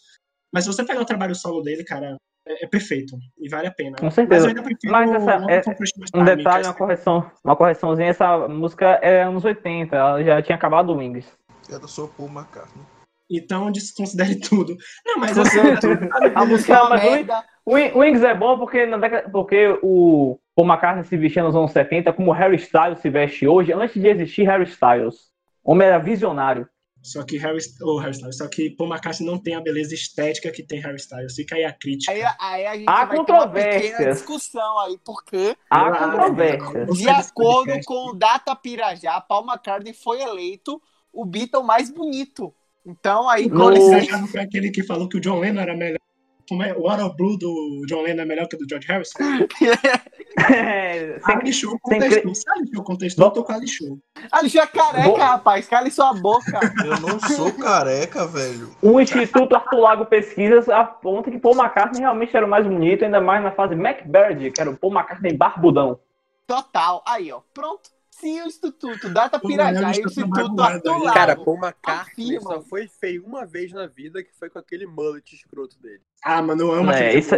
Mas 0.53 0.65
se 0.65 0.73
você 0.73 0.85
pegar 0.85 1.01
o 1.01 1.05
trabalho 1.07 1.35
solo 1.35 1.63
dele, 1.63 1.85
cara, 1.85 2.17
é, 2.47 2.65
é 2.65 2.69
perfeito. 2.69 3.17
E 3.39 3.49
vale 3.49 3.67
a 3.67 3.71
pena. 3.73 3.97
Com 3.99 4.11
certeza. 4.11 4.47
Mas 4.47 4.55
eu 4.55 4.59
ainda 4.59 4.63
prefiro 4.63 4.93
Mas 4.93 5.11
essa- 5.11 5.47
é- 5.51 6.19
Um 6.19 6.25
detalhe, 6.25 6.65
uma 6.65 6.75
correção, 6.75 7.31
uma 7.45 7.57
correçãozinha, 7.57 8.09
essa 8.09 8.49
música 8.49 8.87
é 9.03 9.23
anos 9.23 9.45
80, 9.45 9.97
ela 9.97 10.23
já 10.23 10.41
tinha 10.43 10.57
acabado 10.57 10.91
o 10.93 10.97
Wings. 10.97 11.27
Eu 11.69 11.87
sou 11.89 12.09
Paul 12.09 12.29
McCartney. 12.29 12.85
Então 13.29 13.73
desconsidere 13.73 14.39
tudo. 14.41 14.77
Não, 15.05 15.19
mas 15.19 15.37
assim, 15.37 15.59
A 16.35 16.45
música 16.45 16.75
é 16.75 17.43
o 17.65 17.75
Wings 17.99 18.23
é 18.23 18.33
bom 18.35 18.57
porque, 18.59 18.87
na 18.87 18.97
década- 18.99 19.29
porque 19.31 19.77
o 19.83 20.39
Paul 20.55 20.69
McCartney 20.69 21.05
se 21.05 21.17
vestia 21.17 21.43
nos 21.43 21.57
anos 21.57 21.73
70 21.73 22.13
como 22.13 22.31
Harry 22.31 22.55
Styles 22.57 23.01
se 23.01 23.11
veste 23.11 23.49
hoje, 23.49 23.73
antes 23.73 24.01
de 24.01 24.07
existir 24.09 24.45
Harry 24.45 24.63
Styles. 24.65 25.17
O 25.65 25.73
homem 25.73 25.89
era 25.89 25.99
visionário. 25.99 26.69
Só 27.07 27.23
que 27.23 27.37
Harry, 27.39 27.59
oh, 27.83 27.99
Harry 27.99 28.13
Styles, 28.13 28.37
só 28.37 28.49
que 28.49 28.71
Paul 28.71 28.91
McCartney 28.91 29.29
não 29.29 29.39
tem 29.39 29.55
a 29.55 29.61
beleza 29.61 29.95
estética 29.95 30.51
que 30.51 30.63
tem 30.63 30.81
Harry 30.81 30.97
Styles. 30.97 31.35
Fica 31.35 31.55
aí 31.55 31.65
a 31.65 31.73
crítica. 31.73 32.11
Aí, 32.13 32.23
aí 32.41 32.67
a 32.67 32.75
gente 32.77 32.89
Há 32.89 33.05
vai 33.05 33.25
ter 33.25 33.33
uma 33.33 33.49
pequena 33.49 33.81
controvérsias. 33.81 34.17
discussão 34.17 34.79
aí, 34.81 34.99
porque, 35.05 35.57
Há 35.71 35.87
Ah, 35.89 35.99
controvérsias. 35.99 36.87
Você 36.89 37.03
de 37.03 37.09
acordo 37.09 37.73
com 37.85 38.11
o 38.11 38.15
Data 38.15 38.55
Pirajá, 38.57 39.21
Paul 39.21 39.47
McCartney 39.47 39.95
foi 39.95 40.21
eleito 40.21 40.83
o 41.13 41.25
Beatle 41.25 41.63
mais 41.63 41.91
bonito. 41.91 42.53
Então 42.85 43.29
aí, 43.29 43.49
com 43.49 43.71
licença, 43.71 44.41
aquele 44.41 44.71
que 44.71 44.83
falou 44.83 45.09
que 45.09 45.17
o 45.17 45.21
John 45.21 45.41
Lennon 45.41 45.61
era 45.61 45.77
melhor. 45.77 45.99
Como 46.49 46.63
é? 46.63 46.73
O 46.75 46.89
Out 46.89 47.03
of 47.03 47.17
Blue 47.17 47.37
do 47.37 47.83
John 47.89 48.03
Lennon 48.03 48.23
é 48.23 48.25
melhor 48.27 48.47
que 48.49 48.57
o 48.57 48.59
do 48.59 48.67
George 48.69 48.87
Harrison? 48.89 49.19
É, 50.39 51.19
sem- 51.25 51.35
Ali 51.35 51.51
show 51.53 51.71
sem 51.71 51.99
contestou. 51.99 52.35
Se 52.35 52.45
ali 52.51 52.71
show 52.75 52.85
contestou, 52.85 53.25
eu 53.27 53.31
tô 53.31 53.43
com 53.45 53.53
ali 53.53 53.67
show. 53.67 53.99
Alexandre 54.31 54.59
é 54.59 54.67
careca, 54.67 55.25
rapaz. 55.25 55.67
Cale 55.67 55.91
sua 55.91 56.13
boca. 56.13 56.61
Eu 56.85 57.01
não 57.01 57.19
sou 57.21 57.51
careca, 57.55 58.27
velho. 58.27 58.71
O 58.83 59.01
Instituto 59.01 59.57
Arthur 59.57 59.79
Lago 59.81 60.05
Pesquisas 60.05 60.69
aponta 60.69 61.31
que 61.31 61.39
Paul 61.39 61.55
McCartney 61.57 62.01
realmente 62.03 62.37
era 62.37 62.45
o 62.45 62.49
mais 62.49 62.67
bonito, 62.67 63.03
ainda 63.05 63.21
mais 63.21 63.43
na 63.43 63.51
fase 63.51 63.75
MacBird, 63.75 64.51
que 64.51 64.61
era 64.61 64.71
o 64.71 64.77
Paul 64.77 64.93
McCartney 64.93 65.33
barbudão. 65.35 65.99
Total. 66.47 67.03
Aí, 67.07 67.33
ó. 67.33 67.41
Pronto. 67.55 67.89
Se 68.19 68.41
o 68.41 68.47
Instituto 68.47 69.09
Data 69.11 69.39
Pô, 69.39 69.47
Pirajá 69.49 69.79
eu 69.79 69.83
e 69.83 69.87
o 69.87 69.91
Instituto. 70.07 70.57
Lago 70.57 71.13
Cara, 71.13 71.37
Paul 71.37 71.59
McCartney 71.59 72.37
afirmam- 72.37 72.43
só 72.55 72.61
foi 72.63 72.89
feio 72.89 73.25
uma 73.27 73.45
vez 73.45 73.73
na 73.73 73.87
vida, 73.87 74.23
que 74.23 74.33
foi 74.39 74.49
com 74.49 74.59
aquele 74.59 74.87
mullet 74.87 75.35
escroto 75.35 75.79
dele. 75.81 76.01
Ah, 76.25 76.41
mano, 76.41 76.63
eu 76.63 76.73
amo 76.73 76.91
É, 76.91 76.95
aquele 76.95 77.19
isso, 77.19 77.35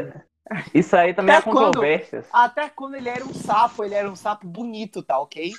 isso 0.73 0.97
aí 0.97 1.13
também 1.13 1.35
Até 1.35 1.51
quando? 1.51 1.67
controvérsias. 1.67 2.27
Até 2.33 2.69
quando 2.69 2.95
ele 2.95 3.09
era 3.09 3.25
um 3.25 3.33
sapo, 3.35 3.83
ele 3.83 3.95
era 3.95 4.09
um 4.09 4.15
sapo 4.17 4.47
bonito, 4.47 5.03
tá 5.03 5.19
ok? 5.19 5.53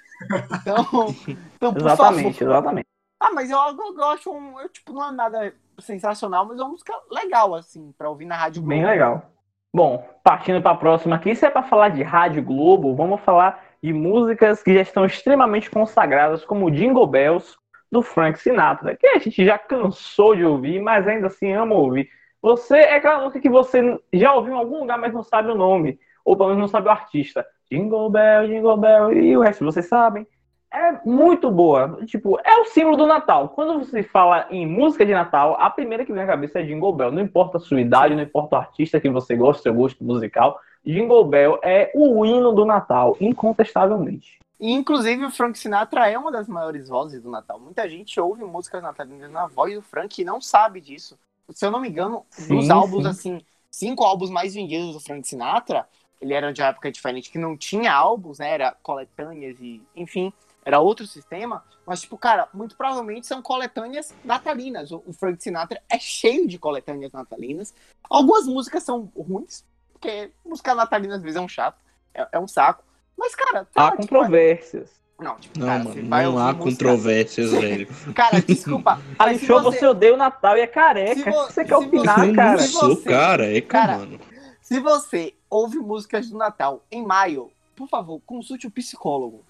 Então, 0.62 0.86
então 1.56 1.74
por 1.74 1.82
Exatamente, 1.82 2.40
favor. 2.40 2.54
exatamente. 2.54 2.88
Ah, 3.22 3.32
mas 3.34 3.52
eu, 3.52 3.58
eu 3.60 3.94
gosto, 3.94 4.32
um, 4.32 4.58
eu, 4.62 4.70
tipo, 4.70 4.94
não 4.94 5.10
é 5.10 5.12
nada 5.12 5.54
sensacional, 5.82 6.46
mas 6.46 6.58
é 6.58 6.62
uma 6.64 6.70
música 6.72 6.94
legal, 7.12 7.54
assim, 7.54 7.92
pra 7.98 8.10
ouvir 8.10 8.26
na 8.26 8.38
Rádio 8.38 8.62
Globo. 8.62 8.70
Bem 8.74 8.86
legal. 8.86 9.30
Bom, 9.76 10.08
partindo 10.24 10.62
para 10.62 10.72
a 10.72 10.78
próxima 10.78 11.18
aqui, 11.18 11.36
se 11.36 11.46
é 11.46 11.50
para 11.50 11.64
falar 11.64 11.90
de 11.90 12.02
Rádio 12.02 12.42
Globo, 12.42 12.96
vamos 12.96 13.20
falar 13.22 13.69
de 13.82 13.94
músicas 13.94 14.62
que 14.62 14.74
já 14.74 14.82
estão 14.82 15.06
extremamente 15.06 15.70
consagradas, 15.70 16.44
como 16.44 16.72
Jingle 16.72 17.08
Bells, 17.08 17.58
do 17.92 18.02
Frank 18.02 18.40
Sinatra, 18.40 18.96
que 18.96 19.08
a 19.08 19.18
gente 19.18 19.44
já 19.44 19.58
cansou 19.58 20.36
de 20.36 20.46
ouvir, 20.46 20.82
mas 20.82 21.08
ainda 21.08 21.28
assim 21.28 21.54
ama 21.54 21.76
ouvir. 21.76 22.10
Você 22.42 22.78
é 22.78 22.96
aquela 22.96 23.22
música 23.22 23.40
que 23.40 23.50
você 23.50 24.00
já 24.14 24.34
ouviu 24.34 24.54
em 24.54 24.58
algum 24.58 24.80
lugar, 24.80 24.98
mas 24.98 25.14
não 25.14 25.24
sabe 25.24 25.50
o 25.50 25.56
nome. 25.56 26.00
Ou 26.24 26.38
pelo 26.38 26.50
menos 26.50 26.62
não 26.62 26.68
sabe 26.68 26.88
o 26.88 26.92
artista. 26.92 27.46
Jingle 27.72 28.10
Bell, 28.10 28.48
Jingle 28.48 28.78
Bell, 28.78 29.14
e 29.14 29.36
o 29.36 29.42
resto 29.42 29.66
vocês 29.66 29.88
sabem. 29.88 30.26
É 30.72 31.00
muito 31.04 31.50
boa. 31.50 32.00
Tipo, 32.06 32.40
é 32.44 32.56
o 32.60 32.66
símbolo 32.66 32.96
do 32.96 33.08
Natal. 33.08 33.50
Quando 33.50 33.80
você 33.80 34.04
fala 34.04 34.46
em 34.52 34.68
música 34.68 35.06
de 35.06 35.14
Natal, 35.14 35.58
a 35.60 35.70
primeira 35.70 36.06
que 36.06 36.14
vem 36.14 36.22
à 36.22 36.28
cabeça 36.28 36.60
é 36.60 36.64
Jingle 36.64 36.94
Bell. 36.94 37.12
Não 37.12 37.22
importa 37.22 37.58
a 37.58 37.60
sua 37.60 37.82
idade, 37.82 38.16
não 38.16 38.24
importa 38.24 38.56
o 38.56 38.60
artista 38.60 39.00
que 39.00 39.10
você 39.10 39.36
gosta, 39.36 39.64
seu 39.64 39.74
gosto 39.74 40.04
musical. 40.04 40.60
Jingle 40.86 41.26
Bell 41.26 41.60
é 41.64 41.92
o 41.94 42.26
hino 42.26 42.52
do 42.54 42.66
Natal, 42.66 43.16
incontestavelmente. 43.20 44.40
E, 44.60 44.72
inclusive, 44.72 45.24
o 45.26 45.32
Frank 45.32 45.58
Sinatra 45.58 46.10
é 46.10 46.18
uma 46.18 46.32
das 46.32 46.48
maiores 46.48 46.90
vozes 46.90 47.22
do 47.22 47.30
Natal. 47.30 47.60
Muita 47.60 47.88
gente 47.88 48.20
ouve 48.20 48.44
músicas 48.44 48.84
natalinas 48.84 49.32
na 49.32 49.48
voz 49.48 49.74
do 49.74 49.82
Frank 49.82 50.22
e 50.22 50.26
não 50.26 50.42
sabe 50.42 50.82
disso. 50.82 51.18
Se 51.50 51.66
eu 51.66 51.72
não 51.72 51.80
me 51.80 51.90
engano, 51.90 52.26
Sim, 52.30 52.58
dos 52.58 52.70
álbuns, 52.70 53.04
sim. 53.04 53.10
assim, 53.10 53.46
cinco 53.72 54.04
álbuns 54.04 54.30
mais 54.30 54.54
vendidos 54.54 54.94
do 54.94 55.00
Frank 55.00 55.26
Sinatra, 55.28 55.88
ele 56.20 56.34
era 56.34 56.52
de 56.52 56.62
uma 56.62 56.68
época 56.68 56.92
diferente, 56.92 57.32
que 57.32 57.38
não 57.38 57.56
tinha 57.56 57.94
álbuns, 57.94 58.40
né? 58.40 58.52
Era 58.52 58.76
coletâneas 58.84 59.58
e, 59.62 59.82
enfim, 59.96 60.34
era 60.66 60.80
outro 60.80 61.08
sistema. 61.08 61.64
Mas, 61.86 62.02
tipo, 62.02 62.18
cara, 62.18 62.50
muito 62.54 62.76
provavelmente 62.76 63.26
são 63.26 63.42
coletâneas 63.42 64.14
natalinas. 64.26 64.92
O 64.92 65.14
Frank 65.14 65.42
Sinatra 65.42 65.82
é 65.90 65.98
cheio 65.98 66.48
de 66.48 66.60
coletâneas 66.60 67.14
natalinas. 67.14 67.74
Algumas 68.10 68.46
músicas 68.46 68.84
são 68.84 69.10
ruins, 69.16 69.64
porque 70.00 70.32
música 70.46 70.74
natalina 70.74 71.16
às 71.16 71.22
vezes 71.22 71.36
é 71.36 71.42
um 71.42 71.48
chato, 71.48 71.78
é, 72.14 72.28
é 72.34 72.40
um 72.40 72.48
saco. 72.48 72.84
Mas, 73.18 73.36
cara, 73.36 73.66
tá, 73.66 73.88
Há 73.88 73.92
tipo, 73.92 74.04
controvérsias. 74.04 74.98
Não, 75.20 75.36
tipo, 75.36 75.60
Não, 75.60 75.68
cara, 75.68 75.80
mano, 75.84 75.94
você 75.96 76.02
vai 76.04 76.24
não 76.26 76.40
há 76.40 76.54
música- 76.54 76.64
controvérsias, 76.64 77.52
velho. 77.60 77.88
Cara, 78.14 78.42
desculpa. 78.42 79.02
Alexandre, 79.20 79.64
você... 79.64 79.86
odeia 79.86 80.14
o 80.14 80.18
Natal 80.18 80.58
e 80.58 80.62
é 80.62 80.68
careca. 80.68 81.16
Se 81.16 81.22
O 81.22 81.24
que 81.26 81.30
vo- 81.32 81.46
você 81.46 81.66
quer 81.66 81.78
se 81.78 81.86
opinar, 81.86 82.28
eu 82.30 82.36
cara? 82.36 82.52
não 82.54 82.60
Se 82.60 82.68
sou 82.70 82.96
você- 82.96 83.10
careca, 83.10 83.68
Cara, 83.68 83.98
mano. 83.98 84.20
Se 84.62 84.80
você 84.80 85.34
ouve 85.50 85.78
músicas 85.80 86.30
do 86.30 86.38
Natal 86.38 86.86
em 86.90 87.06
maio, 87.06 87.52
por 87.76 87.90
favor, 87.90 88.22
consulte 88.26 88.68
o 88.68 88.72
psicólogo. 88.72 89.44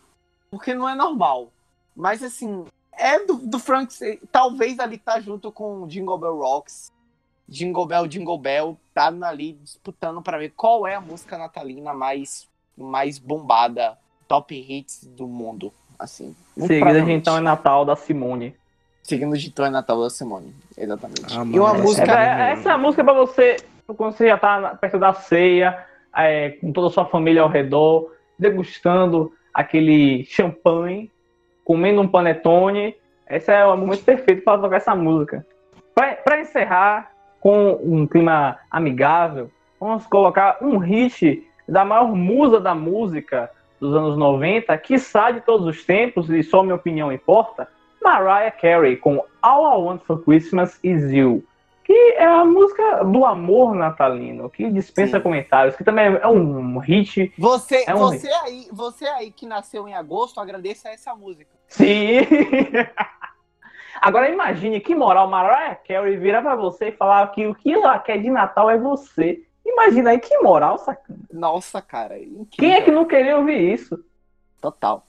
Porque 0.50 0.74
não 0.74 0.90
é 0.90 0.96
normal. 0.96 1.52
Mas 1.96 2.24
assim, 2.24 2.66
é 2.94 3.24
do, 3.26 3.36
do 3.36 3.60
Frank. 3.60 3.94
Talvez 4.32 4.80
ali 4.80 4.98
tá 4.98 5.20
junto 5.20 5.52
com 5.52 5.86
Jingle 5.88 6.18
Bell 6.18 6.38
Rocks. 6.38 6.92
Jingle 7.50 7.86
Bell, 7.86 8.08
Jingle 8.08 8.38
Bell, 8.38 8.78
tá 8.94 9.12
ali 9.24 9.54
disputando 9.54 10.22
pra 10.22 10.38
ver 10.38 10.50
qual 10.56 10.86
é 10.86 10.96
a 10.96 11.02
música 11.02 11.38
natalina 11.38 11.94
mais, 11.94 12.48
mais 12.78 13.18
bombada, 13.18 13.98
top 14.28 14.56
hits 14.56 15.04
do 15.06 15.28
mundo. 15.28 15.74
Assim. 15.98 16.36
Seguida, 16.56 16.80
provavelmente. 16.80 17.22
então, 17.22 17.38
é 17.38 17.42
Natal 17.42 17.84
da 17.84 17.96
Simone. 17.96 18.56
Seguindo 19.04 19.36
de 19.38 19.48
Então 19.48 19.66
é 19.66 19.70
Natal 19.70 20.00
da 20.02 20.10
Simone. 20.10 20.54
Exatamente. 20.78 21.26
Ah, 21.38 21.44
e 21.44 21.60
uma 21.60 21.74
mano, 21.74 21.84
música. 21.84 22.04
Essa, 22.04 22.20
é- 22.22 22.52
essa 22.52 22.70
é 22.70 22.72
a 22.72 22.78
música 22.78 23.04
pra 23.04 23.14
você, 23.14 23.58
quando 23.98 24.14
você 24.16 24.28
já 24.28 24.38
tá 24.38 24.76
perto 24.76 25.00
da 25.00 25.12
ceia, 25.14 25.86
é, 26.16 26.52
com 26.52 26.72
toda 26.72 26.88
a 26.88 26.92
sua 26.92 27.06
família 27.06 27.42
ao 27.42 27.50
redor, 27.50 28.14
degustando 28.38 29.34
aquele 29.54 30.24
champanhe, 30.26 31.12
comendo 31.66 32.00
um 32.02 32.08
panetone. 32.08 32.96
Esse 33.28 33.52
é 33.52 33.66
o 33.66 33.76
momento 33.76 34.04
perfeito 34.04 34.44
para 34.44 34.62
tocar 34.62 34.78
essa 34.78 34.96
música. 34.96 35.46
Pra 36.24 36.40
encerrar, 36.40 37.12
com 37.40 37.80
um 37.84 38.06
clima 38.06 38.58
amigável, 38.70 39.50
vamos 39.80 40.06
colocar 40.06 40.58
um 40.62 40.78
hit 40.78 41.46
da 41.68 41.86
maior 41.86 42.14
musa 42.14 42.60
da 42.60 42.76
música 42.76 43.50
dos 43.80 43.96
anos 43.96 44.18
90, 44.18 44.78
quiçá 44.80 45.32
de 45.32 45.42
todos 45.42 45.66
os 45.66 45.86
tempos, 45.86 46.30
e 46.30 46.44
só 46.44 46.62
minha 46.64 46.76
opinião 46.76 47.12
importa, 47.12 47.68
Mariah 48.04 48.52
Carey 48.52 48.98
com 48.98 49.24
All 49.42 49.80
I 49.80 49.84
Want 49.84 50.02
for 50.04 50.22
Christmas 50.24 50.80
Is 50.84 51.12
You, 51.12 51.44
que 51.84 51.94
é 51.94 52.26
a 52.26 52.44
música 52.44 53.04
do 53.04 53.26
amor 53.26 53.74
natalino, 53.74 54.50
que 54.50 54.70
dispensa 54.70 55.18
Sim. 55.18 55.24
comentários, 55.24 55.76
que 55.76 55.84
também 55.84 56.06
é 56.06 56.28
um 56.28 56.78
hit. 56.78 57.34
Você, 57.38 57.84
É 57.88 57.96
um 57.96 58.00
você, 58.00 58.30
aí, 58.44 58.68
você 58.72 59.08
aí 59.08 59.32
que 59.32 59.46
nasceu 59.46 59.88
em 59.88 59.96
agosto, 59.96 60.40
agradeça 60.40 60.90
essa 60.90 61.16
música. 61.16 61.50
Sim! 61.68 62.20
Agora 64.02 64.30
imagine 64.30 64.80
que 64.80 64.96
moral 64.96 65.28
Mariah 65.30 65.76
Carey 65.88 66.18
virar 66.18 66.42
pra 66.42 66.56
você 66.56 66.90
e 66.90 66.92
falar 66.92 67.28
que 67.32 67.46
o 67.48 67.56
que 67.56 67.74
ela 67.74 67.98
quer 68.00 68.18
de 68.22 68.30
Natal 68.30 68.70
é 68.70 68.78
você. 68.78 69.44
Imagina 69.66 70.12
aí 70.12 70.20
que 70.20 70.38
moral, 70.40 70.78
sacana. 70.78 71.20
Nossa, 71.32 71.82
cara. 71.82 72.18
incrível. 72.18 72.48
Quem 72.52 72.74
é 72.74 72.82
que 72.82 72.92
não 72.92 73.06
queria 73.06 73.38
ouvir 73.38 73.74
isso? 73.74 74.04
Total. 74.62 75.04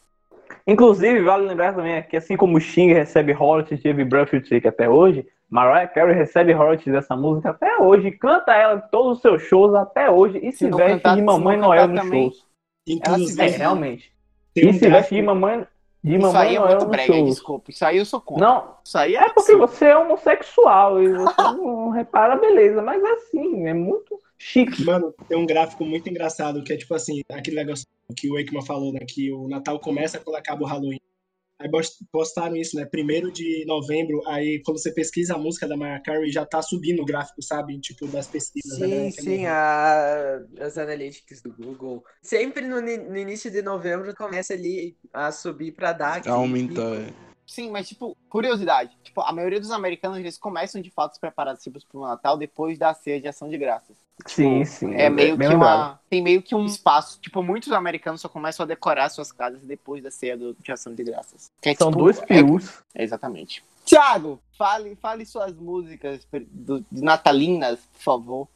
Inclusive, 0.67 1.23
vale 1.23 1.47
lembrar 1.47 1.75
também 1.75 2.03
que 2.03 2.17
assim 2.17 2.37
como 2.37 2.57
o 2.57 2.61
Sting 2.61 2.93
recebe 2.93 3.33
royalties 3.33 3.81
de 3.81 3.93
Breath 4.05 4.31
Take 4.49 4.67
até 4.69 4.89
hoje, 4.89 5.27
Mariah 5.49 5.89
Carey 5.89 6.15
recebe 6.15 6.53
royalties 6.53 6.93
dessa 6.93 7.17
música 7.17 7.51
até 7.51 7.79
hoje, 7.79 8.11
canta 8.13 8.53
ela 8.55 8.75
em 8.77 8.91
todos 8.91 9.17
os 9.17 9.23
seus 9.23 9.43
shows 9.43 9.75
até 9.75 10.11
hoje 10.11 10.39
e 10.43 10.53
se 10.53 10.69
não 10.69 10.79
veste 10.79 10.93
cantar- 10.95 11.15
de 11.15 11.21
se 11.21 11.25
Mamãe 11.27 11.57
não 11.57 11.69
Noel 11.69 11.89
nos 11.89 12.01
também, 12.03 12.23
shows. 12.31 12.37
Ela 12.37 12.45
se 12.87 12.93
Inclusive, 12.95 13.41
É, 13.41 13.45
veste- 13.45 13.59
realmente. 13.59 14.13
E 14.57 14.67
um 14.67 14.73
se 14.73 14.89
veste 14.89 15.15
de 15.15 15.23
Mamãe, 15.23 15.67
de 16.03 16.17
Isso 16.17 16.37
aí 16.37 16.57
é 16.57 16.61
muito 16.61 16.87
nos 16.87 16.89
brega, 16.89 17.13
shows. 17.15 17.29
desculpa. 17.29 17.71
Isso 17.71 17.85
aí 17.85 17.99
eu 17.99 18.05
sou 18.07 18.21
contra. 18.21 18.47
Não, 18.47 18.75
Isso 18.85 18.97
aí 18.99 19.17
é 19.17 19.23
é 19.27 19.29
porque 19.31 19.55
você 19.57 19.87
é 19.87 19.97
homossexual 19.97 21.03
e 21.03 21.09
você 21.13 21.43
não 21.43 21.91
repara 21.91 22.35
a 22.35 22.39
beleza, 22.39 22.83
mas 22.83 23.03
é 23.03 23.13
assim, 23.13 23.67
é 23.67 23.75
muito 23.75 24.19
chique. 24.39 24.85
Mano, 24.85 25.13
tem 25.29 25.37
um 25.37 25.47
gráfico 25.47 25.85
muito 25.85 26.09
engraçado 26.09 26.63
que 26.65 26.73
é 26.73 26.77
tipo 26.77 26.95
assim, 26.95 27.21
aquele 27.31 27.57
negócio 27.57 27.87
que 28.17 28.31
o 28.31 28.35
Wakeman 28.35 28.65
falou, 28.65 28.93
né? 28.93 29.01
Que 29.07 29.31
o 29.33 29.47
Natal 29.49 29.79
começa 29.79 30.19
quando 30.19 30.37
acaba 30.37 30.63
o 30.63 30.67
Halloween. 30.67 31.01
Aí 31.61 31.69
postaram 32.11 32.57
isso, 32.57 32.75
né? 32.75 32.87
Primeiro 32.87 33.31
de 33.31 33.67
novembro, 33.67 34.23
aí 34.27 34.63
quando 34.65 34.79
você 34.81 34.91
pesquisa 34.91 35.35
a 35.35 35.39
música 35.39 35.69
da 35.69 35.77
Mariah 35.77 36.03
Carey, 36.03 36.33
já 36.33 36.47
tá 36.47 36.63
subindo 36.63 37.03
o 37.03 37.05
gráfico, 37.05 37.43
sabe? 37.43 37.79
Tipo, 37.81 38.09
das 38.09 38.27
pesquisas. 38.29 38.79
né? 38.79 38.87
Sim, 38.87 39.11
que 39.15 39.23
sim, 39.23 39.45
a- 39.47 40.41
as 40.59 40.79
analytics 40.79 41.43
do 41.43 41.53
Google. 41.53 42.03
Sempre 42.23 42.67
no, 42.67 42.81
no 42.81 43.17
início 43.17 43.51
de 43.51 43.61
novembro 43.61 44.15
começa 44.15 44.55
ali 44.55 44.97
a 45.13 45.31
subir 45.31 45.73
pra 45.73 45.93
dar 45.93 46.27
Aumenta. 46.27 46.69
pico. 46.73 47.30
É. 47.51 47.55
Sim, 47.55 47.71
mas 47.71 47.89
tipo, 47.89 48.17
curiosidade. 48.29 48.97
Tipo, 49.03 49.21
a 49.23 49.33
maioria 49.33 49.59
dos 49.61 49.71
americanos, 49.71 50.19
eles 50.19 50.39
começam 50.39 50.81
de 50.81 50.91
fato 50.91 51.13
os 51.13 51.19
preparativos 51.19 51.85
pro 51.85 52.01
Natal 52.01 52.37
depois 52.37 52.79
da 52.79 52.95
ceia 52.95 53.21
de 53.21 53.27
ação 53.29 53.49
de 53.49 53.59
graças. 53.59 53.97
Sim, 54.27 54.65
sim. 54.65 54.95
É 54.95 55.09
meio 55.11 55.37
bem 55.37 55.49
que 55.49 55.55
uma. 55.55 55.99
Tem 56.11 56.23
meio 56.23 56.43
que 56.43 56.55
um 56.55 56.67
espaço. 56.67 57.19
Tipo, 57.21 57.43
muitos 57.43 57.73
americanos 57.73 58.21
só 58.21 58.29
começam 58.29 58.65
a 58.65 58.67
decorar 58.67 59.09
suas 59.09 59.33
casas 59.33 59.63
depois 59.63 60.03
da 60.03 60.11
ceia 60.11 60.37
do- 60.37 60.55
de 60.61 60.71
ação 60.73 60.95
de 60.95 61.03
graças. 61.03 61.51
Que 61.61 61.71
é, 61.71 61.75
São 61.75 61.91
tipo, 61.91 62.03
dois 62.05 62.19
é- 62.19 62.27
pius. 62.27 62.83
Exatamente. 62.95 63.65
Tiago, 63.85 64.41
fale, 64.59 64.95
fale 64.97 65.25
suas 65.25 65.55
músicas 65.57 66.27
do- 66.53 66.85
de 66.93 67.03
natalinas, 67.03 67.81
por 67.95 68.01
favor. 68.03 68.49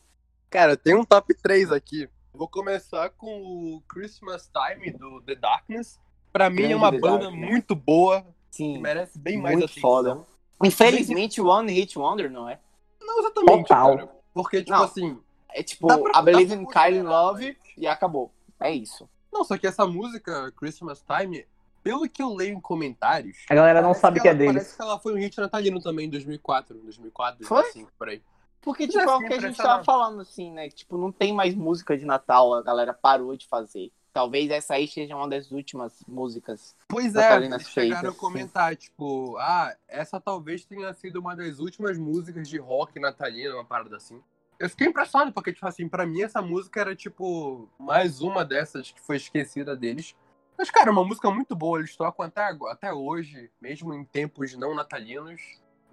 Cara, 0.51 0.77
tem 0.77 0.95
um 0.95 1.05
top 1.05 1.35
3 1.35 1.73
aqui. 1.73 2.09
Vou 2.33 2.47
começar 2.47 3.11
com 3.11 3.41
o 3.77 3.83
Christmas 3.89 4.49
Time 4.53 4.91
do 4.93 5.21
The 5.23 5.35
Darkness. 5.35 5.99
Pra 6.33 6.51
mim 6.51 6.71
é 6.71 6.77
uma 6.77 6.91
banda 6.91 7.25
Darkness. 7.25 7.49
muito 7.51 7.75
boa, 7.75 8.25
Sim, 8.55 8.79
merece 8.79 9.19
bem 9.19 9.37
mais 9.37 9.57
muito 9.57 9.65
atenção. 9.67 9.83
foda. 9.83 10.27
Infelizmente, 10.63 11.41
One 11.41 11.73
Hit 11.73 11.99
Wonder, 11.99 12.31
não 12.31 12.49
é? 12.49 12.61
Não 13.01 13.19
exatamente, 13.19 13.63
Total. 13.69 13.97
cara. 13.97 14.09
Porque, 14.33 14.59
tipo 14.59 14.71
Não. 14.71 14.85
assim... 14.85 15.19
É 15.57 15.63
tipo, 15.63 15.87
pra- 15.87 16.21
I 16.21 16.25
Believe 16.25 16.55
in 16.55 16.65
Kylie 16.67 17.01
considerar, 17.03 17.11
Love 17.23 17.57
e 17.77 17.87
acabou. 17.87 18.33
É 18.61 18.71
isso. 18.73 19.09
Não, 19.33 19.45
só 19.45 19.57
que 19.59 19.67
essa 19.67 19.87
música, 19.87 20.53
Christmas 20.57 21.03
Time, 21.03 21.47
pelo 21.83 22.09
que 22.09 22.23
eu 22.23 22.33
leio 22.35 22.57
em 22.57 22.61
comentários... 22.61 23.37
A 23.49 23.55
galera 23.55 23.81
não 23.83 23.95
sabe 23.95 24.21
que 24.21 24.27
é 24.27 24.31
ela- 24.31 24.39
deles. 24.39 24.55
Parece 24.55 24.77
que 24.77 24.83
ela 24.83 24.99
foi 24.99 25.15
um 25.15 25.19
hit 25.19 25.37
natalino 25.39 25.81
também 25.81 26.07
em 26.07 26.11
2004, 26.11 26.77
2004, 26.79 27.45
Foi? 27.47 27.63
2005, 27.63 27.93
por 27.99 28.09
aí. 28.09 28.23
Porque, 28.61 28.87
tipo, 28.89 28.99
é 28.99 29.07
o 29.07 29.21
fiquei 29.21 29.29
que 29.39 29.45
a 29.45 29.49
gente 29.49 29.57
tava 29.59 29.85
falando, 29.85 30.21
assim, 30.23 30.51
né? 30.51 30.69
Tipo, 30.71 30.97
não 30.97 31.13
tem 31.13 31.33
mais 31.35 31.55
música 31.55 31.99
de 31.99 32.05
Natal, 32.07 32.55
a 32.55 32.63
galera 32.63 32.95
parou 32.95 33.37
de 33.37 33.47
fazer. 33.47 33.93
Talvez 34.15 34.49
essa 34.49 34.75
aí 34.75 34.87
seja 34.87 35.17
uma 35.17 35.29
das 35.29 35.51
últimas 35.51 36.05
músicas. 36.07 36.77
Pois 36.87 37.17
é, 37.17 37.37
eles 37.37 37.69
chegaram 37.69 38.11
a 38.11 38.15
comentar, 38.15 38.77
tipo, 38.77 39.37
ah, 39.39 39.77
essa 39.89 40.21
talvez 40.21 40.65
tenha 40.65 40.95
sido 40.95 41.19
uma 41.19 41.35
das 41.35 41.59
últimas 41.59 41.99
músicas 41.99 42.49
de 42.49 42.57
rock 42.57 43.01
natalino, 43.01 43.57
uma 43.57 43.65
parada 43.65 43.97
assim. 43.97 44.23
Eu 44.57 44.71
fiquei 44.71 44.87
impressionado, 44.87 45.33
porque, 45.33 45.53
tipo 45.53 45.67
assim, 45.67 45.89
pra 45.89 46.07
mim 46.07 46.23
essa 46.23 46.41
música 46.41 46.81
era, 46.81 46.95
tipo, 46.95 47.69
mais 47.77 48.21
uma 48.21 48.45
dessas 48.45 48.93
que 48.93 49.01
foi 49.01 49.17
esquecida 49.17 49.75
deles. 49.75 50.15
Mas, 50.57 50.71
cara, 50.71 50.91
é 50.91 50.93
uma 50.93 51.05
música 51.05 51.29
muito 51.29 51.57
boa, 51.57 51.81
eles 51.81 51.97
tocam 51.97 52.25
até, 52.25 52.57
até 52.71 52.93
hoje, 52.93 53.51
mesmo 53.61 53.93
em 53.93 54.05
tempos 54.05 54.57
não 54.57 54.77
natalinos. 54.77 55.43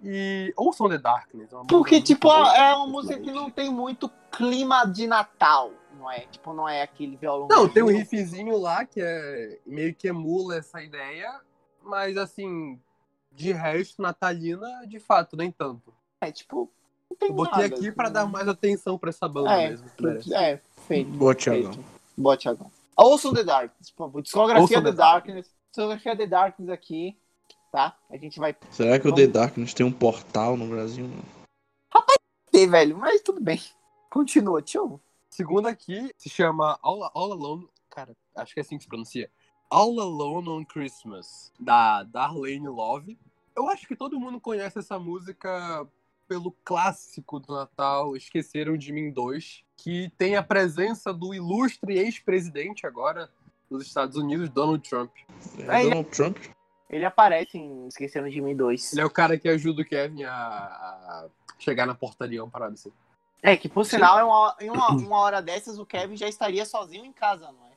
E 0.00 0.54
ouçam 0.56 0.88
The 0.88 0.98
Darkness. 0.98 1.52
é 1.52 1.56
uma 1.56 1.66
Porque, 1.66 2.00
tipo, 2.00 2.28
muito 2.28 2.44
boa, 2.44 2.56
é 2.56 2.72
uma 2.72 2.86
música 2.86 3.18
que 3.18 3.32
não 3.32 3.50
tem 3.50 3.68
muito 3.68 4.08
clima 4.30 4.84
de 4.84 5.08
Natal, 5.08 5.72
não 6.02 6.10
é? 6.10 6.20
Tipo, 6.26 6.52
não 6.52 6.68
é 6.68 6.82
aquele 6.82 7.16
violão. 7.16 7.48
Não, 7.48 7.68
tem 7.68 7.82
um 7.82 7.86
riffzinho 7.86 8.58
lá 8.58 8.84
que 8.84 9.00
é 9.00 9.58
meio 9.64 9.94
que 9.94 10.08
emula 10.08 10.56
essa 10.56 10.82
ideia, 10.82 11.40
mas 11.82 12.16
assim, 12.16 12.78
de 13.30 13.52
resto, 13.52 14.02
natalina, 14.02 14.84
de 14.86 14.98
fato, 14.98 15.36
nem 15.36 15.50
tanto. 15.50 15.94
É, 16.20 16.30
tipo, 16.32 16.68
não 17.08 17.16
tem 17.16 17.28
Eu 17.28 17.34
botei 17.34 17.62
nada, 17.62 17.74
aqui 17.74 17.92
pra 17.92 18.04
assim. 18.04 18.12
dar 18.14 18.26
mais 18.26 18.48
atenção 18.48 18.98
pra 18.98 19.10
essa 19.10 19.28
banda 19.28 19.52
É, 19.52 19.70
mesmo. 19.70 19.88
que. 20.20 20.34
É, 20.34 20.60
feito. 20.86 21.10
Boa, 21.10 21.34
Thiagão. 21.34 21.84
Boa, 22.16 22.36
Thiagão. 22.36 22.70
Ouçam 22.96 23.32
The 23.32 23.44
Darkness, 23.44 23.90
por 23.90 24.06
favor. 24.06 24.22
Discografia 24.22 24.82
The 24.82 24.90
The 24.90 24.96
Darkness. 24.96 25.50
Discografia 25.70 26.16
The 26.16 26.26
Darkness 26.26 26.70
aqui, 26.70 27.16
tá? 27.70 27.96
A 28.10 28.16
gente 28.16 28.38
vai. 28.38 28.54
Será 28.70 28.98
que 28.98 29.08
o 29.08 29.14
The 29.14 29.26
Darkness 29.28 29.72
tem 29.72 29.86
um 29.86 29.92
portal 29.92 30.56
no 30.56 30.66
Brasil? 30.66 31.06
Mano? 31.08 31.42
ter, 32.50 32.66
velho, 32.66 32.98
mas 32.98 33.22
tudo 33.22 33.40
bem. 33.40 33.58
Continua, 34.10 34.60
tio. 34.60 35.00
Segunda 35.32 35.70
aqui 35.70 36.12
se 36.18 36.28
chama 36.28 36.78
All, 36.82 37.10
All 37.14 37.32
Alone. 37.32 37.66
Cara, 37.88 38.14
acho 38.36 38.52
que 38.52 38.60
é 38.60 38.62
assim 38.62 38.76
que 38.76 38.82
se 38.82 38.88
pronuncia. 38.88 39.30
All 39.70 39.98
Alone 39.98 40.46
on 40.50 40.62
Christmas, 40.62 41.50
da 41.58 42.02
Darlene 42.02 42.68
Love. 42.68 43.18
Eu 43.56 43.66
acho 43.70 43.88
que 43.88 43.96
todo 43.96 44.20
mundo 44.20 44.38
conhece 44.38 44.78
essa 44.78 44.98
música 44.98 45.88
pelo 46.28 46.54
clássico 46.62 47.40
do 47.40 47.54
Natal, 47.54 48.14
Esqueceram 48.14 48.76
de 48.76 48.92
Mim 48.92 49.10
2, 49.10 49.64
que 49.78 50.12
tem 50.18 50.36
a 50.36 50.42
presença 50.42 51.14
do 51.14 51.32
ilustre 51.32 51.98
ex-presidente 51.98 52.86
agora 52.86 53.30
dos 53.70 53.86
Estados 53.86 54.18
Unidos, 54.18 54.50
Donald 54.50 54.86
Trump. 54.86 55.12
É, 55.60 55.82
Donald 55.84 56.10
Trump. 56.10 56.36
Ele 56.90 57.06
aparece 57.06 57.56
em 57.56 57.86
Esquecendo 57.88 58.28
de 58.28 58.38
Mim 58.42 58.54
2. 58.54 58.92
Ele 58.92 59.00
é 59.00 59.06
o 59.06 59.10
cara 59.10 59.38
que 59.38 59.48
ajuda 59.48 59.80
o 59.80 59.84
Kevin 59.84 60.24
a, 60.24 60.34
a 60.34 61.28
chegar 61.58 61.86
na 61.86 61.94
portaria, 61.94 62.44
uma 62.44 62.50
parada 62.50 62.74
assim. 62.74 62.92
É, 63.42 63.56
que 63.56 63.68
por 63.68 63.84
sinal, 63.84 64.18
é 64.18 64.24
uma, 64.24 64.56
em 64.60 64.70
uma, 64.70 64.88
uma 64.90 65.16
hora 65.18 65.42
dessas 65.42 65.78
o 65.78 65.84
Kevin 65.84 66.16
já 66.16 66.28
estaria 66.28 66.64
sozinho 66.64 67.04
em 67.04 67.12
casa, 67.12 67.46
não 67.50 67.66
é? 67.66 67.72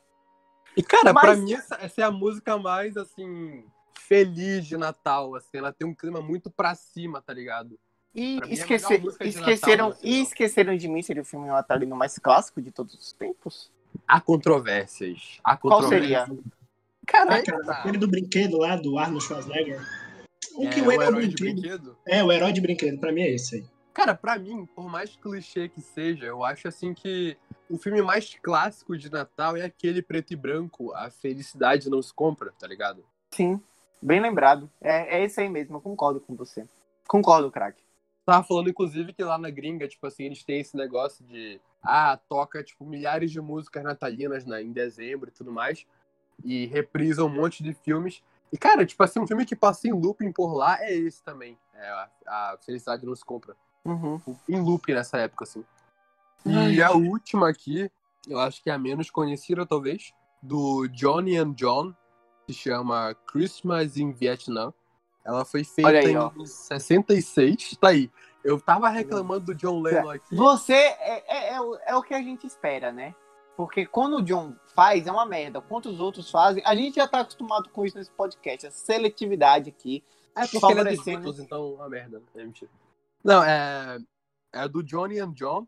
E, 0.76 0.82
cara, 0.82 1.12
Mas- 1.12 1.24
pra 1.24 1.36
mim, 1.36 1.54
essa, 1.54 1.74
essa 1.80 2.00
é 2.02 2.04
a 2.04 2.10
música 2.10 2.56
mais, 2.56 2.96
assim, 2.96 3.64
feliz 3.98 4.64
de 4.66 4.76
Natal, 4.76 5.34
assim. 5.34 5.56
Ela 5.58 5.72
tem 5.72 5.86
um 5.88 5.94
clima 5.94 6.20
muito 6.20 6.50
pra 6.50 6.74
cima, 6.74 7.20
tá 7.20 7.32
ligado? 7.32 7.78
E 8.14 8.36
mim, 8.36 8.40
é 8.48 8.52
esqueceram, 8.52 9.04
Natal, 9.88 10.00
e 10.02 10.12
assim, 10.12 10.22
esqueceram 10.22 10.76
de 10.76 10.86
mim 10.88 11.02
seria 11.02 11.22
o 11.22 11.26
filme 11.26 11.46
natalino 11.48 11.96
mais 11.96 12.18
clássico 12.18 12.62
de 12.62 12.70
todos 12.70 12.94
os 12.94 13.12
tempos? 13.12 13.70
Há 14.06 14.20
controvérsias. 14.20 15.38
Há 15.42 15.56
Qual 15.56 15.80
controvérsias. 15.80 16.26
seria? 16.28 16.42
Cara, 17.06 17.36
Ah, 17.36 17.42
cara, 17.42 17.72
aquele 17.72 17.98
do 17.98 18.06
brinquedo 18.08 18.58
lá, 18.58 18.76
do 18.76 18.98
Arnold 18.98 19.24
Schwarzenegger. 19.24 19.80
O 20.56 20.64
é, 20.64 20.70
que 20.70 20.80
o 20.80 20.92
é 20.92 20.96
o 20.98 21.02
herói 21.02 21.26
de 21.28 21.34
brinquedo. 21.36 21.60
brinquedo. 21.60 21.98
É, 22.06 22.22
o 22.24 22.30
herói 22.32 22.52
de 22.52 22.60
brinquedo, 22.60 22.98
pra 22.98 23.12
mim 23.12 23.22
é 23.22 23.30
esse 23.30 23.56
aí. 23.56 23.64
Cara, 23.96 24.14
pra 24.14 24.38
mim, 24.38 24.66
por 24.66 24.90
mais 24.90 25.16
clichê 25.16 25.70
que 25.70 25.80
seja, 25.80 26.26
eu 26.26 26.44
acho 26.44 26.68
assim 26.68 26.92
que 26.92 27.34
o 27.66 27.78
filme 27.78 28.02
mais 28.02 28.36
clássico 28.42 28.94
de 28.94 29.10
Natal 29.10 29.56
é 29.56 29.64
aquele 29.64 30.02
preto 30.02 30.34
e 30.34 30.36
branco, 30.36 30.92
A 30.92 31.08
Felicidade 31.08 31.88
Não 31.88 32.02
Se 32.02 32.12
Compra, 32.12 32.52
tá 32.58 32.66
ligado? 32.66 33.02
Sim, 33.30 33.58
bem 34.02 34.20
lembrado. 34.20 34.70
É, 34.82 35.16
é 35.16 35.24
esse 35.24 35.40
aí 35.40 35.48
mesmo, 35.48 35.78
eu 35.78 35.80
concordo 35.80 36.20
com 36.20 36.36
você. 36.36 36.68
Concordo, 37.08 37.50
craque. 37.50 37.82
Tava 38.26 38.46
falando, 38.46 38.68
inclusive, 38.68 39.14
que 39.14 39.24
lá 39.24 39.38
na 39.38 39.48
gringa, 39.48 39.88
tipo 39.88 40.06
assim, 40.06 40.24
eles 40.24 40.44
têm 40.44 40.60
esse 40.60 40.76
negócio 40.76 41.24
de. 41.24 41.58
Ah, 41.82 42.20
toca, 42.28 42.62
tipo, 42.62 42.84
milhares 42.84 43.30
de 43.30 43.40
músicas 43.40 43.82
natalinas 43.82 44.44
né, 44.44 44.62
em 44.62 44.72
dezembro 44.72 45.30
e 45.30 45.32
tudo 45.32 45.50
mais. 45.50 45.86
E 46.44 46.66
reprisam 46.66 47.28
um 47.28 47.34
monte 47.34 47.62
de 47.62 47.72
filmes. 47.72 48.22
E, 48.52 48.58
cara, 48.58 48.84
tipo 48.84 49.02
assim, 49.02 49.20
um 49.20 49.26
filme 49.26 49.46
que 49.46 49.56
passa 49.56 49.88
em 49.88 49.92
looping 49.92 50.32
por 50.32 50.52
lá 50.52 50.76
é 50.82 50.92
esse 50.94 51.22
também. 51.22 51.56
É, 51.72 51.88
a, 51.88 52.10
a 52.26 52.58
Felicidade 52.58 53.06
Não 53.06 53.16
Se 53.16 53.24
Compra. 53.24 53.56
Uhum. 53.86 54.20
Em 54.48 54.60
looping 54.60 54.94
nessa 54.94 55.18
época, 55.18 55.44
assim. 55.44 55.64
E 56.44 56.82
a 56.82 56.92
última 56.92 57.48
aqui, 57.48 57.90
eu 58.28 58.38
acho 58.38 58.62
que 58.62 58.70
é 58.70 58.72
a 58.72 58.78
menos 58.78 59.10
conhecida, 59.10 59.64
talvez, 59.64 60.12
do 60.42 60.86
Johnny 60.88 61.36
and 61.36 61.52
John, 61.52 61.94
se 62.46 62.54
chama 62.54 63.14
Christmas 63.26 63.96
in 63.96 64.12
Vietnam. 64.12 64.72
Ela 65.24 65.44
foi 65.44 65.64
feita 65.64 65.90
aí, 65.90 66.16
ó. 66.16 66.30
em 66.36 66.46
66. 66.46 67.76
Tá 67.80 67.88
aí. 67.88 68.10
Eu 68.44 68.60
tava 68.60 68.88
reclamando 68.88 69.46
do 69.46 69.54
John 69.54 69.80
Lennon 69.80 70.10
aqui. 70.10 70.34
Você 70.36 70.72
é, 70.72 71.24
é, 71.26 71.54
é, 71.54 71.60
o, 71.60 71.76
é 71.84 71.96
o 71.96 72.02
que 72.02 72.14
a 72.14 72.22
gente 72.22 72.46
espera, 72.46 72.92
né? 72.92 73.12
Porque 73.56 73.86
quando 73.86 74.18
o 74.18 74.22
John 74.22 74.54
faz, 74.74 75.06
é 75.06 75.10
uma 75.10 75.26
merda. 75.26 75.60
Quantos 75.60 75.98
outros 75.98 76.30
fazem? 76.30 76.62
A 76.64 76.76
gente 76.76 76.96
já 76.96 77.08
tá 77.08 77.20
acostumado 77.20 77.68
com 77.70 77.84
isso 77.84 77.98
nesse 77.98 78.10
podcast. 78.10 78.68
A 78.68 78.70
seletividade 78.70 79.70
aqui. 79.70 80.04
É 80.36 80.46
porque 80.46 80.56
ele 80.56 80.80
é 80.80 80.84
dos 80.84 80.94
favorecendo. 80.96 81.22
Beatles, 81.22 81.38
então 81.40 81.74
uma 81.74 81.88
merda. 81.88 82.22
É 82.36 82.44
mentira. 82.44 82.70
Não, 83.26 83.42
é. 83.42 83.98
É 84.52 84.68
do 84.68 84.82
Johnny 84.82 85.18
and 85.18 85.32
John. 85.32 85.66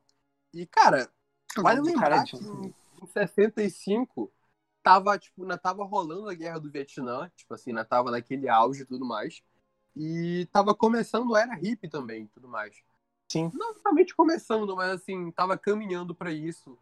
E, 0.54 0.64
cara, 0.66 1.10
vale 1.56 1.80
lembrar 1.80 2.24
que 2.24 2.36
em, 2.36 2.74
em 3.02 3.06
65 3.06 4.32
tava, 4.82 5.18
tipo, 5.18 5.42
ainda 5.42 5.58
tava 5.58 5.84
rolando 5.84 6.28
a 6.28 6.34
guerra 6.34 6.60
do 6.60 6.70
Vietnã, 6.70 7.30
tipo 7.36 7.52
assim, 7.52 7.70
ainda 7.70 7.84
tava 7.84 8.10
naquele 8.10 8.48
auge 8.48 8.82
e 8.82 8.86
tudo 8.86 9.04
mais. 9.04 9.42
E 9.96 10.46
tava 10.52 10.74
começando 10.74 11.34
a 11.34 11.40
era 11.42 11.54
hippie 11.54 11.88
também 11.88 12.22
e 12.22 12.28
tudo 12.28 12.48
mais. 12.48 12.76
Sim. 13.30 13.50
Não 13.52 13.72
exatamente 13.72 14.14
começando, 14.14 14.74
mas 14.76 14.90
assim, 14.92 15.30
tava 15.32 15.58
caminhando 15.58 16.14
pra 16.14 16.30
isso. 16.30 16.78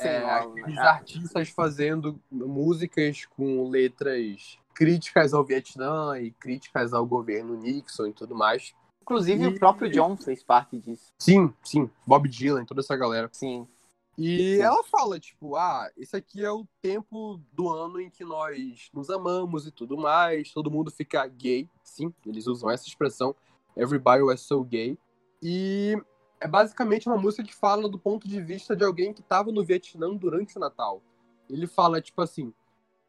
Sei 0.00 0.10
É, 0.10 0.22
lá, 0.22 0.38
aqueles 0.40 0.78
artistas 0.78 1.50
fazendo 1.50 2.20
músicas 2.30 3.26
com 3.26 3.68
letras 3.68 4.58
críticas 4.74 5.32
ao 5.32 5.44
Vietnã 5.44 6.18
e 6.18 6.32
críticas 6.32 6.92
ao 6.92 7.06
governo 7.06 7.54
Nixon 7.56 8.06
e 8.06 8.12
tudo 8.12 8.34
mais. 8.34 8.74
Inclusive, 9.04 9.44
E- 9.44 9.46
o 9.48 9.58
próprio 9.58 9.90
John 9.90 10.16
fez 10.16 10.42
parte 10.42 10.78
disso. 10.78 11.12
Sim, 11.18 11.52
sim, 11.62 11.90
Bob 12.06 12.26
Dylan, 12.26 12.64
toda 12.64 12.80
essa 12.80 12.96
galera. 12.96 13.28
Sim. 13.30 13.68
E 14.16 14.58
ela 14.60 14.82
fala, 14.84 15.20
tipo, 15.20 15.56
ah, 15.56 15.90
esse 15.96 16.16
aqui 16.16 16.42
é 16.42 16.50
o 16.50 16.66
tempo 16.80 17.38
do 17.52 17.68
ano 17.68 18.00
em 18.00 18.08
que 18.08 18.24
nós 18.24 18.88
nos 18.94 19.10
amamos 19.10 19.66
e 19.66 19.70
tudo 19.72 19.98
mais, 19.98 20.52
todo 20.52 20.70
mundo 20.70 20.90
fica 20.90 21.26
gay, 21.26 21.68
sim, 21.82 22.14
eles 22.24 22.46
usam 22.46 22.70
essa 22.70 22.86
expressão, 22.86 23.34
everybody 23.76 24.22
was 24.22 24.40
so 24.40 24.62
gay. 24.62 24.96
E 25.42 26.00
é 26.40 26.46
basicamente 26.48 27.08
uma 27.08 27.18
música 27.18 27.42
que 27.42 27.54
fala 27.54 27.88
do 27.88 27.98
ponto 27.98 28.26
de 28.26 28.40
vista 28.40 28.74
de 28.74 28.84
alguém 28.84 29.12
que 29.12 29.20
estava 29.20 29.50
no 29.52 29.64
Vietnã 29.64 30.14
durante 30.14 30.56
o 30.56 30.60
Natal. 30.60 31.02
Ele 31.50 31.66
fala, 31.66 32.00
tipo 32.00 32.22
assim, 32.22 32.54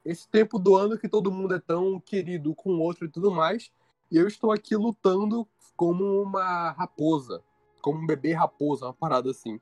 esse 0.04 0.28
tempo 0.28 0.58
do 0.60 0.76
ano 0.76 0.98
que 0.98 1.08
todo 1.08 1.32
mundo 1.32 1.54
é 1.54 1.60
tão 1.60 2.00
querido 2.00 2.54
com 2.56 2.72
o 2.72 2.80
outro 2.80 3.06
e 3.06 3.10
tudo 3.10 3.32
mais, 3.32 3.72
e 4.12 4.18
eu 4.18 4.28
estou 4.28 4.52
aqui 4.52 4.76
lutando 4.76 5.48
como 5.76 6.22
uma 6.22 6.72
raposa, 6.72 7.44
como 7.82 8.00
um 8.00 8.06
bebê 8.06 8.34
raposa, 8.34 8.86
uma 8.86 8.94
parada 8.94 9.32
assim. 9.32 9.60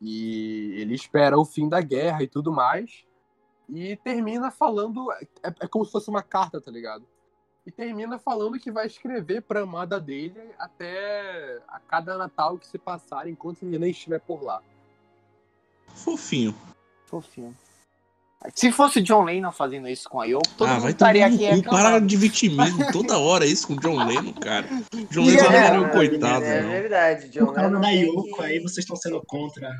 E 0.00 0.74
ele 0.76 0.94
espera 0.94 1.38
o 1.38 1.44
fim 1.44 1.68
da 1.68 1.80
guerra 1.80 2.22
e 2.22 2.26
tudo 2.26 2.52
mais. 2.52 3.04
E 3.68 3.96
termina 3.96 4.50
falando. 4.50 5.10
É, 5.12 5.26
é 5.60 5.68
como 5.68 5.84
se 5.84 5.92
fosse 5.92 6.08
uma 6.08 6.22
carta, 6.22 6.60
tá 6.60 6.70
ligado? 6.70 7.06
E 7.66 7.70
termina 7.70 8.18
falando 8.18 8.60
que 8.60 8.70
vai 8.70 8.86
escrever 8.86 9.42
pra 9.42 9.62
amada 9.62 9.98
dele 9.98 10.40
até 10.56 11.60
a 11.66 11.80
cada 11.80 12.16
Natal 12.16 12.56
que 12.58 12.66
se 12.66 12.78
passar, 12.78 13.28
enquanto 13.28 13.64
ele 13.64 13.78
nem 13.78 13.90
estiver 13.90 14.20
por 14.20 14.42
lá. 14.42 14.62
Fofinho. 15.88 16.54
Fofinho. 17.06 17.56
Se 18.54 18.70
fosse 18.70 19.00
John 19.00 19.24
Lennon 19.24 19.50
fazendo 19.50 19.88
isso 19.88 20.08
com 20.08 20.20
a 20.20 20.24
Yoko, 20.26 20.48
todo 20.56 20.68
ah, 20.68 20.74
mundo 20.74 20.90
estaria 20.90 21.26
aqui 21.26 21.44
reclamando. 21.44 21.68
Para 21.70 21.98
de 22.00 22.16
vitimismo 22.16 22.92
toda 22.92 23.18
hora 23.18 23.44
isso 23.44 23.66
com 23.66 23.72
o 23.74 23.80
John 23.80 24.04
Lennon, 24.04 24.32
cara. 24.34 24.66
John 25.10 25.24
Lennon 25.24 25.44
é, 25.50 25.70
não 25.70 25.84
é 25.84 25.88
um 25.88 25.90
coitado, 25.90 26.44
É 26.44 26.62
não. 26.62 26.68
verdade, 26.70 27.28
John 27.30 27.50
Lennon 27.50 27.80
da 27.80 27.90
Yoko, 27.90 28.36
que- 28.36 28.42
aí 28.42 28.60
vocês 28.60 28.78
estão 28.78 28.94
sendo 28.96 29.22
contra 29.26 29.74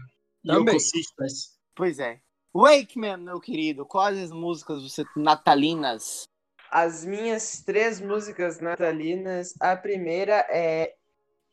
Também. 0.44 0.74
Yoko 0.74 0.80
Sisters. 0.80 1.50
Pois 1.74 1.98
é. 1.98 2.18
Wakeman, 2.54 3.18
meu 3.18 3.38
querido, 3.38 3.84
quais 3.84 4.18
as 4.18 4.30
músicas 4.30 4.82
você 4.82 5.04
natalinas? 5.14 6.22
As 6.70 7.04
minhas 7.04 7.62
três 7.64 8.00
músicas 8.00 8.58
natalinas, 8.60 9.54
a 9.60 9.76
primeira 9.76 10.44
é 10.50 10.94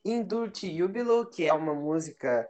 Indult 0.04 0.66
Jubilo, 0.76 1.26
que 1.26 1.45
é 1.45 1.54
uma 1.54 1.74
música, 1.76 2.47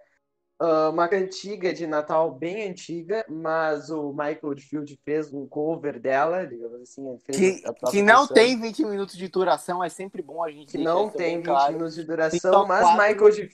uma 0.92 1.08
cantiga 1.08 1.74
de 1.74 1.86
Natal 1.88 2.32
bem 2.32 2.70
antiga, 2.70 3.26
mas 3.30 3.90
o 3.90 4.12
Michael 4.12 4.40
Oldfield 4.44 5.00
fez 5.04 5.34
um 5.34 5.48
cover 5.48 6.00
dela, 6.00 6.46
digamos 6.46 6.82
assim, 6.82 7.18
Que, 7.32 7.62
a 7.66 7.74
que 7.90 8.02
não 8.02 8.20
versão. 8.20 8.34
tem 8.36 8.60
20 8.60 8.86
minutos 8.86 9.18
de 9.18 9.28
duração, 9.28 9.84
é 9.84 9.90
sempre 9.90 10.22
bom 10.22 10.44
a 10.44 10.50
gente 10.52 10.72
que 10.72 10.78
não 10.78 11.10
tem 11.10 11.18
bem 11.28 11.38
20 11.38 11.46
claro. 11.46 11.74
minutos 11.74 11.96
de 11.96 12.04
duração, 12.04 12.66
mas 12.68 12.82
quatro. 12.82 13.04
Michael 13.08 13.32
de... 13.32 13.50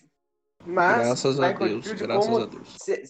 mas 0.65 0.97
Graças 1.07 1.39
a 1.39 1.47
Michael 1.47 1.57
Deus, 1.59 1.73
Oldfield, 1.73 2.03
graças 2.03 2.25
como 2.25 2.37
a 2.37 2.45
Deus. 2.45 2.75
se- 2.79 3.03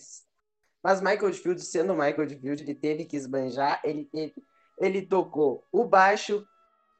Mas 0.83 1.01
Michael 1.01 1.25
Oldfield, 1.25 1.61
sendo 1.65 1.93
Michael 1.93 2.19
Oldfield, 2.21 2.63
ele 2.63 2.75
teve 2.75 3.05
que 3.05 3.17
esbanjar, 3.17 3.81
ele, 3.83 4.07
ele, 4.13 4.33
ele 4.79 5.01
tocou 5.01 5.65
o 5.71 5.83
baixo, 5.83 6.45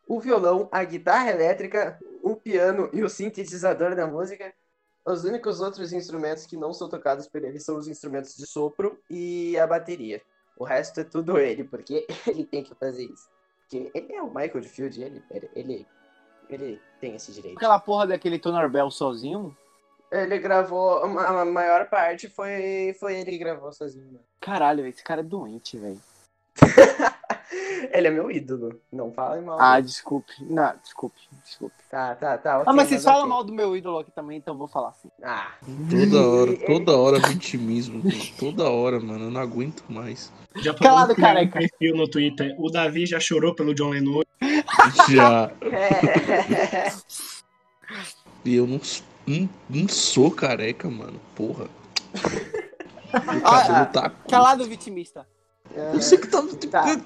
o 0.08 0.20
violão, 0.20 0.68
a 0.72 0.84
guitarra 0.84 1.30
elétrica, 1.30 1.98
o 2.22 2.36
piano 2.36 2.90
e 2.92 3.04
o 3.04 3.10
sintetizador 3.10 3.96
da 3.96 4.06
música. 4.08 4.54
Os 5.06 5.24
únicos 5.24 5.60
outros 5.62 5.92
instrumentos 5.94 6.46
que 6.46 6.58
não 6.58 6.74
são 6.74 6.90
tocados 6.90 7.28
por 7.28 7.44
ele 7.44 7.60
são 7.60 7.78
os 7.78 7.88
instrumentos 7.88 8.36
de 8.36 8.46
sopro 8.46 9.00
e 9.10 9.58
a 9.58 9.66
bateria. 9.66 10.22
O 10.58 10.64
resto 10.64 11.00
é 11.00 11.04
tudo 11.04 11.40
ele, 11.40 11.64
porque 11.64 12.06
ele 12.28 12.46
tem 12.46 12.64
que 12.64 12.76
fazer 12.76 13.06
isso. 13.06 13.30
Porque 13.62 13.90
ele 13.94 14.14
é 14.14 14.22
o 14.22 14.28
Michael 14.28 14.56
Oldfield, 14.56 15.02
ele, 15.02 15.24
ele, 15.32 15.50
ele, 15.56 15.88
ele 16.50 16.82
tem 17.00 17.16
esse 17.16 17.32
direito. 17.32 17.58
Aquela 17.58 17.80
porra 17.80 18.08
daquele 18.08 18.38
Toner 18.38 18.70
Bell 18.70 18.92
sozinho? 18.92 19.56
Ele 20.12 20.40
gravou, 20.40 21.04
a 21.04 21.42
a 21.42 21.46
maior 21.46 21.88
parte 21.88 22.28
foi, 22.28 22.96
foi 23.00 23.20
ele 23.20 23.32
que 23.32 23.38
gravou 23.38 23.72
sozinho. 23.72 24.12
né? 24.12 24.20
Caralho, 24.42 24.86
esse 24.86 25.04
cara 25.04 25.22
é 25.22 25.24
doente, 25.24 25.78
velho. 25.78 26.02
ele 27.92 28.08
é 28.08 28.12
meu 28.12 28.30
ídolo. 28.32 28.80
Não 28.92 29.12
falem 29.12 29.44
mal. 29.44 29.58
Ah, 29.60 29.80
desculpe. 29.80 30.32
Não, 30.42 30.74
desculpe, 30.84 31.20
desculpe. 31.44 31.76
Tá, 31.90 32.16
tá, 32.16 32.38
tá. 32.38 32.54
ah, 32.54 32.60
ok, 32.60 32.74
mas 32.74 32.88
vocês 32.90 33.04
falam 33.04 33.22
ok. 33.22 33.30
mal 33.30 33.44
do 33.44 33.54
meu 33.54 33.76
ídolo 33.76 34.00
aqui 34.00 34.12
também, 34.12 34.38
então 34.38 34.54
eu 34.54 34.58
vou 34.58 34.68
falar 34.68 34.90
assim. 34.90 35.10
Ah, 35.24 35.52
Toda 35.90 36.28
hora, 36.28 36.58
toda 36.66 36.98
hora 36.98 37.28
vitimismo. 37.28 38.04
Toda 38.40 38.70
hora, 38.70 39.00
mano. 39.00 39.26
Eu 39.26 39.32
não 39.32 39.42
aguento 39.42 39.84
mais. 39.90 40.32
Já 40.58 40.74
Calado, 40.74 41.16
careca. 41.16 41.60
perfil 41.60 41.96
no 41.96 42.08
Twitter. 42.08 42.56
O 42.60 42.70
Davi 42.70 43.06
já 43.06 43.20
chorou 43.20 43.54
pelo 43.56 43.74
John 43.74 43.90
Lennon. 43.90 44.22
Já. 45.10 45.52
é. 45.62 46.92
E 48.46 48.56
eu 48.56 48.66
não. 48.68 48.80
não, 49.28 49.50
não 49.70 49.88
sou 49.88 50.32
careca, 50.32 50.90
mano. 50.90 51.20
Porra. 51.36 51.68
Meu 53.12 53.42
Ah, 53.48 53.62
cabelo 53.66 53.86
tá. 53.88 54.10
Calado 54.30 54.66
vitimista. 54.66 55.28
Eu 55.76 56.02
sei 56.02 56.18
que 56.18 56.28
tá. 56.28 56.42
Tá. 56.72 57.02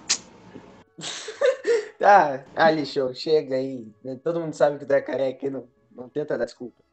Tá, 1.99 2.43
Ali, 2.55 2.85
show, 2.85 3.13
chega 3.13 3.55
aí. 3.55 3.87
Todo 4.23 4.39
mundo 4.39 4.53
sabe 4.53 4.77
que 4.77 4.85
tu 4.85 4.91
é 4.91 5.01
careca 5.01 5.45
e 5.45 5.49
não, 5.49 5.67
não 5.91 6.09
tenta 6.09 6.37
dar 6.37 6.45
desculpa. 6.45 6.83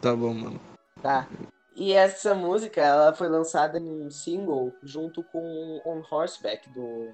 Tá 0.00 0.14
bom, 0.14 0.32
mano. 0.32 0.60
Tá. 1.02 1.28
E 1.74 1.92
essa 1.92 2.34
música, 2.34 2.80
ela 2.80 3.12
foi 3.12 3.28
lançada 3.28 3.78
em 3.78 4.06
um 4.06 4.10
single 4.10 4.72
junto 4.82 5.22
com 5.24 5.80
On 5.84 6.02
Horseback, 6.08 6.68
do. 6.70 7.12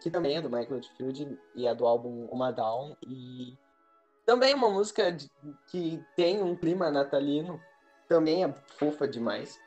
Que 0.00 0.10
também 0.10 0.36
é 0.36 0.40
do 0.40 0.48
Michael 0.48 0.80
Field 0.96 1.38
e 1.54 1.66
é 1.66 1.74
do 1.74 1.86
álbum 1.86 2.26
Uma 2.30 2.52
Down. 2.52 2.96
E 3.06 3.56
também 4.24 4.52
é 4.52 4.54
uma 4.54 4.70
música 4.70 5.10
de- 5.12 5.28
que 5.66 6.02
tem 6.16 6.42
um 6.42 6.54
clima 6.54 6.90
natalino. 6.90 7.60
Também 8.08 8.44
é 8.44 8.54
fofa 8.78 9.06
demais. 9.06 9.60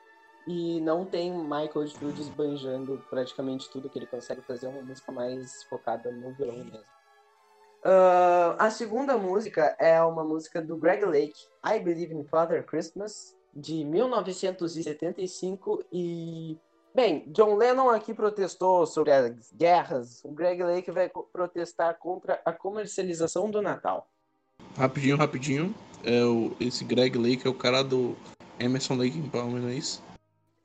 E 0.47 0.81
não 0.81 1.05
tem 1.05 1.31
Michael 1.31 1.87
Field 1.87 2.19
esbanjando 2.19 3.03
praticamente 3.09 3.69
tudo 3.69 3.89
que 3.89 3.99
ele 3.99 4.07
consegue 4.07 4.41
fazer. 4.41 4.65
É 4.65 4.69
uma 4.69 4.81
música 4.81 5.11
mais 5.11 5.63
focada 5.63 6.11
no 6.11 6.33
violão 6.33 6.57
mesmo. 6.57 7.01
Ah, 7.83 8.55
a 8.59 8.69
segunda 8.69 9.17
música 9.17 9.75
é 9.79 10.01
uma 10.03 10.23
música 10.23 10.61
do 10.61 10.77
Greg 10.77 11.03
Lake, 11.05 11.47
I 11.65 11.79
Believe 11.79 12.13
in 12.13 12.23
Father 12.25 12.63
Christmas, 12.65 13.35
de 13.53 13.83
1975. 13.83 15.83
E, 15.91 16.57
bem, 16.93 17.23
John 17.27 17.55
Lennon 17.55 17.89
aqui 17.89 18.13
protestou 18.13 18.85
sobre 18.85 19.11
as 19.11 19.51
guerras. 19.51 20.23
O 20.23 20.31
Greg 20.31 20.63
Lake 20.63 20.91
vai 20.91 21.11
protestar 21.33 21.97
contra 21.97 22.39
a 22.45 22.53
comercialização 22.53 23.49
do 23.49 23.61
Natal. 23.61 24.07
Rapidinho, 24.77 25.17
rapidinho. 25.17 25.73
É 26.03 26.23
o, 26.23 26.55
esse 26.59 26.83
Greg 26.83 27.17
Lake 27.17 27.47
é 27.47 27.49
o 27.49 27.53
cara 27.53 27.83
do 27.83 28.15
Emerson 28.59 28.95
Lake 28.95 29.17
in 29.17 29.29
Palmer, 29.29 29.61
não 29.61 29.69
é 29.69 29.73
isso? 29.73 30.03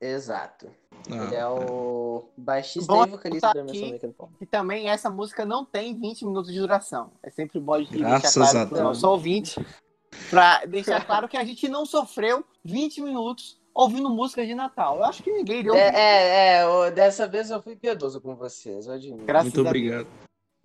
Exato. 0.00 0.68
Ah, 1.10 1.24
Ele 1.24 1.34
é 1.34 1.46
o 1.46 2.28
baixista 2.36 2.92
Bom, 2.92 3.04
e 3.06 3.10
vocalista 3.10 3.48
tá 3.48 3.52
do 3.52 3.58
Emerson 3.60 3.94
aqui. 3.94 4.06
Lake. 4.06 4.14
E 4.40 4.46
também 4.46 4.88
essa 4.90 5.08
música 5.08 5.44
não 5.44 5.64
tem 5.64 5.98
20 5.98 6.26
minutos 6.26 6.52
de 6.52 6.58
duração. 6.58 7.12
É 7.22 7.30
sempre 7.30 7.58
bom 7.60 7.80
de 7.80 7.98
Graças 7.98 8.34
deixar 8.34 8.48
a 8.48 8.52
claro 8.52 8.68
para 8.68 8.80
o 8.80 8.84
nosso 8.84 9.08
ouvinte. 9.08 9.66
Pra 10.30 10.64
deixar 10.64 11.04
claro 11.04 11.28
que 11.28 11.36
a 11.36 11.44
gente 11.44 11.68
não 11.68 11.86
sofreu 11.86 12.44
20 12.64 13.02
minutos 13.02 13.60
ouvindo 13.74 14.08
música 14.10 14.44
de 14.44 14.54
Natal. 14.54 14.96
Eu 14.96 15.04
acho 15.04 15.22
que 15.22 15.30
ninguém 15.30 15.60
iria 15.60 15.72
ouvir. 15.72 15.82
É, 15.82 16.60
é, 16.60 16.62
é, 16.62 16.90
dessa 16.90 17.28
vez 17.28 17.50
eu 17.50 17.62
fui 17.62 17.76
piedoso 17.76 18.20
com 18.20 18.34
vocês, 18.34 18.86
eu 18.86 18.94
admito. 18.94 19.24
Graças 19.24 19.52
Muito 19.52 19.60
a 19.60 19.62
Deus. 19.62 19.68
obrigado. 19.68 20.06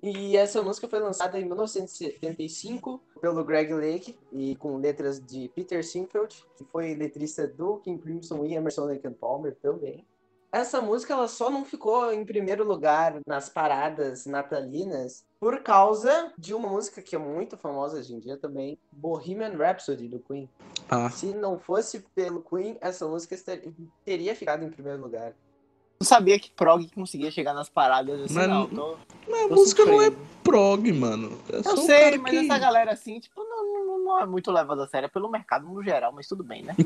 E 0.02 0.36
essa 0.36 0.62
música 0.64 0.88
foi 0.88 0.99
lançada 0.99 1.39
em 1.39 1.45
1975 1.45 2.99
pelo 3.22 3.43
Greg 3.43 3.72
Lake 3.74 4.18
e 4.32 4.56
com 4.56 4.78
letras 4.78 5.24
de 5.24 5.47
Peter 5.49 5.86
Sinfield, 5.86 6.43
que 6.58 6.64
foi 6.66 6.95
letrista 6.95 7.47
do 7.47 7.78
King 7.78 8.02
Crimson 8.02 8.43
e 8.45 8.56
Emerson 8.56 8.86
Lake 8.86 9.08
and 9.08 9.14
Palmer 9.14 9.56
também. 9.62 10.06
Essa 10.52 10.82
música 10.82 11.14
ela 11.14 11.30
só 11.30 11.49
não 11.49 11.64
ficou 11.64 12.12
em 12.12 12.26
primeiro 12.26 12.66
lugar 12.66 13.22
nas 13.26 13.47
paradas 13.47 14.26
natalinas 14.26 15.24
por 15.39 15.64
causa 15.64 16.34
de 16.38 16.54
uma 16.54 16.68
música 16.68 17.02
que 17.02 17.16
é 17.16 17.20
muito 17.20 17.56
famosa 17.56 17.97
hoje 17.97 18.14
em 18.14 18.20
dia 18.20 18.36
também, 18.36 18.78
Bohemian 18.91 19.56
Rhapsody 19.56 20.10
do 20.10 20.20
Queen. 20.20 20.49
Ah, 20.89 21.10
Se 21.10 21.34
não 21.34 21.58
fosse 21.58 22.02
pelo 22.14 22.43
Queen, 22.43 22.78
essa 22.82 23.08
música 23.08 23.36
teria 24.04 24.36
ficado 24.36 24.66
em 24.66 24.70
primeiro 24.70 25.02
lugar. 25.02 25.34
Não 26.02 26.06
sabia 26.06 26.39
que 26.39 26.49
prog 26.49 26.89
conseguia 26.95 27.30
chegar 27.30 27.54
nas 27.54 27.70
paradas 27.70 28.20
assim, 28.22 28.34
Mas 28.34 28.49
não. 28.49 28.68
Tô, 28.68 28.97
mas 29.30 29.41
a 29.43 29.47
tô 29.49 29.54
música 29.54 29.86
não 29.86 30.02
é 30.02 30.12
prog, 30.43 30.91
mano. 30.91 31.38
É 31.54 31.58
Eu 31.58 31.78
sei, 31.78 32.18
mas 32.18 32.32
que- 32.32 32.38
essa 32.39 32.58
galera 32.58 32.91
assim, 32.91 33.20
tipo, 33.20 33.43
não, 33.43 33.86
não, 33.86 33.99
não 34.04 34.20
é 34.20 34.26
muito 34.26 34.52
levada 34.52 34.84
a 34.84 34.88
sério 34.88 35.06
é 35.06 35.10
pelo 35.10 35.30
mercado 35.30 35.68
no 35.68 35.84
geral, 35.84 36.12
mas 36.12 36.28
tudo 36.28 36.43
bem, 36.43 36.64
né? 36.64 36.76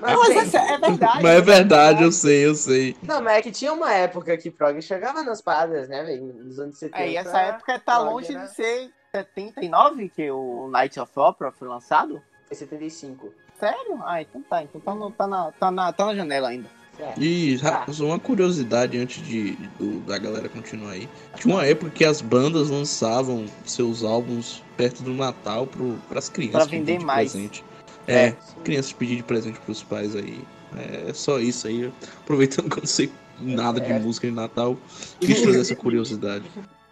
Mas, 0.00 0.18
mas 0.18 0.54
é, 0.54 0.74
é 0.74 0.78
verdade. 0.78 1.22
Mas 1.22 1.32
é 1.32 1.40
verdade, 1.40 2.02
eu 2.04 2.12
sei, 2.12 2.46
eu 2.46 2.54
sei. 2.54 2.96
Não, 3.02 3.20
mas 3.22 3.38
é 3.38 3.42
que 3.42 3.50
tinha 3.50 3.72
uma 3.72 3.92
época 3.92 4.36
que 4.36 4.50
prog 4.50 4.80
chegava 4.82 5.22
nas 5.24 5.40
paradas, 5.40 5.88
né, 5.88 6.04
velho? 6.04 6.32
Nos 6.44 6.58
anos 6.60 6.78
70. 6.78 7.02
É, 7.02 7.10
e 7.10 7.16
essa 7.16 7.40
época 7.40 7.78
tá 7.80 7.96
prog 7.98 8.12
longe 8.12 8.32
era- 8.32 8.44
de 8.46 8.54
ser 8.54 8.90
79 9.12 10.08
que 10.10 10.30
o 10.30 10.68
Night 10.70 11.00
of 11.00 11.10
Opera 11.16 11.50
foi 11.50 11.66
lançado? 11.66 12.22
Foi 12.46 12.56
75. 12.56 13.32
Sério? 13.58 14.00
Ah, 14.04 14.20
então 14.22 14.42
tá. 14.42 14.62
Então 14.62 14.80
tá, 14.80 14.94
no- 14.94 15.10
tá, 15.10 15.26
na, 15.26 15.50
tá, 15.52 15.70
na, 15.70 15.92
tá 15.92 16.06
na 16.06 16.14
janela 16.14 16.48
ainda. 16.50 16.68
É. 16.98 17.12
E 17.18 17.58
Tá. 17.58 17.84
uma 18.00 18.18
curiosidade 18.18 18.96
antes 18.98 19.22
de, 19.26 19.52
do- 19.78 20.00
da 20.00 20.16
galera 20.18 20.48
continuar 20.48 20.92
aí. 20.92 21.08
Tinha 21.36 21.54
uma 21.54 21.64
época 21.66 21.90
que 21.90 22.04
as 22.04 22.20
bandas 22.22 22.70
lançavam 22.70 23.44
seus 23.64 24.02
álbuns 24.02 24.62
perto 24.76 25.02
do 25.02 25.12
Natal 25.12 25.66
pro, 25.66 25.96
pras 26.08 26.28
crianças. 26.28 26.62
Pra 26.62 26.64
vender 26.64 26.84
pedir 26.92 26.98
de 27.00 27.04
mais. 27.04 27.32
Presente. 27.32 27.64
É, 28.06 28.30
Sim. 28.30 28.36
crianças 28.64 28.92
pedir 28.92 29.16
de 29.16 29.22
presente 29.22 29.58
pros 29.60 29.82
pais 29.82 30.14
aí. 30.16 30.40
É 31.08 31.12
só 31.12 31.38
isso 31.38 31.66
aí. 31.66 31.92
Aproveitando 32.22 32.68
que 32.70 32.78
eu 32.78 32.82
não 32.82 32.86
sei 32.86 33.10
nada 33.40 33.80
de 33.80 33.92
É. 33.92 33.98
música 33.98 34.26
de 34.26 34.32
Natal, 34.32 34.76
quis 35.20 35.40
trazer 35.42 35.60
essa 35.60 35.76
curiosidade. 35.76 36.44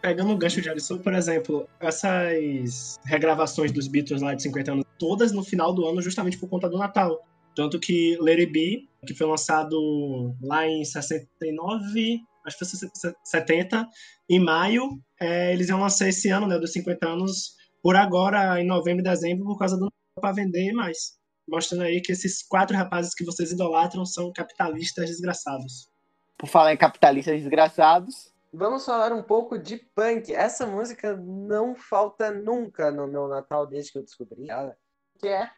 Pegando 0.02 0.32
o 0.32 0.36
gancho 0.36 0.60
de 0.60 0.68
Alisson, 0.68 0.98
por 0.98 1.14
exemplo, 1.14 1.66
essas 1.80 2.98
regravações 3.06 3.72
dos 3.72 3.88
Beatles 3.88 4.20
lá 4.22 4.34
de 4.34 4.42
50 4.42 4.72
anos, 4.72 4.84
todas 4.98 5.32
no 5.32 5.42
final 5.42 5.72
do 5.72 5.86
ano, 5.86 6.02
justamente 6.02 6.36
por 6.36 6.48
conta 6.48 6.68
do 6.68 6.76
Natal. 6.78 7.26
Tanto 7.56 7.78
que 7.78 8.18
Let 8.20 8.40
It 8.40 8.52
Be, 8.52 8.88
que 9.04 9.14
foi 9.14 9.26
lançado 9.26 10.34
lá 10.42 10.66
em 10.66 10.84
69, 10.84 12.20
acho 12.46 12.58
que 12.58 12.64
foi 12.64 13.12
70, 13.24 13.86
em 14.28 14.40
maio, 14.40 15.00
é, 15.20 15.52
eles 15.52 15.68
iam 15.68 15.80
lançar 15.80 16.08
esse 16.08 16.28
ano, 16.30 16.46
né, 16.46 16.58
dos 16.58 16.72
50 16.72 17.06
anos, 17.06 17.54
por 17.82 17.96
agora, 17.96 18.60
em 18.60 18.66
novembro 18.66 19.00
e 19.00 19.08
dezembro, 19.08 19.44
por 19.44 19.58
causa 19.58 19.76
do 19.76 19.92
para 20.20 20.32
vender 20.32 20.72
mais. 20.72 21.18
Mostrando 21.46 21.82
aí 21.82 22.00
que 22.00 22.12
esses 22.12 22.42
quatro 22.42 22.76
rapazes 22.76 23.14
que 23.14 23.24
vocês 23.24 23.52
idolatram 23.52 24.06
são 24.06 24.32
capitalistas 24.32 25.10
desgraçados. 25.10 25.90
Por 26.38 26.48
falar 26.48 26.72
em 26.72 26.76
capitalistas 26.76 27.40
desgraçados. 27.40 28.32
Vamos 28.52 28.86
falar 28.86 29.12
um 29.12 29.22
pouco 29.22 29.58
de 29.58 29.76
punk. 29.76 30.32
Essa 30.32 30.66
música 30.66 31.16
não 31.16 31.74
falta 31.74 32.30
nunca 32.30 32.90
no 32.90 33.06
meu 33.06 33.28
Natal 33.28 33.66
desde 33.66 33.92
que 33.92 33.98
eu 33.98 34.02
descobri 34.02 34.48
ela. 34.48 34.76
Que 35.18 35.28
é 35.28 35.50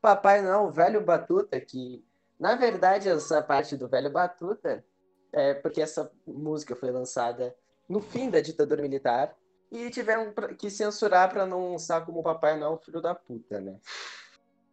Papai 0.00 0.42
Noel, 0.42 0.70
Velho 0.72 1.04
Batuta, 1.04 1.60
que 1.60 2.04
na 2.38 2.54
verdade 2.54 3.08
essa 3.08 3.42
parte 3.42 3.76
do 3.76 3.88
Velho 3.88 4.10
Batuta 4.10 4.84
é 5.32 5.54
porque 5.54 5.80
essa 5.80 6.10
música 6.26 6.74
foi 6.74 6.90
lançada 6.90 7.54
no 7.88 8.00
fim 8.00 8.30
da 8.30 8.40
ditadura 8.40 8.82
militar 8.82 9.34
e 9.70 9.90
tiveram 9.90 10.32
que 10.58 10.70
censurar 10.70 11.30
para 11.30 11.46
não 11.46 11.72
lançar 11.72 12.04
como 12.04 12.22
Papai 12.22 12.58
Noel 12.58 12.78
filho 12.78 13.00
da 13.00 13.14
puta, 13.14 13.60
né? 13.60 13.76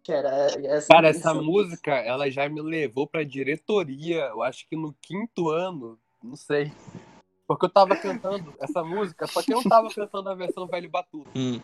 Que 0.04 0.12
era 0.12 0.48
essa 0.64 0.88
Cara, 0.88 1.10
essa 1.10 1.34
música, 1.34 1.92
ela 1.92 2.30
já 2.30 2.48
me 2.48 2.62
levou 2.62 3.08
pra 3.08 3.24
diretoria, 3.24 4.26
eu 4.26 4.44
acho 4.44 4.68
que 4.70 4.76
no 4.76 4.94
quinto 5.02 5.50
ano, 5.50 6.00
não 6.24 6.36
sei. 6.36 6.72
Porque 7.48 7.66
eu 7.66 7.70
tava 7.70 7.96
cantando 7.96 8.54
essa 8.60 8.84
música, 8.84 9.28
só 9.28 9.42
que 9.44 9.54
eu 9.54 9.58
não 9.58 9.64
tava 9.70 9.88
cantando 9.94 10.30
a 10.30 10.34
versão 10.36 10.66
velho 10.66 10.90
batuta. 10.90 11.30
Hum. 11.36 11.60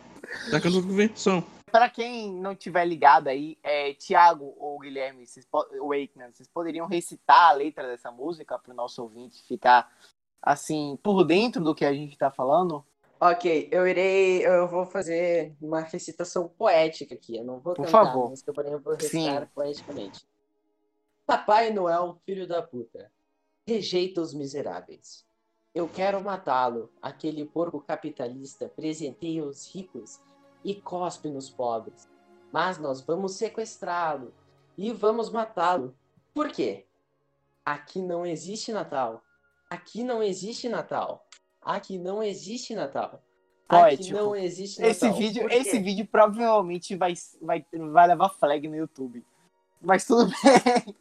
Tá 0.51 0.61
cantando 0.61 0.83
com 0.87 0.93
versão. 0.93 1.43
Para 1.71 1.89
quem 1.89 2.31
não 2.33 2.53
tiver 2.55 2.85
ligado 2.85 3.27
aí, 3.29 3.57
é, 3.63 3.93
Tiago 3.93 4.53
ou 4.59 4.77
Guilherme, 4.79 5.25
vocês, 5.25 5.45
po- 5.45 5.65
o 5.81 5.91
Aikman, 5.91 6.31
vocês 6.31 6.47
poderiam 6.47 6.85
recitar 6.85 7.49
a 7.49 7.53
letra 7.53 7.87
dessa 7.87 8.11
música 8.11 8.59
para 8.59 8.71
o 8.71 8.75
nosso 8.75 9.01
ouvinte 9.01 9.41
ficar 9.47 9.91
assim 10.41 10.99
por 11.01 11.23
dentro 11.23 11.63
do 11.63 11.73
que 11.73 11.85
a 11.85 11.93
gente 11.93 12.17
tá 12.17 12.29
falando? 12.29 12.85
Ok, 13.19 13.69
eu 13.71 13.87
irei. 13.87 14.45
Eu 14.45 14.67
vou 14.67 14.85
fazer 14.85 15.55
uma 15.61 15.79
recitação 15.81 16.47
poética 16.47 17.15
aqui. 17.15 17.37
Eu 17.37 17.43
não 17.43 17.59
vou 17.59 17.73
Por 17.73 17.85
cantar 17.85 18.05
favor. 18.05 18.25
a 18.27 18.29
música, 18.29 18.53
porém 18.53 18.73
eu 18.73 18.79
vou 18.79 18.99
Sim. 18.99 19.23
recitar 19.29 19.49
poeticamente. 19.55 20.25
Papai 21.25 21.71
Noel, 21.71 22.19
filho 22.25 22.47
da 22.47 22.61
puta, 22.61 23.11
rejeita 23.67 24.21
os 24.21 24.33
miseráveis. 24.33 25.25
Eu 25.73 25.87
quero 25.87 26.21
matá-lo, 26.21 26.91
aquele 27.01 27.45
porco 27.45 27.79
capitalista 27.79 28.67
presenteia 28.67 29.45
os 29.45 29.73
ricos 29.73 30.19
e 30.65 30.75
cospe 30.75 31.29
nos 31.29 31.49
pobres. 31.49 32.09
Mas 32.51 32.77
nós 32.77 32.99
vamos 32.99 33.35
sequestrá-lo 33.35 34.33
e 34.77 34.91
vamos 34.91 35.29
matá-lo. 35.29 35.95
Por 36.33 36.49
quê? 36.51 36.85
Aqui 37.63 38.01
não 38.01 38.25
existe 38.25 38.73
Natal. 38.73 39.23
Aqui 39.69 40.03
não 40.03 40.21
existe 40.21 40.67
Natal. 40.67 41.25
Aqui 41.61 41.97
não 41.97 42.21
existe 42.21 42.75
Natal. 42.75 43.23
Aqui 43.69 43.81
Poético. 43.81 44.17
não 44.17 44.35
existe 44.35 44.81
Natal. 44.81 44.91
Esse 44.91 45.11
vídeo, 45.11 45.49
esse 45.49 45.79
vídeo 45.79 46.05
provavelmente 46.05 46.97
vai, 46.97 47.13
vai, 47.41 47.65
vai 47.71 48.07
levar 48.07 48.29
flag 48.29 48.67
no 48.67 48.75
YouTube. 48.75 49.25
Mas 49.81 50.05
tudo 50.05 50.29
bem. 50.43 50.95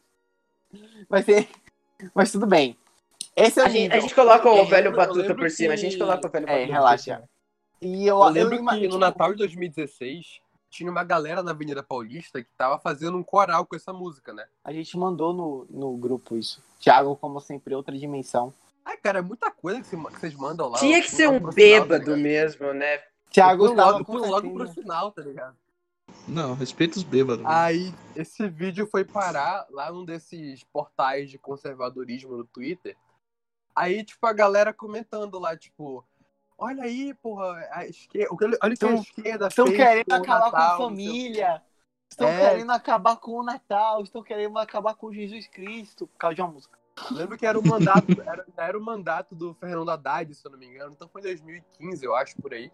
Vai 1.09 1.23
ser. 1.23 1.49
Mas 2.15 2.31
tudo 2.31 2.47
bem. 2.47 2.77
Esse 3.35 3.59
é 3.59 3.63
o 3.63 3.65
A 3.65 3.69
gente, 3.69 3.93
a 3.93 3.99
gente 3.99 4.15
coloca 4.15 4.49
o 4.49 4.57
Eu 4.57 4.65
velho 4.65 4.87
eu 4.89 4.95
batuta 4.95 5.33
por 5.35 5.49
cima. 5.49 5.73
A 5.73 5.77
gente 5.77 5.93
que- 5.93 5.99
coloca 5.99 6.27
o 6.27 6.31
velho 6.31 6.45
É, 6.49 6.55
batuta 6.59 6.73
relaxa. 6.73 7.15
por 7.15 7.21
cima. 7.21 7.29
E 7.81 8.05
eu, 8.07 8.17
Eu 8.17 8.27
lembro 8.29 8.55
ima- 8.55 8.77
que 8.77 8.87
no 8.87 8.97
Natal 8.97 9.31
de 9.31 9.37
2016 9.39 10.39
tinha 10.69 10.89
uma 10.91 11.03
galera 11.03 11.41
na 11.41 11.51
Avenida 11.51 11.81
Paulista 11.81 12.41
que 12.41 12.49
tava 12.57 12.77
fazendo 12.77 13.17
um 13.17 13.23
coral 13.23 13.65
com 13.65 13.75
essa 13.75 13.91
música, 13.91 14.33
né? 14.33 14.45
A 14.63 14.71
gente 14.71 14.97
mandou 14.97 15.33
no, 15.33 15.65
no 15.69 15.97
grupo 15.97 16.35
isso. 16.37 16.61
Thiago, 16.79 17.15
como 17.15 17.39
sempre, 17.39 17.73
outra 17.75 17.97
dimensão. 17.97 18.53
Ai, 18.85 18.97
cara, 18.97 19.19
é 19.19 19.21
muita 19.21 19.49
coisa 19.51 19.79
que 19.81 19.87
cê- 19.87 19.97
que 19.97 20.19
vocês 20.19 20.33
mandam 20.35 20.69
lá. 20.69 20.77
Tinha 20.77 20.99
que 21.01 21.07
Eu 21.07 21.11
ser 21.11 21.29
um 21.29 21.39
tá 21.39 21.51
bêbado 21.51 22.03
ligado? 22.15 22.17
mesmo, 22.17 22.73
né? 22.73 22.99
Thiago 23.29 23.65
Eu 23.65 23.73
logo, 23.73 24.05
com 24.05 24.17
logo 24.17 24.53
pro 24.53 24.67
final, 24.73 25.11
tá 25.11 25.21
ligado? 25.21 25.55
Não, 26.27 26.53
respeita 26.53 26.97
os 26.97 27.03
bêbados. 27.03 27.45
Aí 27.45 27.93
esse 28.15 28.47
vídeo 28.47 28.85
foi 28.87 29.03
parar 29.05 29.65
lá 29.71 29.91
num 29.91 30.03
desses 30.05 30.63
portais 30.65 31.29
de 31.29 31.37
conservadorismo 31.37 32.35
no 32.37 32.43
Twitter. 32.43 32.95
Aí, 33.75 34.03
tipo, 34.03 34.25
a 34.25 34.33
galera 34.33 34.73
comentando 34.73 35.39
lá, 35.39 35.55
tipo, 35.55 36.05
olha 36.57 36.83
aí, 36.83 37.13
porra, 37.15 37.67
a 37.71 37.85
esquerda. 37.85 38.29
Olha 38.33 38.57
olha 38.61 38.73
o 38.73 38.77
que 38.77 38.85
a 38.85 38.93
esquerda 38.93 39.47
Estão 39.47 39.65
querendo 39.65 40.11
acabar 40.13 40.51
Natal, 40.51 40.77
com 40.77 40.83
a 40.83 40.87
família. 40.89 41.61
Estão 42.09 42.27
É. 42.27 42.49
querendo 42.49 42.71
acabar 42.71 43.15
com 43.17 43.31
o 43.31 43.43
Natal. 43.43 44.03
Estão 44.03 44.21
querendo 44.21 44.57
acabar 44.59 44.95
com 44.95 45.13
Jesus 45.13 45.47
Cristo. 45.47 46.07
Por 46.07 46.17
causa 46.17 46.35
de 46.35 46.41
uma 46.41 46.51
música. 46.51 46.77
Lembro 47.09 47.37
que 47.37 47.45
era 47.45 47.57
o 47.57 47.65
mandato, 47.65 48.05
era, 48.25 48.45
era 48.57 48.77
o 48.77 48.81
mandato 48.81 49.33
do 49.33 49.53
Fernando 49.55 49.89
Haddad, 49.89 50.33
se 50.35 50.45
eu 50.45 50.51
não 50.51 50.59
me 50.59 50.67
engano. 50.67 50.91
Então 50.93 51.07
foi 51.07 51.21
2015, 51.21 52.05
eu 52.05 52.15
acho, 52.15 52.35
por 52.41 52.53
aí. 52.53 52.71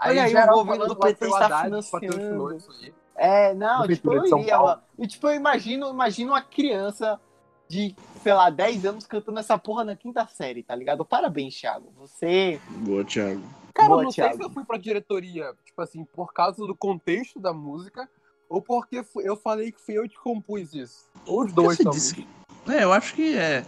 Olha 0.00 0.24
aí, 0.24 0.36
o 0.36 0.46
governo 0.52 0.86
do 0.86 0.96
PT 0.96 1.24
está 1.26 1.46
Haddad 1.46 1.64
financiando. 1.64 2.54
isso 2.56 2.70
aí. 2.70 2.94
É, 3.16 3.52
não, 3.54 3.84
tipo, 3.88 4.12
eu 4.12 4.24
iria, 4.38 4.60
ó. 4.60 4.78
E, 4.96 5.06
tipo, 5.08 5.26
eu 5.26 5.34
imagino, 5.34 5.88
imagino 5.90 6.32
uma 6.32 6.42
criança 6.42 7.20
de, 7.68 7.94
sei 8.22 8.32
lá, 8.32 8.50
10 8.50 8.84
anos 8.86 9.06
cantando 9.06 9.38
essa 9.38 9.58
porra 9.58 9.84
na 9.84 9.94
quinta 9.96 10.26
série, 10.26 10.62
tá 10.62 10.74
ligado? 10.74 11.04
Parabéns, 11.04 11.54
Thiago. 11.58 11.92
Você. 11.96 12.60
Boa, 12.84 13.04
Thiago. 13.04 13.42
Cara, 13.74 13.88
Boa, 13.88 14.00
eu 14.00 14.04
não 14.04 14.10
sei 14.10 14.24
Thiago. 14.24 14.36
se 14.38 14.42
eu 14.44 14.50
fui 14.50 14.64
pra 14.64 14.78
diretoria, 14.78 15.54
tipo 15.64 15.80
assim, 15.82 16.04
por 16.04 16.32
causa 16.32 16.66
do 16.66 16.74
contexto 16.74 17.38
da 17.38 17.52
música, 17.52 18.08
ou 18.48 18.60
porque 18.62 19.04
eu 19.16 19.36
falei 19.36 19.70
que 19.70 19.80
fui 19.80 19.98
eu 19.98 20.08
que 20.08 20.16
compus 20.18 20.72
isso. 20.74 21.06
Ou 21.26 21.44
os 21.44 21.52
dois, 21.52 21.76
Você 21.76 21.84
talvez. 21.84 22.02
disse 22.02 22.14
que- 22.16 22.28
É, 22.72 22.84
eu 22.84 22.92
acho 22.92 23.14
que 23.14 23.36
é. 23.36 23.64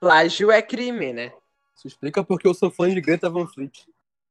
Plágio 0.00 0.50
é 0.50 0.60
crime, 0.60 1.12
né? 1.12 1.32
Isso 1.76 1.86
explica 1.86 2.24
porque 2.24 2.46
eu 2.46 2.54
sou 2.54 2.70
fã 2.70 2.88
de 2.88 3.00
Greta 3.00 3.30
Van 3.30 3.46
Fleet. 3.46 3.86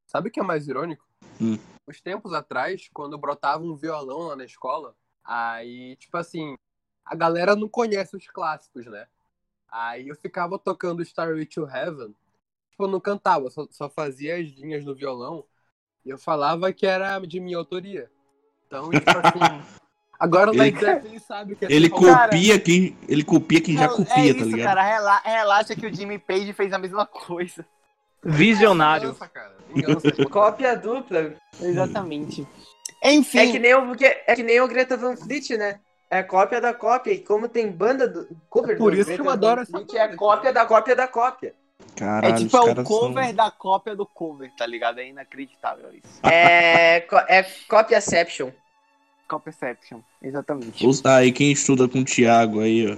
Sabe 0.06 0.28
o 0.30 0.32
que 0.32 0.40
é 0.40 0.44
mais 0.44 0.68
irônico? 0.68 1.06
Hum. 1.40 1.58
Uns 1.88 2.02
tempos 2.02 2.34
atrás, 2.34 2.90
quando 2.94 3.18
brotava 3.18 3.64
um 3.64 3.76
violão 3.76 4.28
lá 4.28 4.36
na 4.36 4.44
escola, 4.46 4.94
aí, 5.24 5.96
tipo 5.96 6.18
assim, 6.18 6.56
a 7.12 7.16
galera 7.16 7.58
não 7.58 7.68
conhece 7.68 8.16
os 8.16 8.26
clássicos, 8.28 8.86
né? 8.86 9.06
Aí 9.70 10.08
eu 10.08 10.16
ficava 10.16 10.58
tocando 10.58 11.02
Starway 11.02 11.46
to 11.46 11.68
Heaven, 11.68 12.16
tipo, 12.70 12.84
eu 12.84 12.88
não 12.88 13.02
cantava, 13.02 13.50
só, 13.50 13.68
só 13.70 13.90
fazia 13.90 14.38
as 14.38 14.48
linhas 14.52 14.86
no 14.86 14.96
violão, 14.96 15.44
e 16.06 16.10
eu 16.10 16.18
falava 16.18 16.72
que 16.72 16.86
era 16.86 17.20
de 17.20 17.42
minha 17.42 17.58
autoria. 17.58 18.10
Então, 18.66 18.90
tipo 18.90 19.10
assim, 19.10 19.62
agora 20.18 20.52
o 20.52 20.54
Ele- 20.54 20.62
Led 20.62 20.80
Zeppelin 20.80 21.20
sabe 21.20 21.56
que 21.58 21.66
é 21.66 21.68
Ele 21.70 21.90
copia 21.90 22.58
quem. 22.62 22.98
Ele 23.10 23.26
copia 23.26 23.60
quem 23.60 23.78
já 23.78 23.90
copia, 23.90 24.32
é 24.32 24.34
tá 24.34 24.40
isso, 24.40 24.46
ligado? 24.46 24.64
cara. 24.68 24.82
Rela- 24.82 25.22
relaxa 25.26 25.76
que 25.76 25.86
o 25.86 25.94
Jimmy 25.94 26.18
Page 26.18 26.54
fez 26.54 26.72
a 26.72 26.78
mesma 26.80 27.06
coisa. 27.06 27.66
Visionário. 28.24 29.10
Vingança, 29.10 29.28
cara. 29.28 29.58
Vingança. 29.76 30.12
Cópia 30.30 30.78
dupla. 30.78 31.36
Exatamente. 31.60 32.48
Enfim. 33.04 33.40
É 33.40 33.52
que 33.52 33.60
nem 33.60 33.74
o, 33.76 33.94
é 34.28 34.36
que 34.36 34.44
nem 34.44 34.62
o 34.62 34.68
Greta 34.68 34.96
Van 34.96 35.18
Fleet, 35.18 35.58
né? 35.58 35.82
É 36.12 36.22
cópia 36.22 36.60
da 36.60 36.74
cópia. 36.74 37.14
E 37.14 37.20
como 37.20 37.48
tem 37.48 37.72
banda 37.72 38.06
do 38.08 38.28
cover 38.50 38.76
É 38.76 38.78
por 38.78 38.92
do 38.92 39.00
isso 39.00 39.14
que 39.16 39.22
eu 39.22 39.30
adoro 39.30 39.56
Van 39.56 39.62
essa 39.64 39.72
banda, 39.72 39.98
é 39.98 40.16
cópia 40.16 40.52
da 40.54 40.66
cópia 40.66 40.96
da 40.96 41.08
cópia. 41.08 41.56
Caralho, 41.96 42.36
É 42.36 42.38
tipo 42.38 42.58
é 42.58 42.62
o 42.62 42.84
cover 42.84 43.26
são... 43.28 43.34
da 43.34 43.50
cópia 43.50 43.96
do 43.96 44.06
cover, 44.06 44.52
tá 44.58 44.66
ligado? 44.66 45.00
É 45.00 45.08
inacreditável 45.08 45.90
isso. 45.94 46.20
É, 46.24 46.98
é 47.30 47.44
cópiaception. 47.68 48.52
Copyception, 49.28 50.02
exatamente. 50.22 50.86
Os- 50.86 51.06
Aí 51.06 51.32
quem 51.32 51.52
estuda 51.52 51.88
com 51.88 52.00
o 52.00 52.06
Thiago 52.06 52.60
aí, 52.60 52.86
ó, 52.92 52.98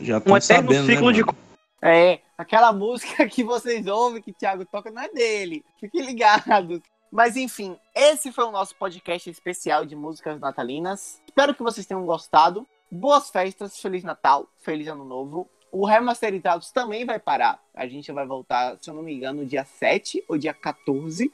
já 0.00 0.16
Um 0.16 0.18
estão 0.18 0.36
eterno 0.36 0.42
sabendo, 0.72 0.86
né, 0.88 0.94
ciclo 0.94 1.12
de 1.12 1.20
mano? 1.24 1.38
É, 1.80 2.18
aquela 2.36 2.72
música 2.72 3.24
que 3.30 3.44
vocês 3.44 3.86
ouvem 3.86 4.20
que 4.20 4.32
o 4.32 4.34
Thiago 4.34 4.64
toca 4.66 4.90
não 4.90 5.00
é 5.00 5.08
dele. 5.08 5.64
Fiquem 5.78 6.04
ligados. 6.04 6.80
Mas 7.10 7.36
enfim, 7.36 7.76
esse 7.94 8.30
foi 8.30 8.44
o 8.44 8.50
nosso 8.50 8.74
podcast 8.76 9.28
especial 9.30 9.84
de 9.84 9.96
músicas 9.96 10.38
natalinas. 10.40 11.20
Espero 11.26 11.54
que 11.54 11.62
vocês 11.62 11.86
tenham 11.86 12.04
gostado. 12.04 12.66
Boas 12.90 13.30
festas, 13.30 13.78
Feliz 13.80 14.02
Natal, 14.04 14.46
Feliz 14.60 14.86
Ano 14.88 15.04
Novo. 15.04 15.48
O 15.70 15.84
Remasterizados 15.86 16.70
também 16.70 17.04
vai 17.04 17.18
parar. 17.18 17.60
A 17.74 17.86
gente 17.86 18.10
vai 18.12 18.26
voltar, 18.26 18.76
se 18.80 18.88
eu 18.88 18.94
não 18.94 19.02
me 19.02 19.12
engano, 19.14 19.44
dia 19.44 19.64
7 19.64 20.24
ou 20.28 20.38
dia 20.38 20.54
14. 20.54 21.30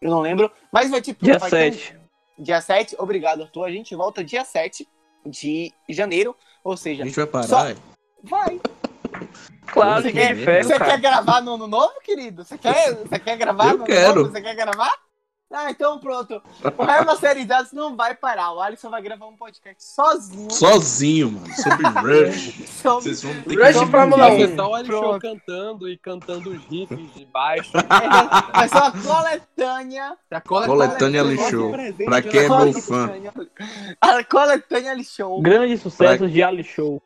Eu 0.00 0.10
não 0.10 0.20
lembro. 0.20 0.50
Mas 0.72 0.90
vai 0.90 1.00
tipo. 1.00 1.24
Dia 1.24 1.38
vai 1.38 1.50
ter 1.50 1.70
um- 1.70 1.72
7. 1.72 1.98
Dia 2.38 2.60
7, 2.60 2.96
obrigado, 2.98 3.42
Arthur. 3.42 3.64
A 3.64 3.70
gente 3.70 3.94
volta 3.96 4.22
dia 4.22 4.44
7 4.44 4.86
de 5.26 5.72
janeiro. 5.88 6.36
Ou 6.62 6.74
A 6.74 6.76
seja, 6.76 7.04
gente 7.04 7.16
vai 7.16 7.26
parar, 7.26 7.46
Só- 7.48 7.68
é? 7.68 7.76
vai. 8.22 8.60
Claro 9.72 10.02
Você 10.02 10.12
que 10.12 10.18
é 10.18 10.28
quer- 10.28 10.36
inferno, 10.38 10.68
Você 10.68 10.78
cara. 10.78 10.90
quer 10.92 11.00
gravar 11.00 11.40
no 11.40 11.54
ano 11.54 11.66
novo, 11.66 12.00
querido? 12.02 12.44
Você 12.44 12.56
quer, 12.58 12.94
você 12.94 13.18
quer 13.18 13.36
gravar 13.36 13.64
Eu 13.64 13.70
no 13.70 13.76
ano 13.76 13.84
quero. 13.86 14.14
novo? 14.22 14.30
Você 14.32 14.40
quer 14.40 14.54
gravar? 14.54 14.92
Ah, 15.50 15.70
então 15.70 15.98
pronto. 15.98 16.42
O 16.76 16.84
Remasterizados 16.84 17.72
não 17.72 17.96
vai 17.96 18.14
parar. 18.14 18.52
O 18.52 18.60
Alisson 18.60 18.90
vai 18.90 19.00
gravar 19.00 19.26
um 19.26 19.34
podcast 19.36 19.82
sozinho. 19.82 20.50
Sozinho, 20.52 21.32
mano, 21.32 21.46
sobre 21.54 21.86
Rush. 22.28 22.68
sobre- 22.68 23.02
Vocês 23.04 23.22
vão 23.22 23.42
ter 23.42 23.56
Rush 23.56 23.78
que 23.78 23.86
Fórmula 23.90 24.16
Vai 24.28 24.34
um. 24.34 24.38
ser 24.46 24.56
só 24.56 24.68
o 24.70 24.74
Alisson 24.74 24.98
Pronto. 25.00 25.22
cantando 25.22 25.88
e 25.88 25.96
cantando 25.96 26.50
os 26.50 26.62
riffs 26.66 27.14
de 27.14 27.24
baixo. 27.26 27.72
Vai 28.52 28.68
ser 28.68 28.76
uma 28.76 28.92
coletânea. 28.92 30.16
A 30.30 30.40
coletânea 30.42 31.22
Coletânea 31.22 31.72
presente 31.72 32.04
Pra 32.04 32.10
na 32.16 32.22
quem 32.22 32.40
é 32.40 32.48
meu 32.48 32.72
fã. 32.74 33.10
A 34.02 34.24
coletânea 34.24 34.90
Ali 34.92 35.04
Show. 35.04 35.40
Grande 35.40 35.78
sucesso 35.78 36.28
de 36.28 36.42
Ali 36.42 36.62
Show. 36.62 37.02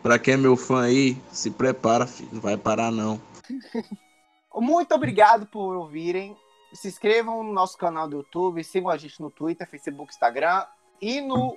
Pra 0.00 0.16
quem 0.16 0.34
é 0.34 0.36
meu 0.36 0.56
fã 0.56 0.82
aí, 0.84 1.16
se 1.32 1.50
prepara, 1.50 2.06
filho. 2.06 2.28
Não 2.32 2.40
vai 2.40 2.56
parar, 2.56 2.92
não. 2.92 3.20
Muito 4.54 4.94
obrigado 4.94 5.46
por 5.46 5.74
ouvirem. 5.76 6.36
Se 6.72 6.88
inscrevam 6.88 7.42
no 7.42 7.52
nosso 7.52 7.76
canal 7.76 8.08
do 8.08 8.18
YouTube, 8.18 8.62
sigam 8.64 8.90
a 8.90 8.96
gente 8.96 9.20
no 9.20 9.30
Twitter, 9.30 9.68
Facebook, 9.68 10.12
Instagram 10.12 10.64
e 11.00 11.20
no 11.20 11.56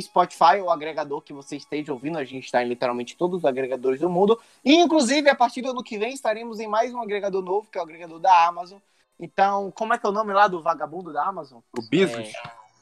Spotify, 0.00 0.60
o 0.62 0.70
agregador 0.70 1.20
que 1.20 1.32
você 1.32 1.56
esteja 1.56 1.92
ouvindo. 1.92 2.16
A 2.16 2.24
gente 2.24 2.44
está 2.44 2.62
em 2.62 2.68
literalmente 2.68 3.16
todos 3.16 3.38
os 3.38 3.44
agregadores 3.44 4.00
do 4.00 4.08
mundo. 4.08 4.38
E, 4.64 4.76
inclusive, 4.76 5.28
a 5.28 5.34
partir 5.34 5.62
do 5.62 5.70
ano 5.70 5.82
que 5.82 5.98
vem, 5.98 6.12
estaremos 6.14 6.60
em 6.60 6.68
mais 6.68 6.94
um 6.94 7.02
agregador 7.02 7.42
novo, 7.42 7.68
que 7.70 7.76
é 7.76 7.80
o 7.80 7.84
agregador 7.84 8.20
da 8.20 8.46
Amazon. 8.46 8.78
Então, 9.18 9.70
como 9.72 9.92
é 9.92 9.98
que 9.98 10.06
é 10.06 10.08
o 10.08 10.12
nome 10.12 10.32
lá 10.32 10.46
do 10.46 10.62
vagabundo 10.62 11.12
da 11.12 11.24
Amazon? 11.26 11.58
O 11.76 11.82
Bezos. 11.82 12.32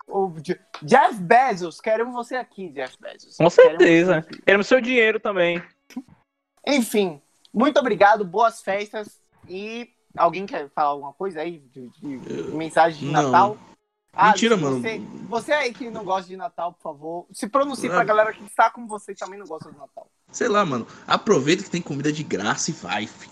O 0.07 0.33
Je- 0.45 0.61
Jeff 0.83 1.15
Bezos. 1.15 1.81
Queremos 1.81 2.13
você 2.15 2.37
aqui, 2.37 2.69
Jeff 2.69 2.97
Bezos. 3.01 3.37
Com 3.37 3.49
Queremos 3.49 3.55
certeza. 3.55 4.17
aqui. 4.19 4.43
Queremos 4.43 4.67
seu 4.67 4.81
dinheiro 4.81 5.19
também. 5.19 5.63
Enfim, 6.67 7.21
muito 7.53 7.81
obrigado, 7.81 8.25
boas 8.25 8.61
festas. 8.63 9.21
E 9.49 9.91
alguém 10.17 10.47
quer 10.47 10.69
falar 10.71 10.89
alguma 10.91 11.13
coisa 11.13 11.41
aí? 11.41 11.59
De, 11.73 11.89
de 11.89 12.07
mensagem 12.55 13.01
de 13.09 13.13
Não. 13.13 13.23
Natal? 13.25 13.59
Ah, 14.13 14.29
Mentira, 14.29 14.57
mano. 14.57 14.81
Você, 14.81 14.99
você 15.29 15.53
aí 15.53 15.73
que 15.73 15.91
não 15.91 16.03
gosta 16.05 16.29
de 16.29 16.37
Natal, 16.37 16.73
por 16.73 16.83
favor, 16.83 17.27
se 17.33 17.47
pronuncie 17.49 17.89
Ah. 17.89 17.95
pra 17.95 18.05
galera 18.05 18.33
que 18.33 18.43
está 18.45 18.69
como 18.71 18.89
você 18.89 19.13
e 19.13 19.15
também 19.15 19.39
não 19.39 19.47
gosta 19.47 19.71
de 19.71 19.79
Natal. 19.79 20.11
Sei 20.33 20.49
lá, 20.49 20.65
mano. 20.65 20.87
Aproveita 21.07 21.63
que 21.63 21.71
tem 21.71 21.81
comida 21.83 22.13
de 22.13 22.23
graça 22.25 22.71
e 22.71 22.75
vai, 22.75 23.07
filho. 23.07 23.31